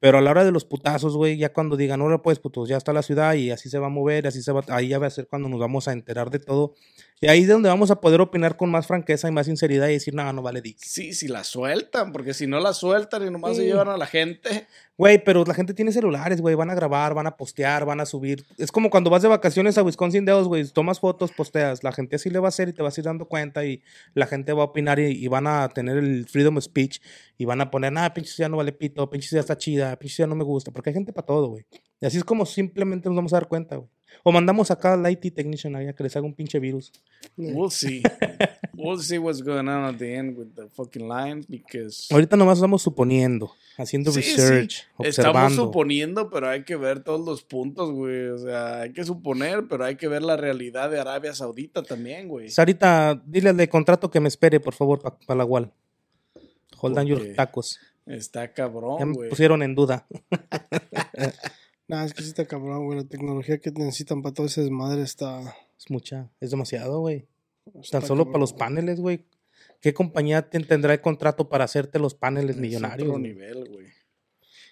Pero 0.03 0.17
a 0.17 0.21
la 0.21 0.31
hora 0.31 0.43
de 0.43 0.51
los 0.51 0.65
putazos, 0.65 1.15
güey, 1.15 1.37
ya 1.37 1.53
cuando 1.53 1.77
digan, 1.77 2.01
ahora 2.01 2.21
pues, 2.21 2.37
putos, 2.37 2.67
ya 2.67 2.75
está 2.75 2.91
la 2.91 3.03
ciudad 3.03 3.35
y 3.35 3.51
así 3.51 3.69
se 3.69 3.79
va 3.79 3.87
a 3.87 3.89
mover, 3.89 4.27
así 4.27 4.43
se 4.43 4.51
va, 4.51 4.61
ahí 4.67 4.89
ya 4.89 4.99
va 4.99 5.07
a 5.07 5.09
ser 5.09 5.27
cuando 5.29 5.47
nos 5.47 5.61
vamos 5.61 5.87
a 5.87 5.93
enterar 5.93 6.29
de 6.29 6.39
todo. 6.39 6.73
Y 7.21 7.27
ahí 7.27 7.43
es 7.43 7.47
donde 7.47 7.69
vamos 7.69 7.89
a 7.89 8.01
poder 8.01 8.19
opinar 8.19 8.57
con 8.57 8.69
más 8.69 8.85
franqueza 8.85 9.29
y 9.29 9.31
más 9.31 9.45
sinceridad 9.45 9.87
y 9.87 9.93
decir, 9.93 10.13
no, 10.13 10.33
no 10.33 10.41
vale 10.41 10.59
dick. 10.61 10.77
Sí, 10.81 11.13
si 11.13 11.29
la 11.29 11.45
sueltan, 11.45 12.11
porque 12.11 12.33
si 12.33 12.47
no 12.47 12.59
la 12.59 12.73
sueltan 12.73 13.25
y 13.25 13.31
nomás 13.31 13.55
se 13.55 13.61
Sí. 13.61 13.67
llevan 13.69 13.87
a 13.87 13.95
la 13.95 14.05
gente. 14.07 14.67
Güey, 14.97 15.23
pero 15.23 15.45
la 15.45 15.53
gente 15.53 15.73
tiene 15.73 15.93
celulares, 15.93 16.41
güey. 16.41 16.53
Van 16.53 16.69
a 16.69 16.75
grabar, 16.75 17.13
van 17.13 17.25
a 17.25 17.37
postear, 17.37 17.85
van 17.85 18.01
a 18.01 18.05
subir. 18.05 18.43
Es 18.57 18.73
como 18.73 18.89
cuando 18.89 19.09
vas 19.09 19.21
de 19.21 19.29
vacaciones 19.29 19.77
a 19.77 19.83
Wisconsin 19.83 20.25
Dells, 20.25 20.47
güey. 20.49 20.65
Tomas 20.65 20.99
fotos, 20.99 21.31
posteas. 21.31 21.81
La 21.81 21.93
gente 21.93 22.17
así 22.17 22.29
le 22.29 22.39
va 22.39 22.47
a 22.47 22.49
hacer 22.49 22.67
y 22.67 22.73
te 22.73 22.81
vas 22.83 22.97
a 22.97 22.99
ir 23.01 23.05
dando 23.05 23.25
cuenta 23.25 23.65
y 23.65 23.81
la 24.15 24.27
gente 24.27 24.51
va 24.51 24.63
a 24.63 24.65
opinar 24.65 24.99
y, 24.99 25.11
y 25.23 25.27
van 25.29 25.47
a 25.47 25.69
tener 25.69 25.97
el 25.97 26.27
freedom 26.27 26.57
of 26.57 26.63
speech 26.65 26.99
y 27.37 27.45
van 27.45 27.61
a 27.61 27.71
poner, 27.71 27.91
nada, 27.93 28.13
pinche 28.13 28.31
ciudad 28.33 28.49
no 28.49 28.57
vale 28.57 28.73
pito, 28.73 29.09
pinche 29.09 29.29
ciudad 29.29 29.41
está 29.43 29.57
chida, 29.57 29.92
pinche 29.97 30.15
ciudad 30.15 30.27
no 30.29 30.35
me 30.35 30.43
gusta. 30.43 30.71
Porque 30.71 30.89
hay 30.89 30.93
gente 30.93 31.13
para 31.13 31.25
todo, 31.25 31.47
güey. 31.49 31.65
Y 32.01 32.05
así 32.05 32.17
es 32.17 32.23
como 32.23 32.45
simplemente 32.45 33.09
nos 33.09 33.15
vamos 33.15 33.33
a 33.33 33.37
dar 33.37 33.47
cuenta, 33.47 33.75
güey. 33.77 33.89
O 34.21 34.31
mandamos 34.31 34.69
acá 34.69 34.93
al 34.93 35.09
IT 35.11 35.33
technician 35.33 35.75
ahí 35.75 35.87
a 35.87 35.93
que 35.93 36.03
les 36.03 36.15
haga 36.15 36.25
un 36.25 36.33
pinche 36.35 36.59
virus. 36.59 36.91
We'll 37.35 37.71
see. 37.71 38.03
we'll 38.75 38.99
see 38.99 39.17
what's 39.17 39.41
going 39.41 39.67
on 39.67 39.85
at 39.85 39.95
the 39.97 40.15
end 40.15 40.37
with 40.37 40.53
the 40.55 40.69
fucking 40.69 41.07
lines 41.09 41.47
because 41.47 42.07
Ahorita 42.13 42.37
nomás 42.37 42.59
estamos 42.59 42.83
suponiendo, 42.83 43.51
haciendo 43.75 44.11
Sí, 44.11 44.21
sí. 44.21 44.31
research, 44.35 44.73
estamos 44.99 45.07
observando. 45.07 45.63
suponiendo, 45.65 46.29
pero 46.29 46.47
hay 46.47 46.63
que 46.63 46.75
ver 46.75 47.03
todos 47.03 47.25
los 47.25 47.43
puntos, 47.43 47.91
güey. 47.91 48.27
O 48.27 48.37
sea, 48.37 48.81
hay 48.81 48.93
que 48.93 49.03
suponer, 49.03 49.67
pero 49.67 49.83
hay 49.83 49.95
que 49.95 50.07
ver 50.07 50.21
la 50.21 50.37
realidad 50.37 50.91
de 50.91 50.99
Arabia 50.99 51.33
Saudita 51.33 51.81
también, 51.81 52.27
güey. 52.27 52.49
Sarita, 52.49 53.19
dile 53.25 53.49
al 53.49 53.57
de 53.57 53.67
contrato 53.67 54.11
que 54.11 54.19
me 54.19 54.27
espere, 54.27 54.59
por 54.59 54.75
favor, 54.75 55.01
para 55.01 55.37
la 55.37 55.45
wall. 55.45 55.71
Hold 56.79 56.97
on 56.99 57.05
your 57.07 57.33
tacos. 57.33 57.79
Está 58.05 58.45
Ya 58.47 58.53
cabrón, 58.53 59.09
me 59.09 59.13
güey. 59.13 59.29
pusieron 59.29 59.63
en 59.63 59.75
duda. 59.75 60.07
Nah, 61.85 62.05
es 62.05 62.13
que 62.13 62.21
sí 62.23 62.29
está 62.29 62.45
cabrón, 62.45 62.85
güey. 62.85 62.97
La 62.99 63.03
tecnología 63.03 63.57
que 63.59 63.69
necesitan 63.71 64.21
para 64.21 64.33
todo 64.33 64.45
ese 64.45 64.61
desmadre 64.61 65.01
está. 65.01 65.53
Es 65.77 65.91
mucha, 65.91 66.31
es 66.39 66.49
demasiado, 66.51 66.99
güey. 67.01 67.27
está 67.81 67.99
Tan 67.99 68.07
solo 68.07 68.25
para 68.27 68.39
los 68.39 68.53
paneles, 68.53 69.01
güey. 69.01 69.25
¿Qué 69.81 69.93
compañía 69.93 70.49
te 70.49 70.59
tendrá 70.61 70.93
el 70.93 71.01
contrato 71.01 71.49
para 71.49 71.65
hacerte 71.65 71.99
los 71.99 72.15
paneles 72.15 72.55
Es 72.55 72.61
millonarios? 72.61 73.09
otro 73.09 73.19
güey? 73.19 73.33
nivel, 73.33 73.69
güey. 73.69 73.87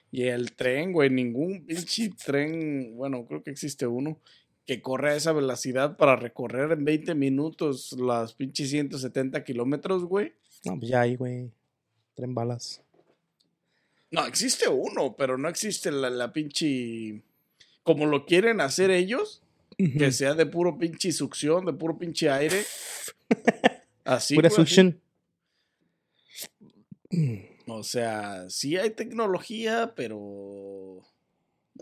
Y 0.09 0.23
el 0.23 0.53
tren, 0.55 0.93
güey, 0.93 1.09
ningún 1.09 1.65
pinche 1.65 2.11
tren, 2.25 2.95
bueno, 2.95 3.25
creo 3.27 3.43
que 3.43 3.51
existe 3.51 3.85
uno 3.87 4.19
que 4.65 4.81
corre 4.81 5.11
a 5.11 5.15
esa 5.15 5.33
velocidad 5.33 5.97
para 5.97 6.15
recorrer 6.15 6.71
en 6.71 6.85
20 6.85 7.13
minutos 7.15 7.91
las 7.99 8.33
pinches 8.35 8.69
170 8.69 9.43
kilómetros, 9.43 10.05
güey. 10.05 10.33
No, 10.63 10.79
pues 10.79 10.89
ya 10.89 11.01
ahí, 11.01 11.17
güey. 11.17 11.51
Tren 12.15 12.33
balas. 12.33 12.81
No, 14.11 14.25
existe 14.25 14.67
uno, 14.67 15.15
pero 15.17 15.37
no 15.37 15.49
existe 15.49 15.91
la, 15.91 16.09
la 16.09 16.31
pinche... 16.31 17.23
Como 17.83 18.05
lo 18.05 18.25
quieren 18.25 18.61
hacer 18.61 18.91
ellos, 18.91 19.41
que 19.77 20.11
sea 20.11 20.35
de 20.35 20.45
puro 20.45 20.77
pinche 20.77 21.11
succión, 21.11 21.65
de 21.65 21.73
puro 21.73 21.97
pinche 21.97 22.29
aire. 22.29 22.63
Así. 24.05 24.35
Pura 24.35 24.49
güey, 24.49 24.61
así. 24.61 24.73
suction. 24.73 25.01
O 27.67 27.83
sea, 27.83 28.49
sí 28.49 28.77
hay 28.77 28.91
tecnología, 28.91 29.93
pero 29.95 31.01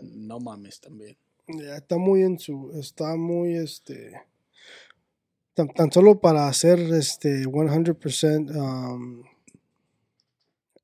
no 0.02 0.40
mames 0.40 0.80
también. 0.80 1.16
Ya 1.48 1.76
está 1.76 1.98
muy 1.98 2.22
en 2.22 2.38
su. 2.38 2.72
Está 2.78 3.16
muy 3.16 3.56
este. 3.56 4.12
Tan, 5.54 5.68
tan 5.68 5.90
solo 5.90 6.20
para 6.20 6.46
hacer 6.46 6.78
este 6.78 7.44
100% 7.44 8.54
um, 8.54 9.24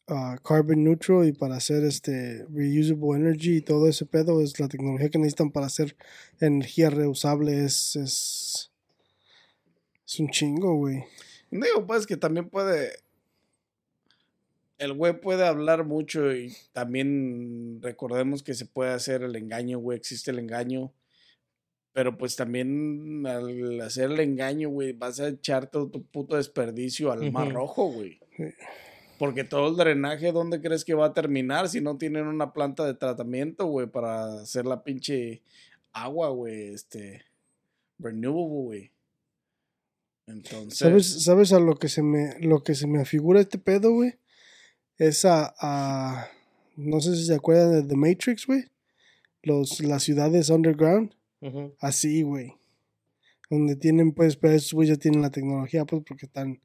uh, 0.09 0.37
carbon 0.43 0.85
neutral 0.85 1.27
y 1.27 1.33
para 1.33 1.57
hacer 1.57 1.85
este 1.85 2.45
reusable 2.49 3.17
energy 3.17 3.57
y 3.57 3.61
todo 3.61 3.89
ese 3.89 4.07
pedo 4.07 4.41
es 4.41 4.59
la 4.61 4.69
tecnología 4.69 5.09
que 5.09 5.19
necesitan 5.19 5.51
para 5.51 5.67
hacer 5.67 5.97
energía 6.41 6.91
reusable 6.91 7.65
es 7.65 7.97
es, 7.97 8.71
es 10.07 10.21
un 10.21 10.31
chingo, 10.31 10.75
güey. 10.77 11.05
Digo, 11.51 11.87
pues 11.87 12.07
que 12.07 12.17
también 12.17 12.49
puede. 12.49 12.93
El 14.79 14.93
güey 14.93 15.19
puede 15.21 15.47
hablar 15.47 15.85
mucho 15.85 16.35
y 16.35 16.55
también 16.73 17.81
recordemos 17.81 18.43
que 18.43 18.55
se 18.55 18.67
puede 18.67 18.91
hacer 18.91 19.23
el 19.23 19.35
engaño, 19.35 19.79
güey. 19.79 19.97
Existe 19.97 20.31
el 20.31 20.39
engaño. 20.39 20.93
Pero 21.93 22.19
pues 22.19 22.37
también 22.37 23.27
al 23.27 23.81
hacer 23.81 24.11
el 24.11 24.21
engaño, 24.21 24.69
güey, 24.69 24.93
vas 24.93 25.19
a 25.19 25.29
echar 25.29 25.71
todo 25.71 25.89
tu 25.89 26.05
puto 26.05 26.37
desperdicio 26.37 27.11
al 27.11 27.33
mar 27.33 27.51
rojo, 27.53 27.91
güey. 27.91 28.21
Sí. 28.37 28.45
Porque 29.19 29.45
todo 29.45 29.69
el 29.71 29.77
drenaje, 29.77 30.33
¿dónde 30.33 30.61
crees 30.61 30.85
que 30.85 30.95
va 30.95 31.07
a 31.07 31.13
terminar 31.15 31.69
si 31.69 31.81
no 31.81 31.97
tienen 31.97 32.27
una 32.27 32.53
planta 32.53 32.85
de 32.85 32.95
tratamiento, 32.95 33.67
güey, 33.67 33.87
para 33.87 34.41
hacer 34.43 34.67
la 34.67 34.83
pinche 34.85 35.43
agua, 35.93 36.29
güey, 36.31 36.75
este, 36.75 37.23
renewable, 37.99 38.63
güey? 38.65 38.91
Entonces, 40.27 40.79
¿Sabes, 40.79 41.23
¿Sabes 41.25 41.53
a 41.53 41.61
lo 41.61 41.77
que 41.77 41.89
se 41.89 42.03
me 42.03 42.39
lo 42.41 42.63
que 42.63 42.75
se 42.75 42.87
me 42.87 43.01
afigura 43.01 43.41
este 43.41 43.59
pedo, 43.59 43.93
güey? 43.93 44.15
Es 44.99 45.25
a, 45.25 45.55
a- 45.61 46.29
no 46.77 47.01
sé 47.01 47.15
si 47.17 47.25
se 47.25 47.35
acuerdan 47.35 47.73
de 47.73 47.83
The 47.85 47.97
Matrix, 47.97 48.47
güey. 48.47 48.65
Los 49.43 49.81
las 49.81 50.03
ciudades 50.03 50.51
underground, 50.51 51.15
así, 51.81 52.23
güey. 52.23 52.55
Donde 53.49 53.77
tienen 53.77 54.13
pues 54.13 54.37
pero 54.37 54.55
esos 54.55 54.73
güey 54.73 54.89
ya 54.89 54.97
tienen 54.97 55.23
la 55.23 55.31
tecnología 55.31 55.85
pues 55.85 56.03
porque 56.05 56.27
están 56.27 56.61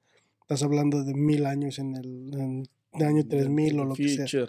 estás 0.54 0.64
hablando 0.64 1.04
de 1.04 1.14
mil 1.14 1.46
años 1.46 1.80
en 1.80 1.96
el 1.96 2.34
en 2.34 2.68
el 2.94 3.06
año 3.06 3.26
3000 3.28 3.80
o 3.80 3.86
lo 3.86 3.96
que 3.96 4.10
sea. 4.28 4.48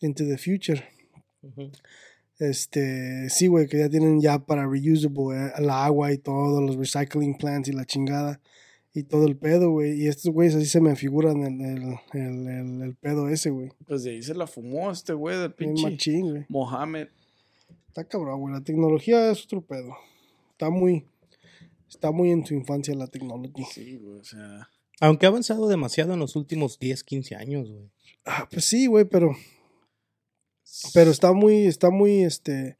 Into 0.00 0.24
the 0.24 0.38
future. 0.38 0.82
Ujú. 1.42 1.70
Este, 2.38 3.28
sí, 3.30 3.46
güey, 3.46 3.66
que 3.66 3.78
ya 3.78 3.88
tienen 3.88 4.20
ya 4.20 4.38
para 4.38 4.66
reusable 4.66 5.36
eh, 5.46 5.52
el 5.58 5.70
agua 5.70 6.12
y 6.12 6.18
todo, 6.18 6.60
los 6.60 6.76
recycling 6.76 7.36
plants 7.38 7.68
y 7.68 7.72
la 7.72 7.86
chingada 7.86 8.40
y 8.94 9.02
todo 9.04 9.26
el 9.26 9.36
pedo, 9.36 9.70
güey. 9.70 10.02
Y 10.02 10.06
estos 10.08 10.32
güeyes 10.32 10.54
así 10.54 10.66
se 10.66 10.80
me 10.80 10.96
figuran 10.96 11.42
el, 11.42 11.60
el, 11.60 11.82
el, 12.12 12.48
el- 12.48 12.82
el 12.82 12.94
pedo 12.94 13.28
ese, 13.28 13.50
güey. 13.50 13.70
Pues 13.86 14.04
de 14.04 14.10
ahí 14.12 14.22
se 14.22 14.34
la 14.34 14.46
fumó 14.46 14.90
este 14.90 15.12
güey 15.14 15.38
del 15.38 15.52
pinche 15.54 15.82
machín, 15.90 16.30
güey. 16.30 16.44
Mohamed. 16.48 17.08
Está 17.88 18.04
cabrón, 18.04 18.40
güey. 18.40 18.54
La 18.54 18.60
tecnología 18.62 19.30
es 19.30 19.44
otro 19.44 19.62
pedo. 19.62 19.94
Está 20.52 20.68
muy, 20.70 21.04
está 21.88 22.10
muy 22.10 22.30
en 22.30 22.44
su 22.44 22.52
infancia 22.54 22.94
la 22.94 23.06
tecnología. 23.06 23.66
Sí, 23.72 23.96
güey, 23.96 24.20
o 24.20 24.24
sea. 24.24 24.68
Aunque 25.00 25.26
ha 25.26 25.28
avanzado 25.28 25.68
demasiado 25.68 26.14
en 26.14 26.20
los 26.20 26.36
últimos 26.36 26.78
10, 26.78 27.04
15 27.04 27.36
años, 27.36 27.70
güey. 27.70 27.90
Ah, 28.24 28.48
pues 28.50 28.64
sí, 28.64 28.86
güey, 28.86 29.04
pero, 29.04 29.36
pero 30.94 31.10
está 31.10 31.32
muy, 31.32 31.66
está 31.66 31.90
muy, 31.90 32.22
este, 32.22 32.76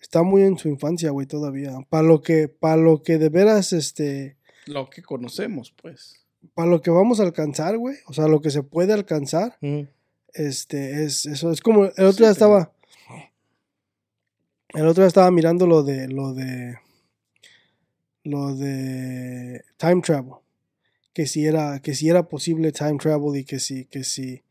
está 0.00 0.22
muy 0.22 0.42
en 0.42 0.56
su 0.58 0.68
infancia, 0.68 1.10
güey, 1.10 1.26
todavía. 1.26 1.72
Para 1.88 2.02
lo 2.04 2.22
que, 2.22 2.48
para 2.48 2.76
lo 2.76 3.02
que 3.02 3.18
de 3.18 3.28
veras, 3.28 3.72
este, 3.72 4.36
Lo 4.66 4.88
que 4.90 5.02
conocemos, 5.02 5.72
pues. 5.80 6.24
para 6.54 6.70
lo 6.70 6.80
que 6.80 6.90
vamos 6.90 7.20
a 7.20 7.24
alcanzar, 7.24 7.76
güey, 7.78 7.96
o 8.06 8.12
sea, 8.12 8.26
lo 8.28 8.40
que 8.40 8.50
se 8.50 8.62
puede 8.62 8.92
alcanzar, 8.92 9.58
este, 10.34 11.04
es 11.04 11.26
eso. 11.26 11.52
Es 11.52 11.60
como, 11.60 11.84
el 11.84 11.90
otro 11.90 12.12
Sí, 12.12 12.22
día 12.22 12.30
estaba, 12.30 12.72
el 14.74 14.86
otro 14.86 15.02
día 15.02 15.08
estaba 15.08 15.30
mirando 15.30 15.66
lo 15.66 15.82
de, 15.82 16.08
lo 16.08 16.32
de, 16.32 16.76
lo 18.24 18.54
de 18.56 19.64
time 19.76 20.00
travel, 20.00 20.34
que 21.12 21.26
si 21.26 21.46
era, 21.46 21.80
que 21.80 21.94
si 21.94 22.08
era 22.08 22.28
posible 22.28 22.72
time 22.72 22.98
travel 22.98 23.36
y 23.36 23.44
que 23.44 23.58
si, 23.58 23.84
que 23.86 24.02
si, 24.04 24.42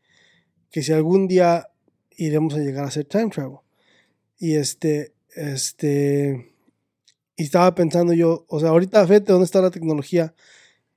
que 0.70 0.82
si 0.82 0.92
algún 0.92 1.26
día 1.28 1.68
iremos 2.16 2.54
a 2.54 2.58
llegar 2.58 2.84
a 2.84 2.88
hacer 2.88 3.04
time 3.06 3.28
travel. 3.30 3.58
Y 4.38 4.54
este, 4.54 5.12
este, 5.34 6.52
y 7.36 7.42
estaba 7.44 7.74
pensando 7.74 8.12
yo, 8.12 8.44
o 8.48 8.60
sea, 8.60 8.70
ahorita 8.70 9.06
fíjate 9.06 9.32
dónde 9.32 9.44
está 9.46 9.60
la 9.60 9.70
tecnología 9.70 10.34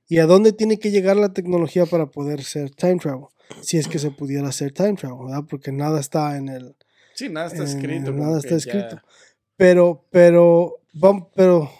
y 0.08 0.18
a 0.18 0.26
dónde 0.26 0.52
tiene 0.52 0.78
que 0.78 0.90
llegar 0.90 1.16
la 1.16 1.32
tecnología 1.32 1.86
para 1.86 2.06
poder 2.06 2.42
ser 2.44 2.70
time 2.70 2.96
travel. 2.98 3.26
Si 3.62 3.76
es 3.78 3.88
que 3.88 3.98
se 3.98 4.10
pudiera 4.10 4.48
hacer 4.48 4.72
time 4.72 4.94
travel, 4.94 5.26
¿verdad? 5.26 5.44
Porque 5.48 5.72
nada 5.72 6.00
está 6.00 6.36
en 6.36 6.48
el, 6.48 6.76
Sí, 7.14 7.28
nada 7.28 7.46
está 7.46 7.62
Eh, 7.62 7.66
escrito. 7.66 8.12
nada 8.12 8.26
como 8.26 8.36
está 8.38 8.48
que 8.48 8.60
ya- 8.60 8.78
escrito. 8.78 9.02
pero, 9.56 10.04
pero, 10.10 10.76
pero 11.34 11.70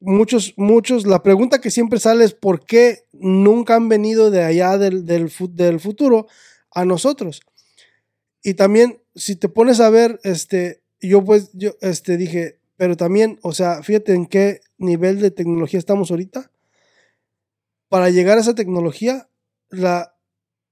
muchos, 0.00 0.54
muchos, 0.56 1.06
la 1.06 1.22
pregunta 1.22 1.60
que 1.60 1.70
siempre 1.70 2.00
sale 2.00 2.24
es 2.24 2.34
por 2.34 2.64
qué 2.64 3.04
nunca 3.12 3.74
han 3.76 3.88
venido 3.88 4.30
de 4.30 4.42
allá 4.42 4.78
del, 4.78 5.04
del, 5.06 5.30
fu- 5.30 5.54
del 5.54 5.80
futuro 5.80 6.26
a 6.72 6.84
nosotros. 6.84 7.42
Y 8.42 8.54
también, 8.54 9.02
si 9.14 9.36
te 9.36 9.48
pones 9.48 9.80
a 9.80 9.90
ver, 9.90 10.18
este, 10.24 10.82
yo 11.00 11.24
pues, 11.24 11.50
yo, 11.52 11.72
este, 11.80 12.16
dije, 12.16 12.58
pero 12.76 12.96
también, 12.96 13.38
o 13.42 13.52
sea, 13.52 13.82
fíjate 13.82 14.14
en 14.14 14.26
qué 14.26 14.60
nivel 14.78 15.20
de 15.20 15.30
tecnología 15.30 15.78
estamos 15.78 16.10
ahorita. 16.10 16.50
Para 17.88 18.10
llegar 18.10 18.38
a 18.38 18.40
esa 18.40 18.54
tecnología, 18.54 19.28
la, 19.68 20.16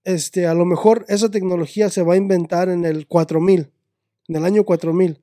este, 0.05 0.47
a 0.47 0.55
lo 0.55 0.65
mejor 0.65 1.05
esa 1.09 1.31
tecnología 1.31 1.91
se 1.91 2.03
va 2.03 2.15
a 2.15 2.19
inventar 2.19 2.69
en 2.69 2.85
el 2.85 3.07
4000, 3.07 3.71
en 4.29 4.37
el 4.37 4.45
año 4.45 4.65
4000 4.65 5.21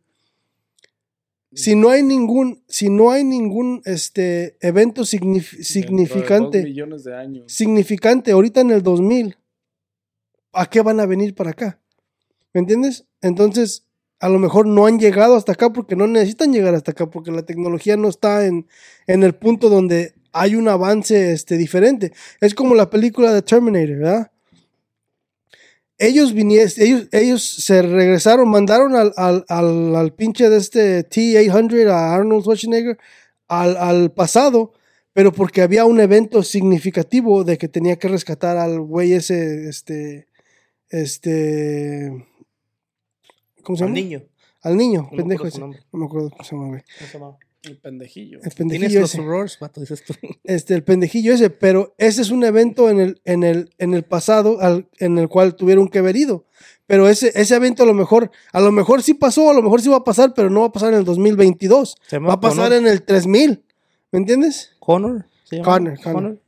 si 1.53 1.75
no 1.75 1.89
hay 1.89 2.03
ningún, 2.03 2.63
si 2.67 2.89
no 2.89 3.11
hay 3.11 3.23
ningún 3.23 3.81
este, 3.85 4.57
evento 4.59 5.03
signif- 5.03 5.57
de 5.57 5.63
significante, 5.63 6.63
millones 6.63 7.03
de 7.03 7.15
años. 7.15 7.45
significante 7.51 8.31
ahorita 8.31 8.61
en 8.61 8.71
el 8.71 8.83
2000, 8.83 9.37
¿a 10.53 10.65
qué 10.69 10.81
van 10.81 10.99
a 10.99 11.05
venir 11.05 11.35
para 11.35 11.51
acá? 11.51 11.79
¿Me 12.53 12.59
entiendes? 12.59 13.05
Entonces, 13.21 13.85
a 14.19 14.29
lo 14.29 14.39
mejor 14.39 14.65
no 14.65 14.85
han 14.85 14.99
llegado 14.99 15.35
hasta 15.35 15.51
acá 15.53 15.71
porque 15.73 15.95
no 15.95 16.07
necesitan 16.07 16.53
llegar 16.53 16.73
hasta 16.73 16.91
acá, 16.91 17.09
porque 17.09 17.31
la 17.31 17.43
tecnología 17.43 17.97
no 17.97 18.07
está 18.07 18.45
en, 18.45 18.67
en 19.07 19.23
el 19.23 19.35
punto 19.35 19.69
donde 19.69 20.13
hay 20.31 20.55
un 20.55 20.67
avance 20.67 21.31
este, 21.33 21.57
diferente. 21.57 22.11
Es 22.41 22.53
como 22.55 22.75
la 22.75 22.89
película 22.89 23.33
de 23.33 23.41
Terminator, 23.41 23.97
¿verdad? 23.97 24.31
Ellos 25.97 26.33
vinieron, 26.33 26.69
ellos, 26.77 27.07
ellos 27.11 27.43
se 27.43 27.81
regresaron, 27.81 28.49
mandaron 28.49 28.95
al, 28.95 29.13
al, 29.15 29.45
al, 29.47 29.95
al 29.95 30.13
pinche 30.13 30.49
de 30.49 30.57
este 30.57 31.03
T-800 31.03 31.89
a 31.89 32.13
Arnold 32.15 32.41
Schwarzenegger 32.43 32.97
al, 33.47 33.77
al 33.77 34.11
pasado, 34.11 34.73
pero 35.13 35.31
porque 35.31 35.61
había 35.61 35.85
un 35.85 35.99
evento 36.01 36.43
significativo 36.43 37.43
de 37.45 37.57
que 37.57 37.69
tenía 37.69 37.95
que 37.97 38.09
rescatar 38.09 38.57
al 38.57 38.81
güey 38.81 39.13
ese, 39.13 39.69
este, 39.69 40.27
este, 40.89 42.25
¿cómo 43.63 43.77
se 43.77 43.83
Al 43.85 43.89
llama? 43.89 44.01
niño. 44.01 44.23
Al 44.61 44.75
niño, 44.77 45.01
No 45.03 45.11
me 45.11 45.17
pendejo 45.17 45.47
ese. 45.47 45.59
No 45.59 45.69
me 45.93 46.05
acuerdo 46.05 46.29
cómo 46.31 46.43
se 46.43 46.55
llama, 46.55 46.67
güey. 46.69 46.81
¿Cómo 47.11 47.37
El 47.65 47.77
pendejillo. 47.77 48.37
El 48.37 48.41
Tienes 48.41 48.55
pendejillo 48.55 48.99
los 49.01 49.13
ese. 49.13 49.21
horrors, 49.21 49.57
vato, 49.59 49.81
dices 49.81 50.03
tú. 50.03 50.13
Este, 50.43 50.73
el 50.75 50.83
pendejillo 50.83 51.33
ese, 51.33 51.49
pero 51.49 51.95
ese 51.97 52.21
es 52.21 52.29
un 52.31 52.43
evento 52.43 52.89
en 52.89 52.99
el, 52.99 53.21
en 53.25 53.43
el, 53.43 53.69
en 53.77 53.93
el 53.93 54.03
pasado 54.03 54.59
al- 54.61 54.87
en 54.99 55.17
el 55.17 55.27
cual 55.29 55.55
tuvieron 55.55 55.87
que 55.87 55.99
haber 55.99 56.15
ido. 56.15 56.45
Pero 56.87 57.09
ese, 57.09 57.31
ese 57.33 57.55
evento 57.55 57.83
a 57.83 57.85
lo 57.87 57.93
mejor, 57.95 58.29
a 58.53 58.61
lo 58.61 58.71
mejor 58.71 59.01
sí 59.01 59.13
pasó, 59.15 59.49
a 59.49 59.53
lo 59.53 59.61
mejor 59.63 59.81
sí 59.81 59.89
va 59.89 59.97
a 59.97 60.03
pasar, 60.03 60.33
pero 60.35 60.49
no 60.51 60.61
va 60.61 60.67
a 60.67 60.71
pasar 60.71 60.93
en 60.93 60.99
el 60.99 61.05
2022. 61.05 61.95
Se 62.07 62.15
llama 62.17 62.27
Va 62.27 62.33
a 62.35 62.39
pasar 62.39 62.65
Connor. 62.69 62.73
en 62.73 62.87
el 62.87 63.01
3000. 63.03 63.63
¿Me 64.11 64.19
entiendes? 64.19 64.71
Connor. 64.79 65.25
¿se 65.45 65.57
llama? 65.57 65.65
Connor, 65.71 65.99
Connor. 66.01 66.39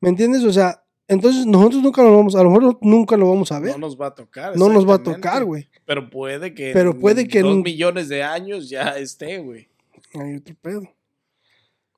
¿Me 0.00 0.08
entiendes? 0.08 0.42
O 0.44 0.52
sea, 0.52 0.82
entonces 1.06 1.46
nosotros 1.46 1.82
nunca 1.82 2.02
lo 2.02 2.16
vamos, 2.16 2.34
a 2.34 2.42
lo 2.42 2.50
mejor 2.50 2.78
nunca 2.82 3.16
lo 3.16 3.28
vamos 3.28 3.52
a 3.52 3.60
ver. 3.60 3.72
No 3.72 3.78
nos 3.78 4.00
va 4.00 4.08
a 4.08 4.14
tocar. 4.14 4.56
No 4.56 4.68
nos 4.68 4.88
va 4.88 4.96
a 4.96 5.02
tocar, 5.02 5.44
güey. 5.44 5.68
Pero 5.84 6.10
puede 6.10 6.54
que. 6.54 6.72
Pero 6.72 6.90
en 6.90 7.00
puede 7.00 7.28
que 7.28 7.38
en 7.38 7.44
Dos 7.44 7.54
un- 7.54 7.62
millones 7.62 8.08
de 8.08 8.22
años 8.24 8.68
ya 8.68 8.96
esté, 8.98 9.38
güey. 9.38 9.68
Hay 10.14 10.36
otro 10.36 10.54
pedo. 10.60 10.82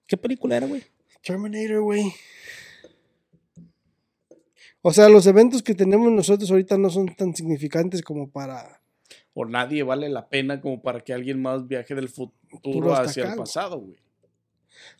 ¿Qué 0.06 0.16
película 0.16 0.56
era, 0.56 0.66
güey? 0.66 0.82
Terminator, 1.22 1.80
güey. 1.80 2.12
O 4.82 4.92
sea, 4.92 5.08
los 5.08 5.26
eventos 5.26 5.62
que 5.62 5.74
tenemos 5.74 6.12
nosotros 6.12 6.50
ahorita 6.50 6.76
no 6.76 6.90
son 6.90 7.06
tan 7.16 7.34
significantes 7.34 8.02
como 8.02 8.30
para... 8.30 8.82
O 9.32 9.46
nadie 9.46 9.82
vale 9.82 10.08
la 10.10 10.28
pena 10.28 10.60
como 10.60 10.82
para 10.82 11.00
que 11.00 11.12
alguien 11.12 11.40
más 11.40 11.66
viaje 11.66 11.94
del 11.94 12.08
futuro 12.08 12.94
hacia 12.94 13.24
acá, 13.24 13.32
el 13.32 13.38
pasado, 13.38 13.78
güey. 13.80 13.96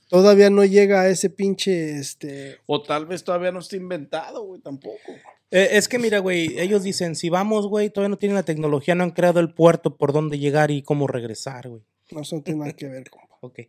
Todavía 0.09 0.51
no 0.51 0.65
llega 0.65 1.03
a 1.03 1.09
ese 1.09 1.29
pinche, 1.31 1.99
este... 1.99 2.59
O 2.67 2.83
tal 2.83 3.07
vez 3.07 3.23
todavía 3.23 3.53
no 3.53 3.59
está 3.59 3.77
inventado, 3.77 4.43
güey, 4.45 4.61
tampoco. 4.61 5.13
Eh, 5.51 5.69
es 5.73 5.87
que 5.87 5.99
mira, 5.99 6.19
güey, 6.19 6.59
ellos 6.59 6.83
dicen, 6.83 7.15
si 7.15 7.29
vamos, 7.29 7.69
güey, 7.69 7.91
todavía 7.91 8.09
no 8.09 8.19
tienen 8.19 8.37
la 8.37 8.43
tecnología, 8.43 8.95
no 8.95 9.05
han 9.05 9.11
creado 9.11 9.39
el 9.39 9.53
puerto 9.53 9.97
por 9.97 10.13
dónde 10.13 10.39
llegar 10.39 10.71
y 10.71 10.83
cómo 10.83 11.07
regresar, 11.07 11.69
güey. 11.69 11.83
No, 12.15 12.21
eso 12.21 12.37
no 12.37 12.43
tiene 12.43 12.61
nada 12.61 12.73
que 12.73 12.87
ver, 12.87 13.11
compa. 13.11 13.37
Ok. 13.41 13.61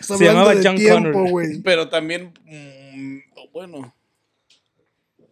Se 0.00 0.24
llamaba 0.24 0.54
John 0.62 0.76
tiempo, 0.76 1.12
Connor. 1.12 1.30
güey. 1.30 1.60
Pero 1.60 1.88
también, 1.90 2.32
mm, 2.46 3.18
bueno, 3.52 3.94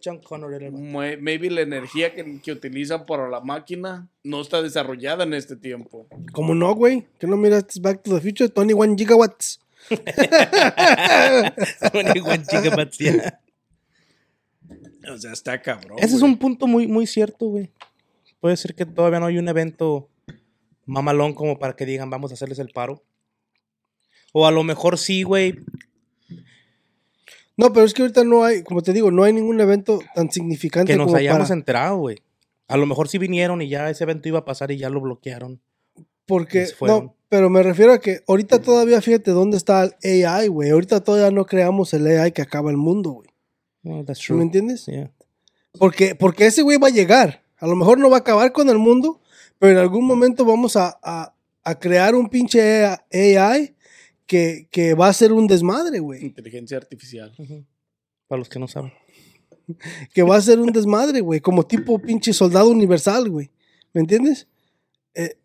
John 0.03 0.19
Connor 0.21 0.53
era 0.53 0.67
el 0.67 0.73
maybe 0.73 1.49
la 1.49 1.61
energía 1.61 2.13
que, 2.13 2.39
que 2.41 2.51
utilizan 2.51 3.07
para 3.07 3.27
la 3.27 3.41
máquina 3.41 4.07
no 4.23 4.41
está 4.41 4.61
desarrollada 4.61 5.23
en 5.23 5.33
este 5.33 5.55
tiempo. 5.55 6.07
¿Cómo 6.31 6.53
no, 6.53 6.75
güey? 6.75 7.07
¿Que 7.19 7.25
no 7.25 7.35
miraste 7.35 7.79
Back 7.79 8.03
to 8.03 8.13
the 8.13 8.21
Future? 8.21 8.51
21 8.55 8.95
gigawatts. 8.95 9.59
21 11.93 12.43
gigabits, 12.49 12.97
yeah. 12.99 13.41
O 15.11 15.17
sea, 15.17 15.31
está 15.31 15.59
cabrón. 15.61 15.97
Ese 15.99 16.15
es 16.17 16.21
un 16.21 16.37
punto 16.37 16.67
muy, 16.67 16.87
muy 16.87 17.07
cierto, 17.07 17.47
güey. 17.47 17.71
Puede 18.39 18.55
ser 18.57 18.75
que 18.75 18.85
todavía 18.85 19.19
no 19.19 19.25
hay 19.25 19.39
un 19.39 19.47
evento 19.47 20.09
mamalón 20.87 21.33
como 21.33 21.59
para 21.59 21.75
que 21.75 21.85
digan, 21.85 22.09
vamos 22.09 22.31
a 22.31 22.33
hacerles 22.33 22.59
el 22.59 22.69
paro. 22.69 23.03
O 24.33 24.47
a 24.47 24.51
lo 24.51 24.63
mejor 24.63 24.97
sí, 24.97 25.23
güey. 25.23 25.55
No, 27.55 27.73
pero 27.73 27.85
es 27.85 27.93
que 27.93 28.03
ahorita 28.03 28.23
no 28.23 28.43
hay, 28.43 28.63
como 28.63 28.81
te 28.81 28.93
digo, 28.93 29.11
no 29.11 29.23
hay 29.23 29.33
ningún 29.33 29.59
evento 29.59 29.99
tan 30.15 30.31
significante 30.31 30.93
Que 30.93 30.97
nos 30.97 31.07
como 31.07 31.17
hayamos 31.17 31.43
para... 31.43 31.53
enterado, 31.53 31.97
güey. 31.97 32.21
A 32.67 32.77
lo 32.77 32.85
mejor 32.85 33.07
sí 33.07 33.17
vinieron 33.17 33.61
y 33.61 33.69
ya 33.69 33.89
ese 33.89 34.03
evento 34.03 34.27
iba 34.27 34.39
a 34.39 34.45
pasar 34.45 34.71
y 34.71 34.77
ya 34.77 34.89
lo 34.89 35.01
bloquearon. 35.01 35.61
Porque, 36.25 36.67
no, 36.81 37.15
pero 37.29 37.49
me 37.49 37.63
refiero 37.63 37.93
a 37.93 37.99
que 37.99 38.21
ahorita 38.27 38.61
todavía, 38.61 39.01
fíjate 39.01 39.31
dónde 39.31 39.57
está 39.57 39.89
el 40.01 40.25
AI, 40.25 40.49
güey. 40.49 40.69
Ahorita 40.69 41.01
todavía 41.01 41.31
no 41.31 41.45
creamos 41.45 41.93
el 41.93 42.05
AI 42.05 42.33
que 42.33 42.41
acaba 42.41 42.69
el 42.69 42.77
mundo, 42.77 43.11
güey. 43.11 43.29
Oh, 43.85 44.03
that's 44.03 44.19
¿Sí 44.19 44.27
true. 44.27 44.37
¿Me 44.37 44.43
entiendes? 44.43 44.85
Yeah. 44.85 45.11
Porque, 45.79 46.15
porque 46.15 46.45
ese 46.45 46.61
güey 46.61 46.77
va 46.77 46.87
a 46.87 46.91
llegar. 46.91 47.43
A 47.57 47.67
lo 47.67 47.75
mejor 47.75 47.97
no 47.97 48.09
va 48.09 48.17
a 48.17 48.19
acabar 48.19 48.51
con 48.51 48.69
el 48.69 48.77
mundo, 48.77 49.21
pero 49.59 49.73
en 49.73 49.77
algún 49.79 50.05
momento 50.05 50.45
vamos 50.45 50.75
a, 50.75 50.97
a- 51.03 51.33
a 51.63 51.79
crear 51.79 52.15
un 52.15 52.29
pinche 52.29 52.85
AI 52.85 53.75
que, 54.25 54.67
que 54.71 54.93
va 54.93 55.07
a 55.09 55.13
ser 55.13 55.33
un 55.33 55.47
desmadre, 55.47 55.99
güey. 55.99 56.25
Inteligencia 56.25 56.77
artificial. 56.77 57.33
Para 58.27 58.39
los 58.39 58.49
que 58.49 58.59
no 58.59 58.67
saben. 58.67 58.93
Que 60.13 60.23
va 60.23 60.37
a 60.37 60.41
ser 60.41 60.59
un 60.59 60.71
desmadre, 60.71 61.19
güey. 61.19 61.41
Como 61.41 61.65
tipo 61.65 61.99
pinche 61.99 62.31
soldado 62.31 62.69
universal, 62.69 63.29
güey. 63.29 63.51
¿Me 63.93 63.99
entiendes? 63.99 64.47
Eh, 65.13 65.37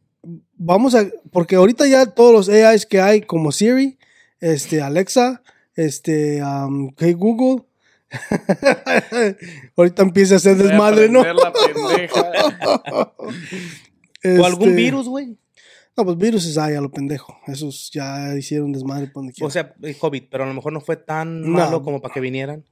vamos 0.54 0.94
a. 0.94 1.08
Porque 1.32 1.56
ahorita 1.56 1.88
ya 1.88 2.06
todos 2.06 2.32
los 2.32 2.48
AIs 2.48 2.86
que 2.86 3.00
hay, 3.00 3.22
como 3.22 3.50
Siri, 3.50 3.98
este, 4.38 4.80
Alexa, 4.80 5.42
este, 5.74 6.40
um, 6.40 6.92
Hey 6.98 7.14
Google. 7.14 7.64
ahorita 9.76 10.02
empieza 10.02 10.36
a 10.36 10.38
ser 10.38 10.52
a 10.52 10.62
desmadre, 10.62 11.08
¿no? 11.08 11.24
la 11.24 11.52
pendeja. 11.52 13.12
O 14.24 14.44
algún 14.44 14.70
Este, 14.70 14.82
virus, 14.82 15.08
güey. 15.08 15.36
No, 15.96 16.04
pues 16.04 16.16
virus 16.16 16.46
es 16.46 16.56
hay 16.58 16.74
a 16.74 16.80
lo 16.80 16.90
pendejo. 16.90 17.36
Esos 17.46 17.90
ya 17.92 18.34
hicieron 18.36 18.72
desmadre 18.72 19.06
por 19.08 19.22
donde 19.22 19.32
quiera. 19.34 19.46
O 19.46 19.50
sea, 19.50 19.74
el 19.82 19.96
COVID, 19.98 20.24
pero 20.30 20.44
a 20.44 20.46
lo 20.46 20.54
mejor 20.54 20.72
no 20.72 20.80
fue 20.80 20.96
tan 20.96 21.42
No. 21.42 21.48
malo 21.48 21.82
como 21.82 22.00
para 22.00 22.14
que 22.14 22.20
vinieran. 22.20 22.64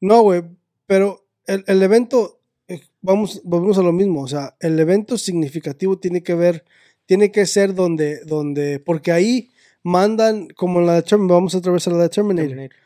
No, 0.00 0.22
güey, 0.22 0.42
pero 0.86 1.26
el, 1.46 1.64
el 1.66 1.82
evento, 1.82 2.40
eh, 2.68 2.80
vamos, 3.00 3.40
volvemos 3.44 3.78
a 3.78 3.82
lo 3.82 3.92
mismo, 3.92 4.22
o 4.22 4.28
sea, 4.28 4.54
el 4.60 4.78
evento 4.78 5.16
significativo 5.16 5.98
tiene 5.98 6.22
que 6.22 6.34
ver, 6.34 6.64
tiene 7.06 7.32
que 7.32 7.46
ser 7.46 7.74
donde, 7.74 8.20
donde, 8.24 8.78
porque 8.78 9.10
ahí 9.12 9.50
mandan, 9.82 10.48
como 10.48 10.80
en 10.80 10.86
la 10.86 10.94
de 10.96 11.02
Terminator, 11.02 11.36
vamos 11.36 11.54
otra 11.54 11.72
vez 11.72 11.86
a 11.86 11.90
la 11.92 11.98
de 11.98 12.08
Terminator, 12.10 12.48
Terminator. 12.50 12.76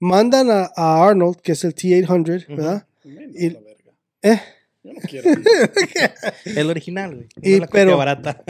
mandan 0.00 0.50
a, 0.50 0.70
a 0.74 1.06
Arnold, 1.06 1.36
que 1.42 1.52
es 1.52 1.64
el 1.64 1.74
T-800, 1.74 2.44
Ujú. 2.44 2.56
¿verdad? 2.56 2.86
Menos 3.04 3.36
Y- 3.36 3.50
la 3.50 3.60
verga. 3.60 3.92
Eh, 4.22 4.40
Yo 4.84 4.92
no 4.94 5.00
quiero. 5.08 5.30
El 6.44 6.70
original, 6.70 7.14
güey. 7.14 7.28
Y 7.40 7.52
No 7.52 7.58
la 7.60 7.66
copia 7.66 7.80
pero- 7.84 7.96
barata. 7.96 8.42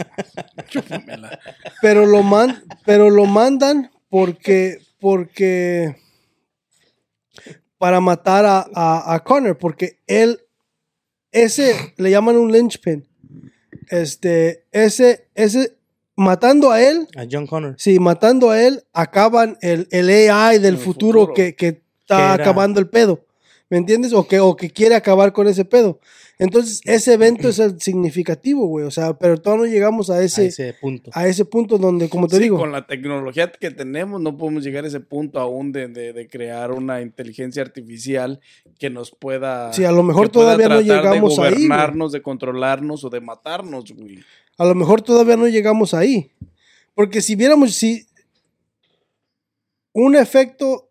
Pero 1.81 2.05
lo 2.05 2.23
man, 2.23 2.63
pero 2.85 3.09
lo 3.09 3.25
mandan 3.25 3.91
porque, 4.09 4.79
porque, 4.99 5.95
para 7.77 7.99
matar 7.99 8.45
a, 8.45 8.65
a, 8.73 9.13
a 9.15 9.23
Connor, 9.23 9.57
porque 9.57 9.99
él, 10.07 10.39
ese, 11.31 11.93
le 11.97 12.09
llaman 12.11 12.37
un 12.37 12.51
linchpin, 12.51 13.05
este, 13.89 14.65
ese, 14.71 15.27
ese, 15.35 15.77
matando 16.15 16.71
a 16.71 16.81
él, 16.81 17.07
A 17.15 17.25
John 17.29 17.45
Connor. 17.47 17.75
Sí, 17.77 17.99
matando 17.99 18.51
a 18.51 18.61
él, 18.61 18.83
acaban 18.93 19.57
el, 19.61 19.87
el 19.91 20.09
AI 20.09 20.59
del 20.59 20.75
El 20.75 20.79
futuro, 20.79 21.21
futuro. 21.21 21.33
Que, 21.33 21.55
que 21.55 21.81
está 21.99 22.35
Que 22.37 22.41
acabando 22.43 22.79
el 22.79 22.87
pedo. 22.89 23.25
¿Me 23.69 23.77
entiendes? 23.77 24.13
O 24.13 24.27
que, 24.27 24.39
o 24.39 24.55
que 24.55 24.69
quiere 24.69 24.93
acabar 24.95 25.33
con 25.33 25.47
ese 25.47 25.65
pedo. 25.65 25.99
Entonces, 26.37 26.81
ese 26.85 27.13
evento 27.13 27.47
es 27.49 27.59
el 27.59 27.79
significativo, 27.79 28.67
güey. 28.67 28.85
O 28.85 28.91
sea, 28.91 29.17
pero 29.17 29.39
todavía 29.39 29.65
no 29.67 29.71
llegamos 29.71 30.09
a 30.09 30.15
A 30.15 30.23
ese, 30.23 30.75
punto. 30.81 31.09
a 31.13 31.27
ese 31.27 31.45
punto 31.45 31.77
donde, 31.77 32.09
como 32.09 32.27
te 32.27 32.37
Sí, 32.37 32.43
digo, 32.43 32.57
con 32.57 32.71
la 32.71 32.85
tecnología 32.85 33.51
que 33.51 33.71
tenemos 33.71 34.19
no 34.21 34.35
podemos 34.37 34.63
llegar 34.63 34.83
a 34.83 34.87
ese 34.87 34.99
punto 34.99 35.39
aún 35.39 35.71
de, 35.71 35.87
de- 35.87 36.11
de 36.13 36.27
crear 36.27 36.71
una 36.71 37.01
inteligencia 37.01 37.61
artificial 37.63 38.39
que 38.77 38.89
nos 38.89 39.11
pueda... 39.11 39.71
Sí, 39.73 39.85
a 39.85 39.91
lo 39.91 40.03
mejor 40.03 40.29
todavía 40.29 40.67
no 40.69 40.81
llegamos 40.81 41.39
ahí, 41.39 41.45
de 41.45 41.51
gobernarnos, 41.67 42.11
de 42.11 42.21
controlarnos 42.21 43.03
o 43.03 43.09
de 43.09 43.21
matarnos, 43.21 43.91
güey. 43.91 44.19
a 44.57 44.65
lo 44.65 44.75
mejor 44.75 45.01
todavía 45.01 45.37
no 45.37 45.47
llegamos 45.47 45.93
ahí. 45.93 46.31
Porque 46.95 47.21
si 47.21 47.35
viéramos, 47.35 47.73
si 47.73 48.05
un 49.93 50.15
efecto 50.15 50.89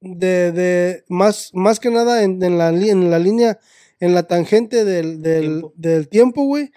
de, 0.00 0.52
de 0.52 1.04
más, 1.08 1.50
más 1.54 1.78
que 1.80 1.90
nada 1.90 2.22
en, 2.22 2.42
en 2.42 2.58
la, 2.58 2.68
en 2.70 3.10
la 3.10 3.18
línea, 3.18 3.58
en 4.00 4.14
la 4.14 4.22
tangente 4.24 4.84
del, 4.84 5.20
del, 5.22 5.42
Tiempo. 5.42 5.72
del 5.76 6.08
tiempo, 6.08 6.44
güey, 6.44 6.70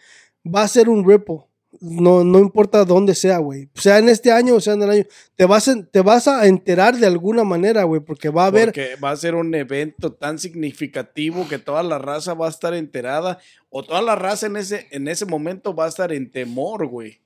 va 0.46 0.64
a 0.64 0.68
ser 0.68 0.90
un 0.90 1.08
ripple. 1.08 1.38
No, 1.80 2.24
no 2.24 2.40
importa 2.40 2.86
dónde 2.86 3.16
sea, 3.16 3.40
güey. 3.40 3.68
Sea 3.74 3.98
en 3.98 4.08
este 4.08 4.32
año 4.32 4.56
o 4.56 4.62
sea 4.62 4.74
en 4.74 4.84
el 4.84 4.90
año. 4.90 5.04
Te 5.36 5.46
vas, 5.46 5.68
a- 5.68 5.84
te 5.86 6.02
vas 6.02 6.28
a 6.28 6.46
enterar 6.48 6.96
de 6.98 7.08
alguna 7.08 7.44
manera, 7.44 7.84
güey, 7.84 8.00
porque 8.00 8.30
va 8.30 8.44
a 8.44 8.48
haber. 8.48 8.68
Porque 8.68 8.96
va 9.04 9.10
a 9.12 9.18
ser 9.18 9.36
un 9.36 9.54
evento 9.56 10.14
tan 10.14 10.38
significativo 10.40 11.48
que 11.50 11.58
toda 11.60 11.82
la 11.84 11.98
raza 11.98 12.36
va 12.36 12.46
a 12.46 12.52
estar 12.52 12.74
enterada 12.74 13.40
o 13.70 13.84
toda 13.84 14.02
la 14.02 14.16
raza 14.16 14.46
en 14.46 14.56
ese, 14.58 14.88
en 14.92 15.08
ese 15.08 15.26
momento 15.26 15.74
va 15.76 15.86
a 15.86 15.90
estar 15.90 16.14
en 16.14 16.32
temor, 16.32 16.88
güey. 16.88 17.20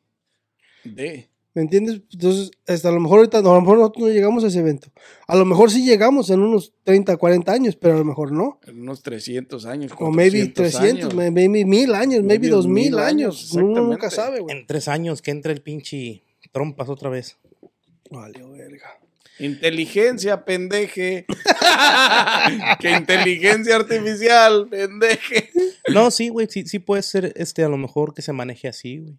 De... 0.83 1.29
¿Me 1.57 1.63
entiendes? 1.63 2.01
Entonces, 2.13 2.51
hasta 2.67 2.89
a 2.89 2.91
lo 2.91 2.99
mejor 2.99 3.17
ahorita, 3.17 3.41
no, 3.41 3.49
a 3.49 3.55
lo 3.55 3.61
mejor 3.61 3.79
nosotros 3.79 4.03
no 4.07 4.13
llegamos 4.13 4.43
a 4.43 4.47
ese 4.47 4.59
evento. 4.59 4.91
A 5.27 5.35
lo 5.35 5.43
mejor 5.43 5.71
sí 5.71 5.83
llegamos 5.83 6.29
en 6.29 6.39
unos 6.41 6.71
30, 6.83 7.17
40 7.17 7.51
años, 7.51 7.75
pero 7.75 7.95
a 7.95 7.97
lo 7.97 8.05
mejor 8.05 8.31
no. 8.31 8.59
En 8.67 8.79
unos 8.81 9.01
300 9.01 9.65
años. 9.65 9.91
O 9.97 10.11
maybe 10.11 10.53
400 10.53 10.53
300, 10.79 11.03
años. 11.05 11.13
may- 11.15 11.31
maybe 11.31 11.65
mil 11.65 11.95
años, 11.95 12.21
maybe 12.23 12.41
Maybe 12.41 12.49
dos 12.49 12.67
mil 12.67 12.91
mil 12.91 12.99
años. 12.99 13.51
años, 13.53 13.53
Uno 13.53 13.81
nunca 13.87 14.11
sabe, 14.11 14.39
güey. 14.41 14.55
En 14.55 14.67
tres 14.67 14.87
años 14.87 15.23
que 15.23 15.31
entre 15.31 15.51
el 15.51 15.61
pinche 15.63 16.21
trompas 16.51 16.89
otra 16.89 17.09
vez. 17.09 17.37
Valió 18.11 18.51
verga. 18.51 18.99
Inteligencia, 19.39 20.45
pendeje. 20.45 21.25
que 22.79 22.91
inteligencia 22.91 23.75
artificial, 23.77 24.67
pendeje. 24.69 25.49
No, 25.93 26.11
sí, 26.11 26.29
güey, 26.29 26.47
sí, 26.49 26.65
sí 26.67 26.79
puede 26.79 27.01
ser 27.01 27.33
este 27.35 27.63
a 27.63 27.69
lo 27.69 27.77
mejor 27.77 28.13
que 28.13 28.21
se 28.21 28.31
maneje 28.33 28.67
así, 28.67 28.99
güey. 28.99 29.17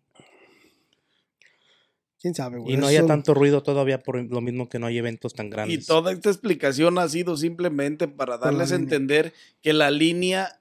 ¿Quién 2.20 2.34
sabe, 2.34 2.58
güey? 2.58 2.74
Y 2.74 2.76
no 2.76 2.86
haya 2.88 3.06
tanto 3.06 3.32
ruido 3.34 3.62
todavía 3.62 4.00
por 4.02 4.16
lo 4.20 4.40
mismo 4.40 4.68
que 4.68 4.78
no 4.78 4.86
hay 4.86 4.98
eventos 4.98 5.34
tan 5.34 5.46
Y 5.46 5.50
grandes. 5.50 5.86
toda 5.86 6.10
esta 6.12 6.30
explicación 6.30 6.98
ha 6.98 7.08
sido 7.08 7.36
simplemente 7.36 8.08
para 8.08 8.38
darles 8.38 8.72
a 8.72 8.74
entender 8.76 9.32
que 9.62 9.72
la 9.72 9.90
línea 9.92 10.60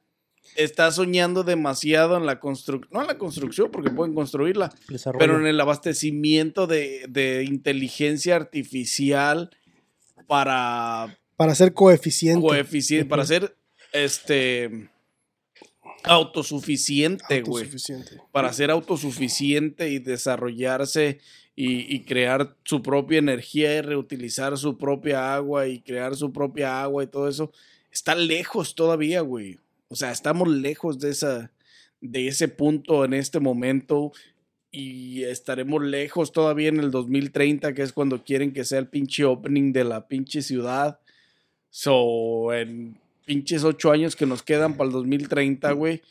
está 0.56 0.92
soñando 0.92 1.44
demasiado 1.44 2.16
en 2.16 2.26
la 2.26 2.40
construcción, 2.40 2.90
no 2.94 3.02
en 3.02 3.08
la 3.08 3.18
construcción, 3.18 3.70
porque 3.72 3.90
pueden 3.90 4.14
construirla, 4.14 4.72
Desarrollo. 4.88 5.20
pero 5.20 5.40
en 5.40 5.48
el 5.48 5.60
abastecimiento 5.60 6.68
de, 6.68 7.06
de 7.10 7.44
inteligencia 7.44 8.36
artificial 8.36 9.50
para 10.28 11.18
Para 11.36 11.54
ser 11.56 11.74
coeficiente. 11.74 12.46
coeficiente, 12.48 13.06
para 13.10 13.26
ser 13.26 13.56
este 13.94 14.90
autosuficiente, 16.04 17.42
güey. 17.42 17.64
autosuficiente. 17.64 18.18
Para 18.32 18.54
ser 18.54 18.72
autosuficiente 18.72 19.90
y 19.90 20.00
desarrollarse 20.00 21.20
y, 21.60 22.02
crear 22.02 22.56
su 22.66 22.84
propia 22.84 23.18
energía 23.18 23.76
y 23.76 23.82
reutilizar 23.82 24.56
su 24.60 24.78
propia 24.78 25.34
agua 25.34 25.68
y 25.68 25.80
crear 25.80 26.16
su 26.16 26.32
propia 26.32 26.84
agua 26.84 27.04
y 27.04 27.08
todo 27.08 27.28
eso, 27.28 27.52
está 27.92 28.14
lejos 28.14 28.76
todavía, 28.76 29.22
güey. 29.22 29.58
O 29.88 29.96
sea, 29.96 30.12
estamos 30.12 30.48
lejos 30.48 31.00
de 31.00 31.10
esa 31.10 31.52
de 32.00 32.28
ese 32.28 32.48
punto 32.48 33.04
en 33.06 33.16
este 33.16 33.40
momento 33.40 34.12
y 34.70 35.24
estaremos 35.24 35.82
lejos 35.82 36.32
todavía 36.32 36.70
en 36.70 36.80
el 36.80 36.92
2030, 36.92 37.74
que 37.74 37.82
es 37.82 37.92
cuando 37.92 38.24
quieren 38.24 38.54
que 38.54 38.64
sea 38.64 38.78
el 38.78 38.88
pinche 38.88 39.26
opening 39.26 39.74
de 39.74 39.84
la 39.84 40.08
pinche 40.08 40.44
ciudad. 40.44 41.00
So, 41.72 42.54
en 42.54 43.00
pinches 43.26 43.64
ocho 43.64 43.92
años 43.92 44.16
que 44.16 44.28
nos 44.28 44.44
quedan 44.44 44.78
para 44.78 44.90
el 44.90 44.94
2030, 44.94 45.72
güey, 45.72 46.04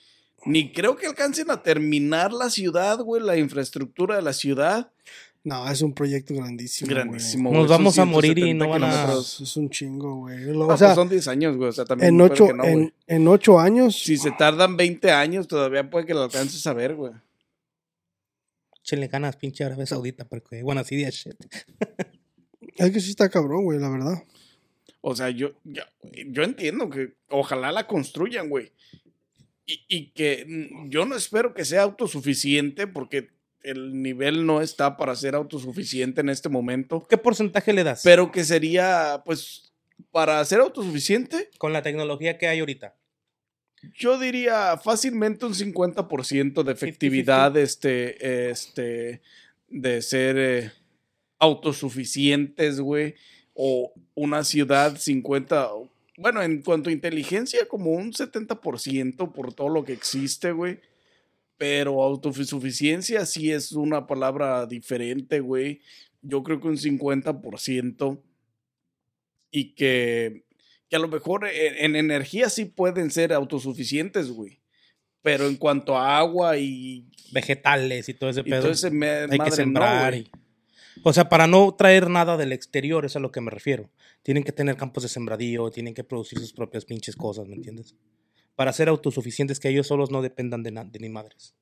ni 0.45 0.73
creo 0.73 0.97
que 0.97 1.07
alcancen 1.07 1.51
a 1.51 1.63
terminar 1.63 2.33
la 2.33 2.51
ciudad, 2.51 2.99
güey, 2.99 3.23
la 3.23 3.37
infraestructura 3.37 4.17
de 4.17 4.23
la 4.23 4.33
ciudad. 4.33 4.91
No, 5.47 5.71
es 5.71 5.81
un 5.81 5.93
proyecto 5.95 6.35
grandísimo. 6.35 6.89
güey. 6.89 7.05
Grandísimo. 7.05 7.51
Nos 7.53 7.59
güey, 7.59 7.69
son 7.69 7.79
vamos 7.79 7.99
a 8.01 8.05
morir 8.05 8.37
y 8.37 8.43
170 8.43 8.65
no 8.65 8.69
van 8.69 8.83
a-. 8.83 9.13
Es 9.21 9.57
un 9.57 9.71
chingo, 9.71 10.17
güey. 10.17 10.51
Ah, 10.51 10.53
O 10.59 10.67
pues 10.67 10.79
sea, 10.81 10.93
son 10.97 11.09
10 11.09 11.29
años, 11.29 11.57
güey. 11.57 11.69
O 11.69 11.73
sea, 11.73 11.85
también 11.85 12.09
en 12.09 12.19
puede 12.19 12.33
ocho, 12.33 12.47
que 12.49 12.53
no, 12.55 12.63
güey. 12.65 12.75
en, 12.75 12.95
en 13.07 13.29
ocho 13.29 13.61
años. 13.61 13.97
Si 13.97 14.17
se 14.17 14.33
tardan 14.33 14.77
20 14.77 15.09
años, 15.13 15.47
todavía 15.47 15.89
puede 15.89 16.05
que 16.05 16.15
lo 16.15 16.25
alcances 16.25 16.67
a 16.67 16.73
ver, 16.73 16.97
güey. 16.97 17.13
Échenle 18.83 19.07
ganas, 19.07 19.37
pinche 19.37 19.63
Arabia 19.63 19.87
Saudita, 19.87 20.25
porque 20.25 20.65
bueno, 20.65 20.81
así 20.81 20.97
de 20.97 21.11
shit. 21.13 21.37
Es 22.77 22.91
que 22.91 23.01
sí 23.01 23.11
está 23.11 23.29
cabrón, 23.29 23.63
güey, 23.65 23.79
la 23.79 23.89
verdad. 23.89 24.25
O 25.01 25.15
sea, 25.15 25.31
yo, 25.31 25.53
yo, 25.63 25.83
yo 26.27 26.43
entiendo 26.43 26.91
que 26.91 27.15
ojalá 27.31 27.71
la 27.71 27.87
construyan, 27.87 28.49
güey. 28.51 28.73
Y, 29.65 29.81
y 29.89 30.11
que 30.11 30.45
mm, 30.47 30.91
yo 30.91 31.07
no 31.07 31.15
espero 31.15 31.55
que 31.55 31.65
sea 31.65 31.85
autosuficiente 31.85 32.87
porque 32.89 33.31
el 33.67 34.01
nivel 34.01 34.47
no 34.47 34.63
está 34.63 34.97
para 34.97 35.17
ser 35.17 35.35
autosuficiente 35.35 36.21
en 36.21 36.29
este 36.29 36.49
momento. 36.49 37.05
¿Qué 37.11 37.19
porcentaje 37.19 37.73
le 37.73 37.83
das? 37.83 38.03
Pero 38.05 38.31
que 38.31 38.45
sería, 38.45 39.23
pues, 39.25 39.73
para 40.13 40.43
ser 40.45 40.61
autosuficiente, 40.61 41.51
con 41.59 41.73
la 41.73 41.83
tecnología 41.83 42.39
que 42.39 42.47
hay 42.47 42.61
ahorita. 42.61 42.95
yo 43.95 44.19
diría 44.19 44.79
fácilmente 44.83 45.47
un 45.47 45.55
50% 45.55 46.63
de 46.63 46.73
efectividad 46.73 47.57
este, 47.57 48.51
este, 48.51 49.21
de 49.69 50.03
ser 50.03 50.37
eh, 50.39 50.73
autosuficientes, 51.39 52.81
güey. 52.81 53.15
O 53.53 53.93
una 54.15 54.45
ciudad 54.45 54.97
50, 54.97 55.71
bueno, 56.19 56.43
en 56.43 56.63
cuanto 56.63 56.91
a 56.91 56.93
inteligencia, 56.93 57.67
como 57.67 57.91
un 57.91 58.13
70% 58.13 59.33
por 59.33 59.55
todo 59.55 59.71
lo 59.71 59.85
que 59.85 59.93
existe, 59.93 60.53
güey. 60.53 60.79
Pero 61.59 62.03
autosuficiencia 62.03 63.25
sí 63.27 63.51
es 63.51 63.73
una 63.73 64.07
palabra 64.07 64.67
diferente, 64.67 65.41
güey. 65.41 65.81
Yo 66.23 66.43
creo 66.43 66.61
que 66.61 66.69
un 66.69 66.77
50%. 66.77 68.21
Y 69.51 69.75
que, 69.75 70.45
que 70.89 70.97
a 70.97 70.99
lo 70.99 71.09
mejor 71.09 71.47
en, 71.47 71.77
en 71.85 71.97
energía 71.97 72.51
sí 72.51 72.67
pueden 72.67 73.11
ser 73.11 73.33
autosuficientes, 73.33 74.31
güey. 74.31 74.61
Pero 75.23 75.47
en 75.47 75.57
cuanto 75.57 75.97
a 75.97 76.19
agua 76.19 76.59
y, 76.59 77.07
Vegetales 77.33 78.09
y 78.09 78.15
todo 78.15 78.31
ese 78.31 78.45
pedo. 78.45 78.69
hay 78.69 79.29
que 79.29 79.37
no, 79.39 79.51
sembrar. 79.51 80.13
güey. 80.13 80.23
y- 80.23 80.31
o 81.03 81.13
sea, 81.13 81.29
para 81.29 81.47
no 81.47 81.75
traer 81.75 82.09
nada 82.09 82.37
del 82.37 82.53
exterior, 82.53 83.05
es 83.05 83.17
a 83.17 83.21
lo 83.21 83.31
que 83.31 83.41
me 83.41 83.51
refiero. 83.51 83.91
Tienen 84.23 84.45
que 84.45 84.53
tener 84.53 84.77
campos 84.77 85.03
de 85.03 85.09
sembradío, 85.09 85.71
tienen 85.71 85.95
que 85.95 86.05
producir 86.05 86.39
sus 86.39 86.53
propias 86.53 86.85
pinches 86.85 87.15
cosas, 87.17 87.47
¿me 87.47 87.55
entiendes? 87.55 87.95
Para 88.57 88.73
ser 88.73 88.89
autosuficientes, 88.89 89.61
que 89.61 89.69
ellos 89.69 89.87
solos 89.87 90.11
no 90.11 90.23
dependan 90.23 90.63
de, 90.63 90.71
de 90.71 90.99
ni 90.99 91.09
madres. 91.09 91.55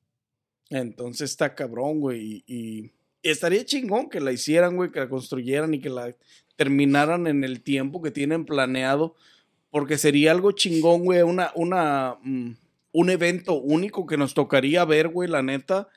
Entonces 0.71 1.31
está 1.31 1.55
cabrón, 1.55 2.01
güey. 2.01 2.45
Y, 2.47 2.93
estaría 3.23 3.65
chingón 3.65 4.09
que 4.09 4.21
la 4.21 4.33
hicieran, 4.33 4.77
güey, 4.77 4.91
que 4.91 5.01
la 5.01 5.09
construyeran 5.09 5.75
y 5.75 5.81
que 5.81 5.91
la 5.91 6.15
terminaran 6.57 7.27
en 7.27 7.45
el 7.45 7.63
tiempo 7.63 8.01
que 8.01 8.11
tienen 8.11 8.45
planeado. 8.45 9.15
Porque 9.71 9.99
sería 9.99 10.31
algo 10.31 10.53
chingón, 10.53 11.05
güey. 11.05 11.23
Una, 11.23 11.51
una, 11.55 12.17
mm, 12.23 12.57
un 12.93 13.11
evento 13.11 13.55
único 13.55 14.07
que 14.07 14.17
nos 14.17 14.35
tocaría 14.35 14.85
ver, 14.85 15.09
güey, 15.09 15.29
la 15.29 15.43
neta. 15.43 15.89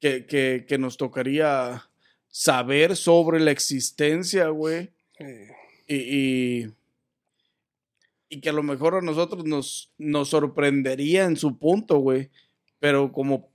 Que, 0.00 0.26
que, 0.26 0.64
que 0.68 0.78
nos 0.78 0.96
tocaría 0.96 1.88
saber 2.28 2.94
sobre 2.96 3.40
la 3.40 3.50
existencia, 3.50 4.48
güey. 4.48 4.90
Y, 5.88 5.96
y, 5.96 6.70
y 8.28 8.40
que 8.40 8.50
a 8.50 8.52
lo 8.52 8.62
mejor 8.62 8.94
a 8.94 9.00
nosotros 9.00 9.44
nos, 9.44 9.92
nos 9.98 10.28
sorprendería 10.30 11.24
en 11.24 11.36
su 11.36 11.58
punto, 11.58 11.98
güey. 11.98 12.30
Pero 12.78 13.12
como 13.12 13.50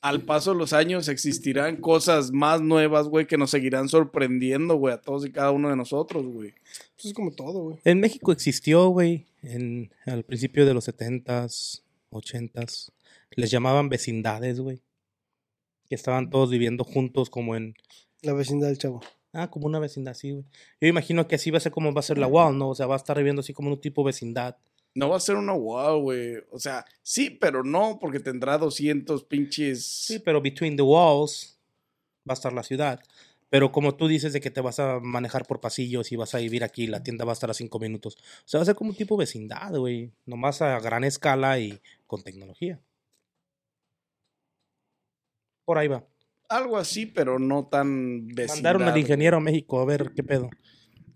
al 0.00 0.22
paso 0.22 0.52
de 0.52 0.58
los 0.58 0.72
años 0.72 1.08
existirán 1.08 1.78
cosas 1.78 2.30
más 2.30 2.60
nuevas, 2.60 3.08
güey, 3.08 3.26
que 3.26 3.38
nos 3.38 3.50
seguirán 3.50 3.88
sorprendiendo, 3.88 4.76
güey, 4.76 4.94
a 4.94 5.00
todos 5.00 5.26
y 5.26 5.32
cada 5.32 5.50
uno 5.50 5.68
de 5.68 5.76
nosotros, 5.76 6.26
güey. 6.26 6.52
pues 6.94 7.06
es 7.06 7.12
como 7.12 7.32
todo, 7.32 7.62
güey. 7.62 7.78
En 7.84 8.00
México 8.00 8.30
existió, 8.30 8.88
güey, 8.88 9.26
en, 9.42 9.90
al 10.04 10.22
principio 10.22 10.64
de 10.64 10.74
los 10.74 10.88
70s, 10.88 11.82
80s. 12.10 12.92
Les 13.32 13.50
llamaban 13.50 13.88
vecindades, 13.88 14.60
güey. 14.60 14.80
Que 15.88 15.94
estaban 15.94 16.30
todos 16.30 16.50
viviendo 16.50 16.84
juntos 16.84 17.28
como 17.28 17.56
en... 17.56 17.74
La 18.22 18.32
vecindad 18.32 18.68
del 18.68 18.78
chavo. 18.78 19.00
Ah, 19.38 19.50
como 19.50 19.66
una 19.66 19.78
vecindad, 19.78 20.14
sí, 20.14 20.32
güey. 20.32 20.44
Yo 20.80 20.88
imagino 20.88 21.28
que 21.28 21.34
así 21.34 21.50
va 21.50 21.58
a 21.58 21.60
ser 21.60 21.70
como 21.70 21.92
va 21.92 22.00
a 22.00 22.02
ser 22.02 22.16
la 22.16 22.26
WOW, 22.26 22.52
¿no? 22.52 22.70
O 22.70 22.74
sea, 22.74 22.86
va 22.86 22.94
a 22.94 22.96
estar 22.96 23.16
viviendo 23.18 23.40
así 23.40 23.52
como 23.52 23.70
un 23.70 23.80
tipo 23.80 24.02
vecindad. 24.02 24.56
No 24.94 25.10
va 25.10 25.18
a 25.18 25.20
ser 25.20 25.36
una 25.36 25.52
wow, 25.52 26.00
güey. 26.00 26.36
O 26.50 26.58
sea, 26.58 26.86
sí, 27.02 27.28
pero 27.28 27.62
no, 27.62 27.98
porque 28.00 28.18
tendrá 28.18 28.56
200 28.56 29.24
pinches... 29.24 29.84
Sí, 29.84 30.20
pero 30.20 30.40
between 30.40 30.74
the 30.74 30.82
walls 30.82 31.60
va 32.26 32.32
a 32.32 32.34
estar 32.34 32.54
la 32.54 32.62
ciudad. 32.62 33.00
Pero 33.50 33.72
como 33.72 33.94
tú 33.94 34.08
dices 34.08 34.32
de 34.32 34.40
que 34.40 34.50
te 34.50 34.62
vas 34.62 34.80
a 34.80 35.00
manejar 35.00 35.46
por 35.46 35.60
pasillos 35.60 36.10
y 36.12 36.16
vas 36.16 36.34
a 36.34 36.38
vivir 36.38 36.64
aquí, 36.64 36.86
la 36.86 37.02
tienda 37.02 37.26
va 37.26 37.32
a 37.32 37.34
estar 37.34 37.50
a 37.50 37.54
cinco 37.54 37.78
minutos. 37.78 38.16
O 38.16 38.48
sea, 38.48 38.58
va 38.58 38.62
a 38.62 38.66
ser 38.66 38.74
como 38.74 38.90
un 38.90 38.96
tipo 38.96 39.18
vecindad, 39.18 39.76
güey. 39.76 40.12
Nomás 40.24 40.62
a 40.62 40.80
gran 40.80 41.04
escala 41.04 41.58
y 41.58 41.78
con 42.06 42.22
tecnología. 42.22 42.80
Por 45.66 45.78
ahí 45.78 45.88
va. 45.88 46.04
Algo 46.48 46.76
así, 46.76 47.06
pero 47.06 47.38
no 47.38 47.66
tan 47.66 48.26
vecindad. 48.28 48.54
Mandaron 48.54 48.82
al 48.84 48.98
ingeniero 48.98 49.36
a 49.36 49.40
México 49.40 49.80
a 49.80 49.84
ver 49.84 50.12
qué 50.14 50.22
pedo. 50.22 50.48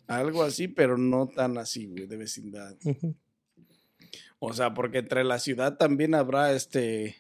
Algo 0.07 0.43
así, 0.43 0.67
pero 0.69 0.99
no 0.99 1.29
tan 1.29 1.57
así, 1.59 1.87
güey, 1.87 2.07
de 2.07 2.17
vecindad. 2.17 2.77
O 4.41 4.53
sea, 4.53 4.75
porque 4.75 4.99
entre 4.99 5.23
la 5.23 5.39
ciudad 5.39 5.77
también 5.77 6.15
habrá 6.15 6.53
este 6.53 7.17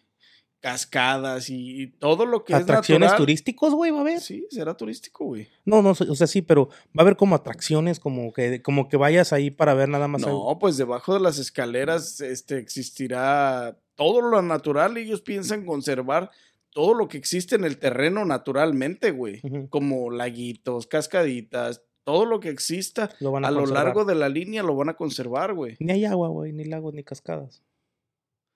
cascadas 0.60 1.48
y 1.48 1.88
todo 1.98 2.26
lo 2.26 2.44
que 2.44 2.54
Atracciones 2.54 3.06
es 3.06 3.12
natural. 3.12 3.18
turísticos, 3.18 3.74
güey, 3.74 3.90
va 3.90 3.98
a 3.98 4.00
haber. 4.02 4.20
Sí, 4.20 4.46
será 4.50 4.76
turístico, 4.76 5.24
güey. 5.24 5.48
No, 5.64 5.82
no, 5.82 5.90
o 5.90 6.14
sea, 6.14 6.26
sí, 6.26 6.42
pero 6.42 6.68
va 6.68 6.98
a 6.98 7.02
haber 7.02 7.16
como 7.16 7.34
atracciones, 7.34 7.98
como 7.98 8.32
que, 8.32 8.60
como 8.60 8.88
que 8.88 8.96
vayas 8.96 9.32
ahí 9.32 9.50
para 9.50 9.74
ver 9.74 9.88
nada 9.88 10.06
más. 10.06 10.22
No, 10.22 10.58
pues 10.60 10.76
debajo 10.76 11.14
de 11.14 11.20
las 11.20 11.38
escaleras 11.38 12.20
este, 12.20 12.58
existirá 12.58 13.78
todo 13.94 14.20
lo 14.20 14.42
natural 14.42 14.98
y 14.98 15.02
ellos 15.02 15.22
piensan 15.22 15.64
conservar 15.64 16.30
todo 16.72 16.94
lo 16.94 17.08
que 17.08 17.16
existe 17.18 17.56
en 17.56 17.64
el 17.64 17.78
terreno 17.78 18.24
naturalmente, 18.24 19.10
güey. 19.10 19.40
Como 19.68 20.10
laguitos, 20.10 20.86
cascaditas, 20.86 21.82
todo 22.04 22.24
lo 22.24 22.40
que 22.40 22.48
exista 22.48 23.10
Lo 23.20 23.30
van 23.32 23.44
a 23.44 23.48
a, 23.48 23.50
lo 23.50 23.66
largo 23.66 24.04
de 24.04 24.14
la 24.14 24.28
línea 24.28 24.62
lo 24.62 24.74
van 24.76 24.88
a 24.88 24.94
conservar, 24.96 25.54
güey. 25.54 25.76
Ni 25.80 25.92
hay 25.92 26.04
agua, 26.04 26.28
güey, 26.28 26.52
ni 26.52 26.64
lagos, 26.64 26.94
ni 26.94 27.02
cascadas. 27.04 27.62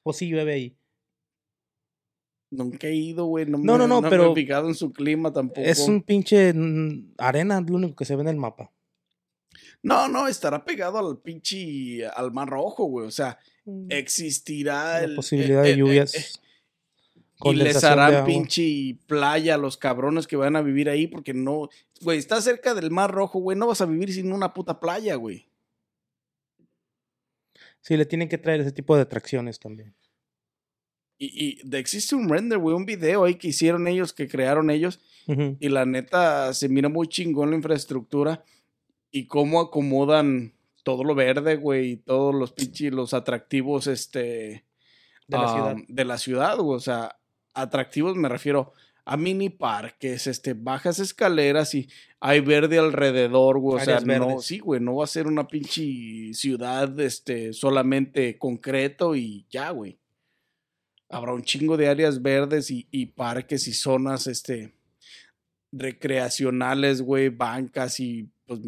O 0.03 0.13
sí 0.13 0.29
llueve 0.29 0.53
ahí. 0.55 0.77
Nunca 2.51 2.87
he 2.87 2.95
ido, 2.95 3.27
güey. 3.27 3.47
No, 3.47 3.59
No, 3.59 3.73
me- 3.73 3.79
no, 3.79 4.01
no, 4.01 4.09
pero 4.09 4.31
he 4.33 4.35
fijado 4.35 4.69
en 4.69 4.75
su 4.75 4.93
clima 4.93 5.33
tampoco. 5.33 5.61
Es 5.63 5.81
un 5.81 6.03
pinche 6.03 6.53
mm, 6.53 7.15
arena, 7.19 7.61
lo 7.61 7.75
único 7.77 7.97
que 7.97 8.05
se 8.05 8.15
ve 8.15 8.23
en 8.23 8.29
el 8.29 8.37
mapa. 8.37 8.71
No, 9.83 10.09
no, 10.09 10.29
estará 10.29 10.65
pegado 10.65 10.99
al 10.99 11.19
pinche 11.19 12.07
al 12.07 12.33
mar 12.33 12.49
rojo, 12.49 12.85
güey. 12.85 13.07
O 13.07 13.11
sea, 13.11 13.39
existirá 13.89 14.85
Mm. 14.85 15.01
La 15.01 15.05
el- 15.05 15.15
posibilidad 15.17 15.65
eh, 15.65 15.69
de 15.69 15.75
eh, 15.75 15.77
lluvias. 15.77 16.41
Y 17.53 17.55
les 17.57 17.85
harán 17.85 18.25
pinche 18.25 18.97
playa 19.07 19.55
a 19.55 19.59
los 19.59 19.77
cabrones 19.77 20.27
que 20.27 20.37
van 20.37 20.57
a 20.57 20.63
vivir 20.63 20.89
ahí 20.89 21.07
porque 21.07 21.35
no, 21.35 21.69
güey, 22.01 22.19
está 22.19 22.41
cerca 22.41 22.75
del 22.75 22.91
mar 22.91 23.11
rojo, 23.13 23.39
güey, 23.39 23.57
no 23.59 23.67
vas 23.67 23.81
a 23.81 23.87
vivir 23.87 24.13
sin 24.13 24.33
una 24.33 24.53
puta 24.55 24.81
playa, 24.81 25.15
güey. 25.17 25.49
Sí, 27.81 27.97
le 27.97 28.07
tienen 28.07 28.29
que 28.29 28.39
traer 28.39 28.61
ese 28.61 28.73
tipo 28.73 28.97
de 28.97 29.03
atracciones 29.03 29.59
también. 29.59 29.95
Y, 31.19 31.61
y 31.63 31.69
de- 31.69 31.79
existe 31.79 32.15
un 32.15 32.29
render, 32.29 32.59
güey, 32.59 32.75
un 32.75 32.87
video 32.87 33.25
ahí 33.25 33.37
que 33.37 33.49
hicieron 33.49 33.87
ellos, 33.87 34.13
que 34.13 34.29
crearon 34.29 34.71
ellos, 34.71 35.01
y 35.27 35.69
la 35.71 35.87
neta 35.87 36.53
se 36.53 36.69
mira 36.69 36.89
muy 36.91 37.09
chingón 37.09 37.49
la 37.51 37.57
infraestructura 37.57 38.45
y 39.11 39.27
cómo 39.27 39.61
acomodan 39.61 40.53
todo 40.83 41.03
lo 41.03 41.15
verde, 41.15 41.57
güey, 41.57 41.93
y 41.93 41.97
todos 41.97 42.35
los 42.35 42.53
pinches, 42.53 42.93
los 42.93 43.15
atractivos, 43.15 43.87
este, 43.87 44.67
De 45.27 45.39
la 45.39 45.49
ciudad. 45.49 45.77
de 45.89 46.05
la 46.05 46.19
ciudad, 46.19 46.59
güey. 46.59 46.77
O 46.77 46.81
sea, 46.81 47.17
atractivos 47.55 48.17
me 48.17 48.29
refiero 48.29 48.73
a 49.07 49.17
mini 49.17 49.51
parques, 49.51 50.27
este, 50.27 50.55
bajas 50.55 50.99
escaleras 50.99 51.75
y 51.75 51.89
hay 52.21 52.41
verde 52.41 52.79
alrededor, 52.79 53.59
güey. 53.59 53.83
O 53.83 53.85
sea, 53.85 54.01
no, 54.01 54.41
sí, 54.41 54.59
güey, 54.59 54.81
no 54.81 54.97
va 54.97 55.05
a 55.05 55.09
ser 55.09 55.27
una 55.27 55.47
pinche 55.47 56.33
ciudad, 56.33 56.99
este, 57.01 57.53
solamente 57.53 58.39
concreto 58.39 59.15
y 59.15 59.47
ya, 59.51 59.71
güey. 59.71 59.99
Habrá 61.11 61.35
un 61.35 61.43
chingo 61.43 61.77
de 61.77 61.89
áreas 61.89 62.23
verdes 62.23 62.71
y, 62.71 62.89
y 62.91 63.07
parques 63.07 63.69
y 63.69 63.75
zonas, 63.75 64.27
este, 64.27 64.75
recreacionales, 65.71 67.03
güey, 67.03 67.29
bancas 67.29 68.01
y 68.01 68.31
pues 68.47 68.61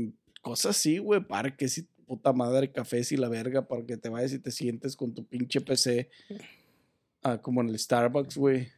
cosas 0.43 0.77
así, 0.77 0.99
güey, 0.99 1.21
parques 1.21 1.79
y 1.79 1.89
puta 2.07 2.33
madre, 2.33 2.71
cafés 2.71 3.11
y 3.11 3.17
la 3.17 3.29
verga 3.29 3.67
para 3.67 3.85
que 3.85 3.97
te 3.97 4.09
vayas 4.09 4.33
y 4.33 4.39
te 4.39 4.51
sientes 4.51 4.97
con 4.97 5.15
tu 5.15 5.25
pinche 5.25 5.61
PC 5.61 6.09
ah, 7.23 7.39
como 7.41 7.61
en 7.63 7.71
el 7.71 7.79
Starbucks, 7.79 8.37
güey, 8.37 8.69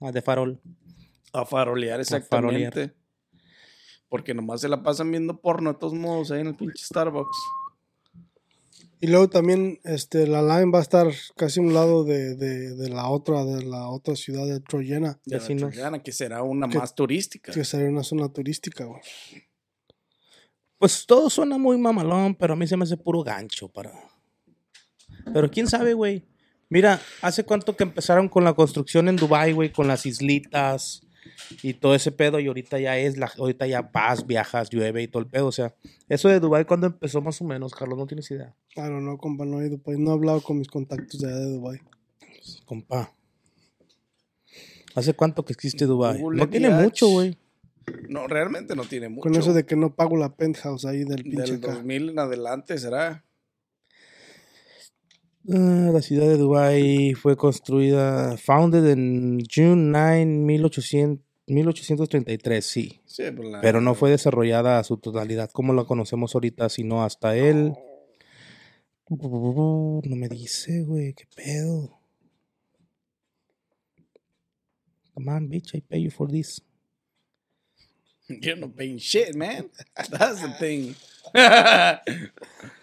Ah, 0.00 0.12
de 0.12 0.22
farol. 0.22 0.60
a 1.32 1.44
farolear 1.44 1.46
farolear. 1.46 2.00
exactamente. 2.00 2.94
Porque 4.08 4.34
nomás 4.34 4.60
se 4.62 4.68
la 4.68 4.82
pasan 4.82 5.10
viendo 5.10 5.40
porno 5.40 5.72
de 5.72 5.78
todos 5.78 5.94
modos 5.94 6.30
ahí 6.30 6.40
en 6.40 6.48
el 6.48 6.56
pinche 6.56 6.84
Starbucks. 6.84 7.36
Y 9.02 9.06
luego 9.06 9.28
también 9.28 9.78
este, 9.84 10.26
la 10.26 10.42
line 10.42 10.70
va 10.72 10.80
a 10.80 10.82
estar 10.82 11.06
casi 11.36 11.60
a 11.60 11.62
un 11.62 11.72
lado 11.72 12.04
de, 12.04 12.34
de, 12.34 12.74
de 12.74 12.88
la 12.90 13.08
otra, 13.08 13.44
de 13.44 13.64
la 13.64 13.88
otra 13.88 14.14
ciudad 14.16 14.46
de 14.46 14.60
Troyena, 14.60 15.18
De 15.24 15.38
Troyana, 15.38 16.02
que 16.02 16.12
será 16.12 16.42
una 16.42 16.68
que- 16.68 16.76
más 16.78 16.94
turística. 16.94 17.52
que 17.52 17.64
sería 17.64 17.88
una 17.88 18.02
zona 18.02 18.30
turística, 18.30 18.84
güey. 18.84 19.00
Pues 20.76 21.06
todo 21.06 21.30
suena 21.30 21.56
muy 21.58 21.78
mamalón, 21.78 22.34
pero 22.34 22.54
a 22.54 22.56
mí 22.56 22.66
se 22.66 22.76
me 22.76 22.84
hace 22.84 22.96
puro 22.96 23.22
gancho 23.22 23.68
para. 23.68 23.92
Pero 25.32 25.50
quién 25.50 25.66
sabe, 25.68 25.92
güey. 25.94 26.24
Mira, 26.70 27.00
¿hace 27.20 27.44
cuánto 27.44 27.76
que 27.76 27.82
empezaron 27.82 28.28
con 28.28 28.44
la 28.44 28.54
construcción 28.54 29.08
en 29.08 29.16
Dubai, 29.16 29.52
güey? 29.52 29.72
Con 29.72 29.88
las 29.88 30.06
islitas 30.06 31.02
y 31.64 31.74
todo 31.74 31.96
ese 31.96 32.12
pedo. 32.12 32.38
Y 32.38 32.46
ahorita 32.46 32.78
ya 32.78 32.96
es, 32.96 33.18
la, 33.18 33.30
ahorita 33.36 33.66
ya 33.66 33.82
vas, 33.82 34.24
viajas, 34.24 34.70
llueve 34.70 35.02
y 35.02 35.08
todo 35.08 35.20
el 35.20 35.28
pedo. 35.28 35.48
O 35.48 35.52
sea, 35.52 35.74
eso 36.08 36.28
de 36.28 36.38
Dubai, 36.38 36.64
¿cuándo 36.64 36.86
empezó 36.86 37.20
más 37.20 37.40
o 37.40 37.44
menos, 37.44 37.74
Carlos? 37.74 37.98
No 37.98 38.06
tienes 38.06 38.30
idea. 38.30 38.54
I 38.76 38.82
don't 38.82 39.00
know, 39.00 39.18
compa, 39.18 39.44
no 39.44 39.60
he 39.60 39.66
ido, 39.66 39.78
pues 39.78 39.98
no 39.98 40.10
he 40.10 40.12
hablado 40.14 40.40
con 40.42 40.58
mis 40.58 40.68
contactos 40.68 41.20
de 41.20 41.26
allá 41.26 41.38
de 41.38 41.50
Dubai. 41.50 41.80
Compa. 42.64 43.12
¿Hace 44.94 45.14
cuánto 45.14 45.44
que 45.44 45.52
existe 45.52 45.86
Dubai? 45.86 46.20
Google 46.20 46.38
No 46.38 46.48
tiene 46.48 46.70
mucho, 46.70 47.08
güey. 47.08 47.36
No, 48.08 48.28
realmente 48.28 48.76
no 48.76 48.84
tiene 48.84 49.08
mucho. 49.08 49.22
Con 49.22 49.34
eso 49.34 49.52
de 49.52 49.66
que 49.66 49.74
no 49.74 49.94
pago 49.94 50.16
la 50.16 50.36
penthouse 50.36 50.84
ahí 50.84 51.02
del 51.02 51.24
pinche 51.24 51.42
Del 51.42 51.56
acá. 51.56 51.74
2000 51.74 52.10
en 52.10 52.18
adelante 52.20 52.78
será. 52.78 53.24
Ah, 55.48 55.90
la 55.92 56.02
ciudad 56.02 56.26
de 56.28 56.36
Dubai 56.36 57.14
fue 57.14 57.36
construida, 57.36 58.36
founded 58.36 58.86
en 58.90 59.38
June 59.52 59.90
9, 59.90 60.26
1800, 60.26 61.24
1833, 61.46 62.64
sí. 62.64 63.00
Sí, 63.06 63.24
pues 63.34 63.48
la- 63.48 63.60
Pero 63.60 63.80
no 63.80 63.94
fue 63.94 64.10
desarrollada 64.10 64.78
a 64.78 64.84
su 64.84 64.98
totalidad 64.98 65.50
como 65.50 65.72
la 65.72 65.84
conocemos 65.84 66.34
ahorita, 66.34 66.68
sino 66.68 67.02
hasta 67.02 67.36
él. 67.36 67.72
No 69.08 70.02
me 70.16 70.28
dice, 70.28 70.82
güey, 70.82 71.14
qué 71.14 71.24
pedo. 71.34 71.98
Come 75.14 75.32
on, 75.32 75.48
bitch, 75.48 75.74
I 75.74 75.80
pay 75.80 76.02
you 76.04 76.10
for 76.10 76.30
this. 76.30 76.62
You're 78.28 78.60
not 78.60 78.76
paying 78.76 78.98
shit, 78.98 79.34
man. 79.34 79.70
That's 80.10 80.40
the 80.42 80.50
thing. 80.60 80.94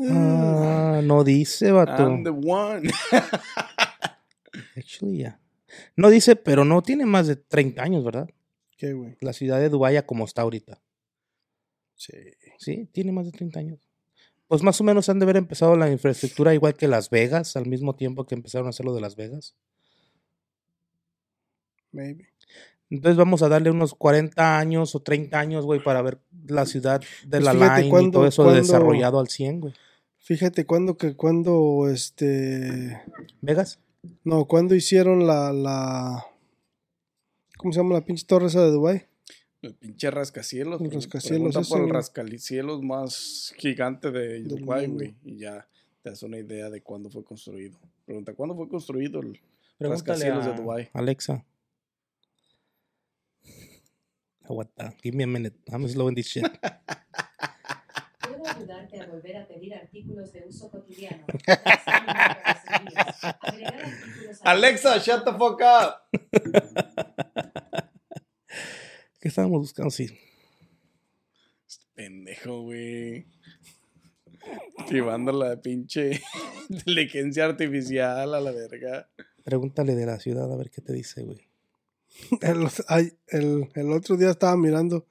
Ah, 0.00 1.00
no 1.02 1.24
dice, 1.24 1.72
vato. 1.72 2.02
I'm 2.02 2.22
the 2.24 2.30
one. 2.30 2.90
Actually, 4.76 5.18
yeah. 5.18 5.40
No 5.96 6.08
dice, 6.08 6.36
pero 6.36 6.64
no 6.64 6.82
tiene 6.82 7.04
más 7.06 7.26
de 7.26 7.36
30 7.36 7.82
años, 7.82 8.04
¿verdad? 8.04 8.28
¿Qué, 8.76 8.92
güey? 8.92 9.16
La 9.20 9.32
ciudad 9.32 9.58
de 9.58 9.68
Dubái 9.68 10.00
como 10.06 10.24
está 10.24 10.42
ahorita. 10.42 10.80
Sí. 11.96 12.12
Sí, 12.58 12.88
tiene 12.92 13.12
más 13.12 13.26
de 13.26 13.32
30 13.32 13.58
años. 13.60 13.88
Pues 14.46 14.62
más 14.62 14.80
o 14.80 14.84
menos 14.84 15.08
han 15.08 15.18
de 15.18 15.24
haber 15.24 15.36
empezado 15.36 15.76
la 15.76 15.90
infraestructura 15.90 16.54
igual 16.54 16.74
que 16.74 16.88
Las 16.88 17.10
Vegas, 17.10 17.56
al 17.56 17.66
mismo 17.66 17.94
tiempo 17.94 18.24
que 18.24 18.34
empezaron 18.34 18.66
a 18.66 18.70
hacer 18.70 18.86
lo 18.86 18.94
de 18.94 19.00
Las 19.00 19.16
Vegas. 19.16 19.54
Maybe. 21.92 22.28
Entonces 22.90 23.16
vamos 23.16 23.42
a 23.42 23.48
darle 23.48 23.70
unos 23.70 23.94
40 23.94 24.58
años 24.58 24.94
o 24.94 25.00
30 25.00 25.38
años, 25.38 25.66
güey, 25.66 25.82
para 25.82 26.00
ver 26.00 26.18
la 26.46 26.64
ciudad 26.64 27.00
de 27.00 27.40
Pues 27.40 27.44
la 27.44 27.52
line 27.52 28.02
y 28.02 28.10
todo 28.10 28.26
eso 28.26 28.50
desarrollado 28.50 29.20
al 29.20 29.28
100, 29.28 29.60
güey. 29.60 29.74
Fíjate 30.20 30.66
cuando 30.66 30.96
que 30.96 31.16
cuando 31.16 31.88
este 31.88 33.02
¿Vegas? 33.40 33.78
no, 34.24 34.46
cuando 34.46 34.74
hicieron 34.74 35.26
la 35.26 35.52
la 35.52 36.26
¿cómo 37.56 37.72
se 37.72 37.80
llama 37.80 37.94
la 37.94 38.04
pinche 38.04 38.26
torre 38.26 38.46
esa 38.46 38.62
de 38.62 38.70
Dubai? 38.70 39.06
El 39.62 39.74
pinche 39.74 40.10
rascacielos. 40.10 40.80
El 40.80 40.90
rascacielos 40.92 41.52
pregunta 41.52 41.68
por 41.68 41.80
el 41.82 41.90
rascacielos 41.90 42.82
más 42.82 43.52
gigante 43.56 44.10
de 44.10 44.40
mundo. 44.40 44.66
güey. 44.94 45.14
Y 45.24 45.38
ya 45.38 45.68
te 46.02 46.10
das 46.10 46.22
una 46.22 46.38
idea 46.38 46.70
de 46.70 46.80
cuándo 46.80 47.10
fue 47.10 47.24
construido. 47.24 47.76
Pregunta, 48.04 48.34
¿cuándo 48.34 48.54
fue 48.54 48.68
construido 48.68 49.20
el 49.20 49.40
Pregúntale 49.76 49.90
rascacielos 50.14 50.46
a 50.46 50.50
de 50.50 50.56
Dubái? 50.56 50.88
Alexa. 50.92 51.44
Aguanta, 54.42 54.94
give 55.02 55.16
me 55.16 55.24
a 55.24 55.26
minute. 55.26 55.56
I'm 55.70 55.86
slow 55.88 56.08
in 56.08 56.14
this 56.14 56.26
shit. 56.26 56.44
Volver 59.18 59.38
a 59.38 59.48
pedir 59.48 59.74
artículos 59.74 60.32
de 60.32 60.46
uso 60.46 60.70
cotidiano. 60.70 61.26
Alexa, 64.44 64.98
shut 64.98 65.24
the 65.24 65.32
fuck 65.32 65.60
up. 65.60 65.96
¿Qué 69.18 69.26
estábamos 69.26 69.62
buscando? 69.62 69.90
Sí. 69.90 70.08
Pendejo, 71.96 72.62
güey. 72.62 73.26
Activando 74.78 75.32
la 75.32 75.60
pinche 75.60 76.22
inteligencia 76.68 77.46
artificial 77.46 78.36
a 78.36 78.40
la 78.40 78.52
verga. 78.52 79.10
Pregúntale 79.42 79.96
de 79.96 80.06
la 80.06 80.20
ciudad 80.20 80.52
a 80.52 80.56
ver 80.56 80.70
qué 80.70 80.80
te 80.80 80.92
dice, 80.92 81.24
güey. 81.24 81.40
El, 83.32 83.68
el 83.74 83.92
otro 83.92 84.16
día 84.16 84.30
estaba 84.30 84.56
mirando 84.56 85.08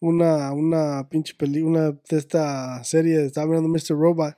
una, 0.00 0.52
una 0.52 1.08
pinche 1.08 1.34
película 1.34 1.92
de 1.92 2.16
esta 2.16 2.82
serie, 2.84 3.24
estaba 3.24 3.46
mirando 3.46 3.68
Mr. 3.68 3.98
Robot. 3.98 4.36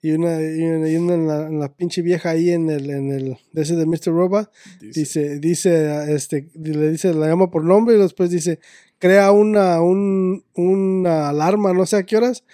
Y 0.00 0.12
una, 0.12 0.40
y 0.40 0.62
una, 0.62 0.88
y 0.88 0.96
una 0.96 1.14
en, 1.14 1.26
la, 1.26 1.46
en 1.48 1.58
la 1.58 1.74
pinche 1.74 2.02
vieja 2.02 2.30
ahí 2.30 2.50
en 2.50 2.70
el, 2.70 2.88
en 2.88 3.10
el, 3.10 3.36
de 3.52 3.62
ese 3.62 3.74
de 3.74 3.84
Mr. 3.84 4.12
Robot, 4.12 4.48
dice, 4.80 5.40
dice, 5.40 6.14
este, 6.14 6.48
le 6.54 6.90
dice, 6.90 7.12
la 7.14 7.26
llama 7.26 7.50
por 7.50 7.64
nombre 7.64 7.96
y 7.96 7.98
después 7.98 8.30
dice, 8.30 8.60
crea 8.98 9.32
una, 9.32 9.80
un, 9.80 10.44
una 10.54 11.28
alarma, 11.28 11.72
no 11.72 11.84
sé 11.84 11.96
a 11.96 12.02
qué 12.04 12.16
horas. 12.16 12.44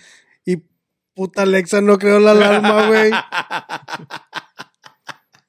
Y 0.46 0.62
puta 1.14 1.42
Alexa 1.42 1.82
no 1.82 1.98
creó 1.98 2.18
la 2.18 2.30
alarma, 2.30 2.86
güey. 2.88 3.10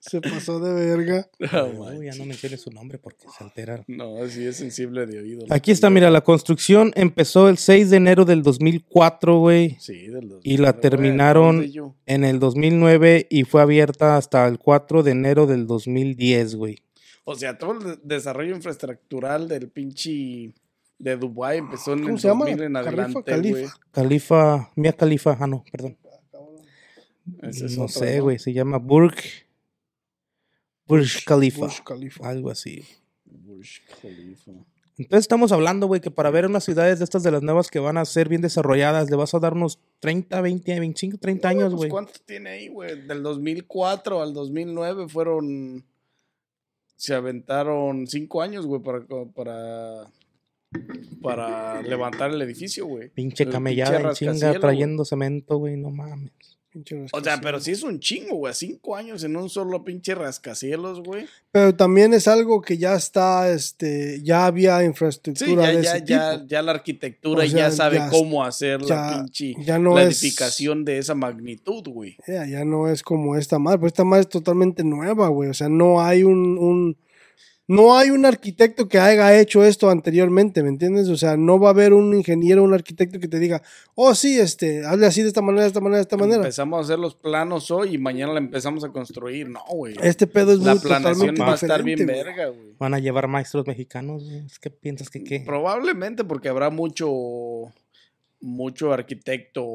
Se 0.07 0.21
pasó 0.21 0.59
de 0.59 0.73
verga. 0.73 1.27
No, 1.51 1.65
Uy, 1.97 2.05
ya 2.05 2.15
no 2.15 2.25
menciones 2.25 2.61
su 2.61 2.69
nombre 2.71 2.97
porque 2.99 3.25
se 3.35 3.43
altera. 3.43 3.83
No, 3.87 4.25
sí 4.27 4.45
es 4.45 4.57
sensible 4.57 5.05
de 5.05 5.19
oído. 5.19 5.45
Aquí 5.49 5.71
está, 5.71 5.89
mira, 5.89 6.09
la 6.11 6.21
construcción 6.21 6.91
empezó 6.95 7.49
el 7.49 7.57
6 7.57 7.89
de 7.89 7.97
enero 7.97 8.25
del 8.25 8.43
2004, 8.43 9.39
güey. 9.39 9.77
Sí, 9.79 10.07
del 10.07 10.29
dos- 10.29 10.41
Y 10.43 10.57
la 10.57 10.79
terminaron 10.79 11.65
en 12.05 12.23
el 12.23 12.39
2009 12.39 13.27
y 13.29 13.43
fue 13.43 13.61
abierta 13.61 14.17
hasta 14.17 14.47
el 14.47 14.59
4 14.59 15.01
de 15.03 15.11
enero 15.11 15.47
del 15.47 15.65
2010, 15.67 16.55
güey. 16.55 16.77
O 17.23 17.35
sea, 17.35 17.57
todo 17.57 17.71
el 17.73 17.79
de- 17.79 17.99
desarrollo 18.03 18.55
infraestructural 18.55 19.47
del 19.47 19.69
pinche 19.69 20.53
de 20.99 21.17
Dubai 21.17 21.57
empezó 21.57 21.93
en 21.93 22.03
¿Cómo 22.03 22.13
el 22.15 22.19
se 22.19 22.27
llama? 22.27 22.45
2000 22.45 22.63
en 22.63 22.75
adelante, 22.77 23.23
Khalifa. 23.23 23.57
güey. 23.59 23.69
Califa, 23.91 24.71
Mia 24.75 24.93
Califa, 24.93 25.35
ah, 25.39 25.47
no, 25.47 25.63
perdón. 25.71 25.97
Ese 27.41 27.65
es 27.65 27.77
no 27.77 27.87
sé, 27.87 28.19
güey, 28.19 28.37
se 28.37 28.53
llama 28.53 28.77
Burj. 28.77 29.15
Burj 30.87 31.25
Khalifa. 31.25 31.61
Burj 31.61 31.83
Khalifa. 31.83 32.29
Algo 32.29 32.49
así. 32.51 32.83
Burj 33.25 33.79
Khalifa. 34.01 34.51
Entonces 34.97 35.23
estamos 35.23 35.51
hablando, 35.51 35.87
güey, 35.87 35.99
que 35.99 36.09
para 36.09 36.29
ver 36.29 36.45
unas 36.45 36.63
ciudades 36.63 36.99
de 36.99 37.03
estas 37.03 37.21
de 37.23 37.31
las 37.31 37.41
nuevas 37.41 37.69
que 37.69 37.79
van 37.79 37.97
a 37.97 38.05
ser 38.05 38.29
bien 38.29 38.41
desarrolladas, 38.41 39.09
le 39.09 39.17
vas 39.17 39.33
a 39.33 39.39
dar 39.39 39.53
unos 39.53 39.79
30, 39.99 40.39
20, 40.39 40.79
25, 40.79 41.17
30 41.17 41.49
años, 41.49 41.63
Pues, 41.71 41.75
güey. 41.75 41.89
¿Cuánto 41.89 42.13
tiene 42.25 42.51
ahí, 42.51 42.67
güey? 42.69 43.05
Del 43.05 43.21
2004 43.21 44.21
al 44.21 44.33
2009 44.33 45.09
fueron. 45.09 45.83
Se 46.95 47.13
aventaron 47.13 48.07
cinco 48.07 48.41
años, 48.41 48.65
güey, 48.65 48.81
para, 48.81 49.05
para. 49.33 50.05
Para 51.21 51.81
levantar 51.81 52.31
el 52.31 52.41
edificio, 52.41 52.85
güey. 52.85 53.09
Pinche 53.09 53.43
El 53.43 53.49
camellada 53.49 53.99
en 53.99 54.13
chinga 54.13 54.59
trayendo 54.59 55.03
cemento, 55.03 55.57
güey, 55.57 55.77
no 55.77 55.89
mames. 55.89 56.31
Pinche 56.75 57.05
O 57.13 57.21
sea, 57.23 57.39
pero 57.39 57.61
sí 57.61 57.71
es 57.71 57.83
un 57.83 58.01
chingo, 58.01 58.35
güey. 58.35 58.53
Cinco 58.53 58.97
años 58.97 59.23
en 59.23 59.37
un 59.37 59.49
solo 59.49 59.85
pinche 59.85 60.13
rascacielos, 60.13 61.01
güey. 61.01 61.25
Pero 61.51 61.73
también 61.73 62.13
es 62.13 62.27
algo 62.27 62.61
que 62.61 62.77
ya 62.77 62.95
está, 62.95 63.49
este, 63.49 64.21
ya 64.23 64.45
había 64.45 64.79
Sí, 64.79 64.85
infraestructura 64.87 65.63
ya, 65.71 65.77
de 65.77 65.83
ya, 65.83 65.95
ese 65.95 66.05
ya, 66.05 66.31
tipo. 66.33 66.47
ya 66.47 66.61
la 66.61 66.71
arquitectura 66.73 67.43
O 67.45 67.47
sea, 67.47 67.57
ya 67.59 67.71
sabe 67.71 67.95
ya- 67.97 68.09
cómo 68.09 68.43
hacer 68.43 68.81
la 68.81 69.23
pinche. 69.23 69.55
ya 69.63 69.79
no 69.79 69.95
la 69.95 70.03
es- 70.03 70.21
edificación 70.21 70.83
de 70.83 70.97
esa 70.97 71.15
magnitud, 71.15 71.83
güey. 71.87 72.17
Ya, 72.27 72.45
ya 72.45 72.65
no 72.65 72.89
es 72.89 73.01
como 73.03 73.37
esta 73.37 73.57
madre, 73.57 73.79
pues 73.79 73.93
esta 73.93 74.03
madre 74.03 74.23
es 74.23 74.29
totalmente 74.29 74.83
nueva, 74.83 75.29
güey. 75.29 75.49
O 75.49 75.53
sea, 75.53 75.69
no 75.69 76.01
hay 76.01 76.23
un, 76.23 76.57
un- 76.57 76.97
no 77.67 77.97
hay 77.97 78.11
un 78.11 78.25
arquitecto 78.25 78.87
que 78.87 78.99
haya 78.99 79.39
hecho 79.39 79.63
esto 79.63 79.89
anteriormente, 79.89 80.61
¿me 80.61 80.69
entiendes? 80.69 81.09
O 81.09 81.17
sea, 81.17 81.35
no 81.35 81.59
va 81.59 81.69
a 81.69 81.71
haber 81.71 81.93
un 81.93 82.13
ingeniero, 82.13 82.63
un 82.63 82.73
arquitecto 82.73 83.19
que 83.19 83.27
te 83.27 83.39
diga, 83.39 83.63
oh 83.95 84.13
sí, 84.13 84.39
este, 84.39 84.85
hazle 84.85 85.07
así 85.07 85.21
de 85.23 85.29
esta 85.29 85.41
manera, 85.41 85.63
de 85.63 85.69
esta 85.69 85.81
manera, 85.81 85.97
de 85.97 86.01
esta 86.03 86.17
manera. 86.17 86.37
Empezamos 86.37 86.77
a 86.77 86.81
hacer 86.81 86.99
los 86.99 87.15
planos 87.15 87.71
hoy 87.71 87.95
y 87.95 87.97
mañana 87.97 88.33
la 88.33 88.39
empezamos 88.39 88.83
a 88.83 88.89
construir. 88.89 89.49
No, 89.49 89.61
güey. 89.69 89.95
Este 90.01 90.27
pedo 90.27 90.53
es 90.53 90.59
La 90.59 90.73
muy 90.73 90.81
planeación 90.81 91.35
va 91.39 91.53
a 91.53 91.55
estar 91.55 91.81
bien 91.81 92.05
güey. 92.05 92.07
verga, 92.07 92.47
güey. 92.47 92.75
Van 92.77 92.93
a 92.93 92.99
llevar 92.99 93.27
maestros 93.27 93.65
mexicanos, 93.65 94.23
güey. 94.23 94.43
¿Qué 94.61 94.69
piensas 94.69 95.09
que 95.09 95.23
qué? 95.23 95.39
Probablemente 95.39 96.23
porque 96.23 96.49
habrá 96.49 96.69
mucho 96.69 97.73
mucho 98.41 98.93
arquitecto 98.93 99.65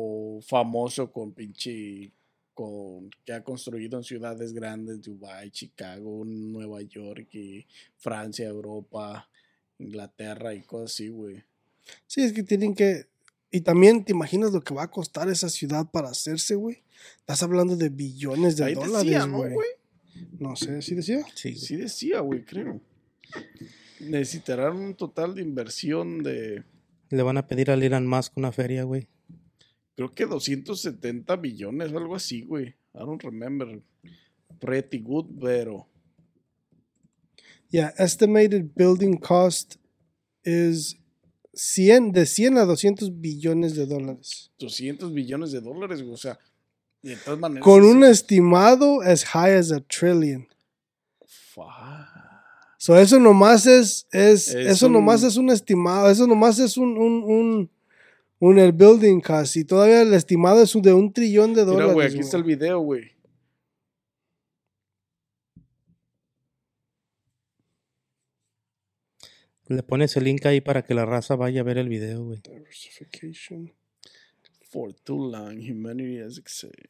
famoso 0.47 1.11
con 1.11 1.32
pinche 1.32 2.12
con 2.61 3.09
que 3.25 3.33
ha 3.33 3.43
construido 3.43 3.97
en 3.97 4.05
ciudades 4.05 4.53
grandes, 4.53 5.01
Dubai, 5.01 5.51
Chicago, 5.51 6.25
Nueva 6.27 6.83
York 6.83 7.35
y 7.35 7.67
Francia, 7.97 8.47
Europa, 8.47 9.31
Inglaterra 9.79 10.53
y 10.53 10.61
cosas 10.61 10.93
así, 10.93 11.09
güey. 11.09 11.43
Sí, 12.07 12.21
es 12.21 12.35
que 12.35 12.43
tienen 12.43 12.75
que, 12.75 13.07
Y 13.51 13.63
también 13.63 14.05
te 14.05 14.13
imaginas 14.13 14.53
lo 14.53 14.61
que 14.61 14.75
va 14.75 14.83
a 14.83 14.91
costar 14.91 15.31
esa 15.31 15.49
ciudad 15.49 15.91
para 15.91 16.11
hacerse, 16.11 16.55
güey. 16.55 16.83
Estás 17.21 17.43
hablando 17.43 17.77
de 17.77 17.89
billones 17.89 18.59
de 18.59 18.65
Ahí 18.65 18.75
dólares, 18.75 19.07
decía, 19.07 19.27
¿no, 19.27 19.39
güey. 19.39 19.55
güey? 19.55 19.69
No 20.39 20.55
sé, 20.55 20.83
¿sí 20.83 20.95
decía? 20.95 21.25
Sí, 21.35 21.53
güey. 21.53 21.61
Sí 21.63 21.77
decía, 21.77 22.21
güey, 22.21 22.45
creo. 22.45 22.79
Necesitarán 24.01 24.77
un 24.77 24.95
total 24.95 25.35
de 25.35 25.41
inversión 25.41 26.23
de, 26.23 26.65
Le 27.09 27.23
van 27.23 27.39
a 27.39 27.47
pedir 27.47 27.71
al 27.71 27.83
Elon 27.83 28.07
Musk 28.07 28.37
una 28.37 28.53
feria, 28.53 28.83
güey. 28.83 29.09
Creo 30.09 30.12
que 30.14 30.26
270 30.26 31.36
billones, 31.36 31.92
algo 31.92 32.14
así, 32.14 32.42
güey. 32.42 32.68
I 32.94 32.98
don't 32.98 33.22
remember. 33.22 33.80
Pretty 34.59 34.98
good, 34.98 35.26
pero... 35.40 35.86
Yeah, 37.70 37.92
estimated 37.98 38.74
building 38.74 39.16
cost 39.18 39.76
is 40.44 40.96
100, 41.55 42.12
de 42.12 42.26
100 42.26 42.59
a 42.59 42.64
200 42.64 43.11
billones 43.20 43.74
de 43.76 43.86
dólares. 43.86 44.51
200 44.59 45.12
billones 45.12 45.53
de 45.53 45.61
dólares, 45.61 46.03
güey. 46.03 46.14
O 46.14 46.16
sea, 46.16 46.38
de 47.03 47.16
todas 47.16 47.38
maneras. 47.38 47.62
Con 47.64 47.84
es- 47.84 47.90
un 47.94 48.05
estimado 48.05 49.01
as 49.03 49.24
high 49.24 49.53
as 49.57 49.70
a 49.70 49.80
trillion. 49.80 50.48
Fuck. 51.55 51.64
So 52.78 52.96
eso 52.96 53.20
nomás 53.20 53.66
es, 53.66 54.07
es, 54.11 54.48
Es 54.48 54.66
eso 54.66 54.86
un- 54.86 54.94
nomás 54.94 55.22
es 55.22 55.36
un 55.36 55.51
estimado, 55.51 56.11
eso 56.11 56.26
nomás 56.26 56.59
es 56.59 56.76
un, 56.76 56.96
un, 56.98 57.22
un, 57.22 57.70
un 58.41 58.59
el 58.59 58.72
building 58.72 59.20
cost 59.20 59.57
y 59.57 59.64
todavía 59.64 60.03
el 60.03 60.12
estimado 60.14 60.62
es 60.62 60.72
de 60.72 60.93
un 60.93 61.12
trillón 61.12 61.55
de 61.55 61.62
Mira, 61.62 61.72
dólares. 61.72 61.95
güey, 61.95 62.07
aquí 62.09 62.18
está 62.18 62.36
el 62.38 62.45
video, 62.45 62.80
güey. 62.80 63.12
Le 69.68 69.82
pones 69.84 70.16
el 70.16 70.24
link 70.24 70.45
ahí 70.47 70.61
para 70.61 70.82
que 70.82 70.95
la 70.95 71.07
raza 71.07 71.36
vaya 71.36 71.61
a 71.61 71.64
ver 71.64 71.78
el 71.78 71.88
video, 71.88 72.24
güey. 72.24 72.41
Diversification. 72.43 73.72
For 74.70 74.93
too 74.93 75.30
long, 75.30 75.59
humanity 75.59 76.18
has 76.20 76.38
excelled. 76.38 76.88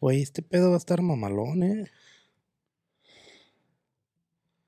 Güey, 0.00 0.22
este 0.22 0.42
pedo 0.42 0.70
va 0.70 0.76
a 0.76 0.78
estar 0.78 1.00
mamalón, 1.02 1.62
eh. 1.62 1.90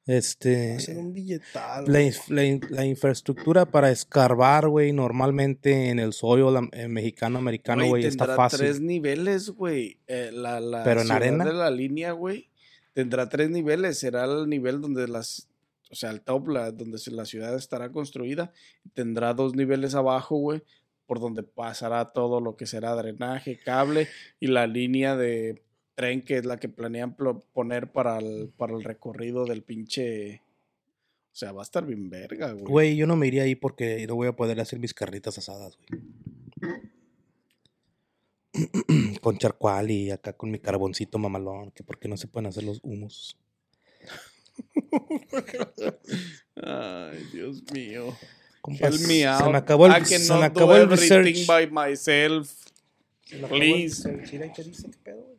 Este. 0.09 0.81
Ser 0.81 0.97
un 0.97 1.13
billetal. 1.13 1.85
La, 1.87 2.01
la 2.29 2.59
la 2.71 2.87
infraestructura 2.87 3.67
para 3.67 3.91
escarbar, 3.91 4.67
güey, 4.69 4.93
normalmente 4.93 5.91
en 5.91 5.99
el 5.99 6.15
soil 6.15 6.57
am- 6.57 6.71
eh, 6.73 6.89
mexicano, 6.89 7.39
americano, 7.39 7.87
güey, 7.87 8.07
está 8.07 8.25
tendrá 8.25 8.37
fácil. 8.37 8.59
tres 8.61 8.81
niveles, 8.81 9.51
güey. 9.51 9.99
Eh, 10.07 10.31
la, 10.33 10.61
la 10.61 10.83
Pero 10.83 11.03
en 11.03 11.11
arena. 11.11 11.45
de 11.45 11.53
la 11.53 11.71
línea, 11.71 12.13
güey, 12.13 12.49
tendrá 12.95 13.29
tres 13.29 13.51
niveles. 13.51 13.99
Será 13.99 14.25
el 14.25 14.49
nivel 14.49 14.81
donde 14.81 15.07
las, 15.09 15.47
o 15.91 15.95
sea, 15.95 16.11
el 16.11 16.23
top, 16.23 16.49
la- 16.49 16.73
donde 16.73 16.99
la 17.11 17.27
ciudad 17.27 17.55
estará 17.55 17.93
construida. 17.93 18.51
Tendrá 18.95 19.35
dos 19.35 19.55
niveles 19.55 19.95
abajo, 19.95 20.37
güey, 20.39 20.63
por 21.07 21.21
donde 21.21 21.43
pasará 21.43 22.13
todo 22.13 22.41
lo 22.41 22.57
que 22.57 22.65
será 22.65 22.95
drenaje, 22.97 23.59
cable 23.63 24.09
y 24.41 24.47
la 24.47 24.67
línea 24.67 25.17
de 25.17 25.63
tren 25.99 26.23
que 26.23 26.37
es 26.37 26.47
la 26.47 26.59
que 26.59 26.69
planean 26.69 27.17
poner 27.53 27.91
para 27.91 28.19
el, 28.19 28.53
para 28.57 28.73
el 28.75 28.85
recorrido 28.85 29.45
del 29.47 29.65
pinche... 29.65 30.43
O 31.33 31.37
sea, 31.39 31.51
va 31.51 31.63
a 31.63 31.65
estar 31.65 31.85
bien 31.85 32.09
verga, 32.09 32.53
güey. 32.53 32.65
Güey, 32.65 32.97
yo 32.97 33.09
no 33.09 33.17
me 33.17 33.27
iría 33.27 33.43
ahí 33.43 33.57
porque 33.57 34.07
no 34.07 34.15
voy 34.15 34.29
a 34.29 34.37
poder 34.37 34.61
hacer 34.61 34.79
mis 34.79 34.95
carritas 34.95 35.39
asadas, 35.39 35.77
güey. 35.77 36.01
con 39.21 39.39
charcual 39.39 39.91
y 39.91 40.13
acá 40.13 40.33
con 40.35 40.53
mi 40.53 40.61
carboncito 40.61 41.19
mamalón, 41.19 41.73
que 41.73 41.83
por 41.83 41.99
qué 41.99 42.09
no 42.09 42.17
se 42.17 42.29
pueden 42.29 42.47
hacer 42.47 42.63
los 42.63 42.79
humos. 42.85 43.37
Ay, 46.63 47.25
Dios 47.33 47.63
mío. 47.73 48.17
Compas, 48.61 48.95
Help 48.95 49.09
me 49.09 49.27
out. 49.27 49.45
Se 49.45 49.51
me 49.51 49.59
acabó 49.59 49.87
el, 49.87 50.03
I 50.03 50.05
se 50.05 50.19
me 50.19 50.27
do 50.27 50.45
acabó 50.45 50.77
el 50.77 50.89
research. 50.89 51.47
by 51.47 51.69
myself. 51.71 52.53
Please. 53.49 54.09
¿qué 54.31 54.63
dice? 54.63 54.91
¿Qué 54.91 54.99
pedo, 55.03 55.23
güey? 55.23 55.38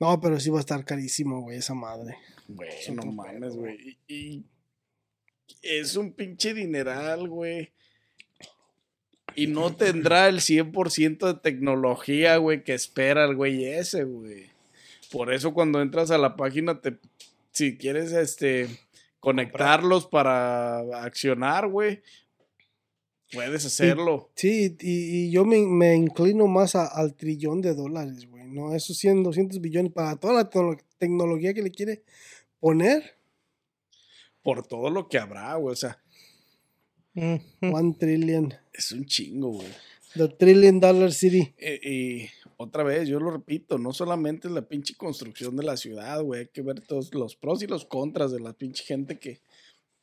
No, 0.00 0.20
pero 0.20 0.38
sí 0.38 0.50
va 0.50 0.58
a 0.58 0.60
estar 0.60 0.84
carísimo, 0.84 1.40
güey, 1.42 1.58
esa 1.58 1.74
madre. 1.74 2.16
Güey, 2.48 2.70
no 2.94 3.02
mames, 3.12 3.56
güey. 3.56 3.98
Y, 4.06 4.36
y 4.36 4.44
es 5.62 5.96
un 5.96 6.12
pinche 6.12 6.54
dineral, 6.54 7.28
güey. 7.28 7.72
Y 9.34 9.46
no 9.48 9.74
tendrá 9.76 10.28
el 10.28 10.40
100% 10.40 11.26
de 11.26 11.34
tecnología, 11.40 12.36
güey, 12.36 12.62
que 12.64 12.74
espera 12.74 13.24
el 13.24 13.34
güey 13.36 13.64
ese, 13.64 14.04
güey. 14.04 14.46
Por 15.10 15.32
eso 15.32 15.52
cuando 15.52 15.80
entras 15.82 16.10
a 16.10 16.18
la 16.18 16.36
página, 16.36 16.80
te, 16.80 16.96
si 17.52 17.76
quieres, 17.76 18.12
este, 18.12 18.68
conectarlos 19.20 20.06
para 20.06 20.78
accionar, 21.02 21.66
güey, 21.68 22.02
puedes 23.32 23.64
hacerlo. 23.64 24.30
Sí, 24.36 24.76
y, 24.80 25.26
y 25.26 25.30
yo 25.30 25.44
me, 25.44 25.58
me 25.66 25.94
inclino 25.96 26.46
más 26.46 26.74
a- 26.76 26.86
al 26.86 27.14
trillón 27.14 27.60
de 27.62 27.74
dólares, 27.74 28.26
güey. 28.30 28.37
No, 28.48 28.74
esos 28.74 28.96
100, 28.98 29.22
200 29.22 29.60
billones 29.60 29.92
para 29.92 30.16
toda 30.16 30.34
la 30.34 30.50
tecno- 30.50 30.80
tecnología 30.98 31.54
que 31.54 31.62
le 31.62 31.70
quiere 31.70 32.02
poner. 32.60 33.16
Por 34.42 34.66
todo 34.66 34.90
lo 34.90 35.08
que 35.08 35.18
habrá, 35.18 35.54
güey. 35.56 35.72
O 35.72 35.76
sea. 35.76 36.00
One 37.60 37.96
trillion. 37.98 38.54
es 38.72 38.92
un 38.92 39.04
chingo, 39.04 39.48
güey. 39.50 39.68
The 40.14 40.28
trillion 40.28 40.80
dollar 40.80 41.12
city. 41.12 41.52
Eh, 41.58 41.80
y 41.82 42.30
otra 42.56 42.82
vez, 42.82 43.08
yo 43.08 43.18
lo 43.20 43.30
repito, 43.30 43.76
no 43.78 43.92
solamente 43.92 44.48
es 44.48 44.54
la 44.54 44.62
pinche 44.62 44.94
construcción 44.94 45.56
de 45.56 45.64
la 45.64 45.76
ciudad, 45.76 46.22
güey, 46.22 46.40
hay 46.42 46.46
que 46.48 46.62
ver 46.62 46.80
todos 46.80 47.12
los 47.14 47.36
pros 47.36 47.62
y 47.62 47.66
los 47.66 47.84
contras 47.84 48.32
de 48.32 48.40
la 48.40 48.52
pinche 48.52 48.84
gente 48.84 49.18
que, 49.18 49.40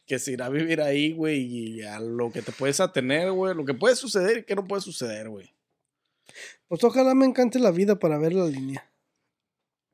que 0.06 0.20
se 0.20 0.34
irá 0.34 0.46
a 0.46 0.50
vivir 0.50 0.80
ahí, 0.82 1.12
güey, 1.14 1.42
y 1.42 1.82
a 1.82 2.00
lo 2.00 2.32
que 2.32 2.42
te 2.42 2.52
puedes 2.52 2.80
atener, 2.80 3.32
güey, 3.32 3.56
lo 3.56 3.66
que 3.66 3.74
puede 3.74 3.96
suceder 3.96 4.40
y 4.40 4.44
que 4.44 4.56
no 4.56 4.68
puede 4.68 4.82
suceder, 4.82 5.28
güey. 5.30 5.50
Pues 6.68 6.84
ojalá 6.84 7.14
me 7.14 7.26
encante 7.26 7.60
la 7.60 7.72
vida 7.72 8.00
para 8.00 8.18
ver 8.18 8.34
la 8.34 8.46
línea. 8.48 8.90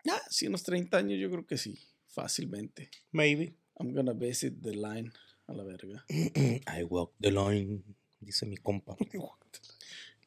Ah, 0.09 0.21
sí, 0.29 0.47
unos 0.47 0.63
30 0.63 0.97
años 0.97 1.19
yo 1.19 1.29
creo 1.29 1.45
que 1.45 1.57
sí, 1.57 1.79
fácilmente. 2.07 2.89
Maybe. 3.11 3.55
I'm 3.79 3.93
gonna 3.93 4.13
visit 4.13 4.61
the 4.61 4.73
line, 4.73 5.11
a 5.47 5.53
la 5.53 5.63
verga. 5.63 6.05
I 6.09 6.83
walk 6.83 7.13
the 7.19 7.31
line, 7.31 7.83
dice 8.19 8.45
mi 8.45 8.57
compa. 8.57 8.95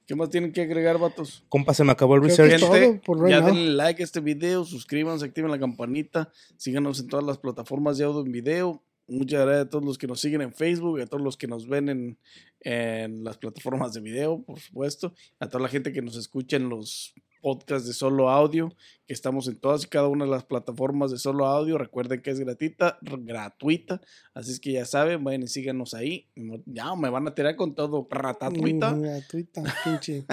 ¿Qué 0.07 0.15
más 0.15 0.29
tienen 0.29 0.53
que 0.53 0.61
agregar, 0.61 0.99
vatos? 0.99 1.45
Compa, 1.49 1.73
se 1.73 1.83
me 1.83 1.93
acabó 1.93 2.17
el 2.17 2.21
Creo 2.21 2.29
research. 2.31 2.53
es 2.53 2.61
todo 2.61 3.01
por 3.01 3.21
right 3.23 3.31
ya 3.31 3.41
now. 3.41 3.47
denle 3.49 3.71
like 3.75 4.03
a 4.03 4.05
este 4.05 4.21
video, 4.21 4.65
suscríbanse, 4.65 5.25
activen 5.25 5.51
la 5.51 5.59
campanita, 5.59 6.31
síganos 6.59 7.01
en 7.01 7.09
todas 7.09 7.25
las 7.25 7.39
plataformas 7.39 7.97
de 7.97 8.05
audio 8.05 8.21
en 8.21 8.31
video. 8.31 8.83
Muchas 9.07 9.45
gracias 9.45 9.67
a 9.67 9.71
todos 9.71 9.85
los 9.85 9.99
que 9.99 10.07
nos 10.07 10.21
siguen 10.21 10.43
en 10.43 10.53
Facebook, 10.53 11.01
a 11.01 11.07
todos 11.07 11.23
los 11.23 11.37
que 11.37 11.47
nos 11.47 11.69
ven 11.69 11.89
en, 11.89 12.19
en 12.61 13.25
las 13.25 13.37
plataformas 13.37 13.93
de 13.93 14.01
video, 14.01 14.43
por 14.43 14.59
supuesto, 14.59 15.13
a 15.39 15.49
toda 15.49 15.63
la 15.63 15.69
gente 15.69 15.93
que 15.93 16.03
nos 16.03 16.17
escucha 16.17 16.57
en 16.57 16.69
los 16.69 17.15
podcasts 17.45 17.87
de 17.87 17.93
solo 17.93 18.31
audio, 18.31 18.75
que 19.07 19.13
estamos 19.13 19.47
en 19.49 19.57
todas 19.57 19.85
y 19.85 19.89
cada 19.89 20.09
una 20.09 20.25
de 20.25 20.31
las 20.31 20.45
plataformas 20.45 21.11
de 21.11 21.19
solo 21.19 21.45
audio. 21.45 21.77
Recuerden 21.77 22.23
que 22.23 22.31
es 22.31 22.41
gratuita, 22.41 22.97
gratuita, 23.03 24.01
así 24.33 24.53
es 24.53 24.61
que 24.61 24.73
ya 24.73 24.87
saben, 24.87 25.23
vayan 25.23 25.43
y 25.43 25.49
síganos 25.49 25.93
ahí. 25.93 26.27
Ya 26.65 26.95
me 26.97 27.11
van 27.11 27.29
a 27.29 27.35
tirar 27.35 27.55
con 27.55 27.75
todo, 27.75 28.09
ratatuita. 28.11 28.93
Mm, 28.93 29.03
Gratuita, 29.03 29.63
pinche. 29.85 30.25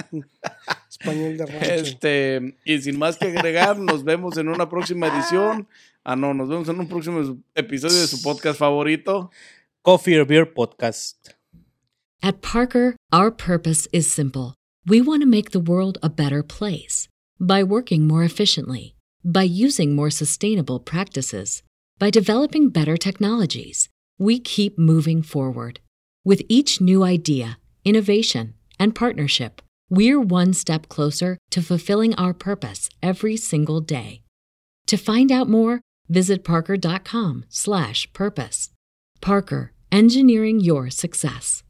Español 0.88 1.36
de 1.36 1.44
rancho. 1.44 1.70
Este, 1.70 2.56
y 2.64 2.80
sin 2.80 2.98
más 2.98 3.18
que 3.18 3.26
agregar, 3.26 3.78
nos 3.78 4.04
vemos 4.04 4.38
en 4.38 4.48
una 4.48 4.70
próxima 4.70 5.08
edición. 5.08 5.68
Ah, 6.04 6.16
no, 6.16 6.32
nos 6.32 6.48
vemos 6.48 6.68
en 6.68 6.80
un 6.80 6.88
próximo 6.88 7.38
episodio 7.54 8.00
de 8.00 8.08
su 8.08 8.20
podcast 8.22 8.58
favorito. 8.58 9.30
Coffee 9.84 10.16
or 10.16 10.24
Beer 10.24 10.44
Podcast. 10.46 11.34
At 12.22 12.42
Parker, 12.42 12.96
our 13.12 13.30
purpose 13.30 13.86
is 13.92 14.10
simple. 14.10 14.54
We 14.84 15.00
want 15.00 15.22
to 15.22 15.28
make 15.28 15.52
the 15.52 15.60
world 15.60 15.98
a 16.02 16.08
better 16.08 16.42
place 16.42 17.08
by 17.38 17.62
working 17.62 18.08
more 18.08 18.24
efficiently, 18.24 18.96
by 19.24 19.44
using 19.44 19.94
more 19.94 20.10
sustainable 20.10 20.80
practices, 20.80 21.62
by 22.00 22.10
developing 22.10 22.70
better 22.70 22.96
technologies. 22.96 23.88
We 24.18 24.40
keep 24.40 24.76
moving 24.76 25.22
forward. 25.22 25.78
With 26.24 26.42
each 26.48 26.80
new 26.80 27.04
idea, 27.04 27.58
innovation, 27.84 28.54
and 28.78 28.92
partnership, 28.94 29.62
we're 29.88 30.20
one 30.20 30.52
step 30.52 30.88
closer 30.88 31.38
to 31.50 31.62
fulfilling 31.62 32.14
our 32.16 32.34
purpose 32.34 32.88
every 33.02 33.36
single 33.36 33.80
day. 33.80 34.22
To 34.86 34.96
find 34.96 35.30
out 35.30 35.48
more, 35.48 35.80
visit 36.08 36.44
parker.com/purpose. 36.44 38.70
Parker, 39.20 39.72
engineering 39.90 40.60
your 40.60 40.90
success. 40.90 41.64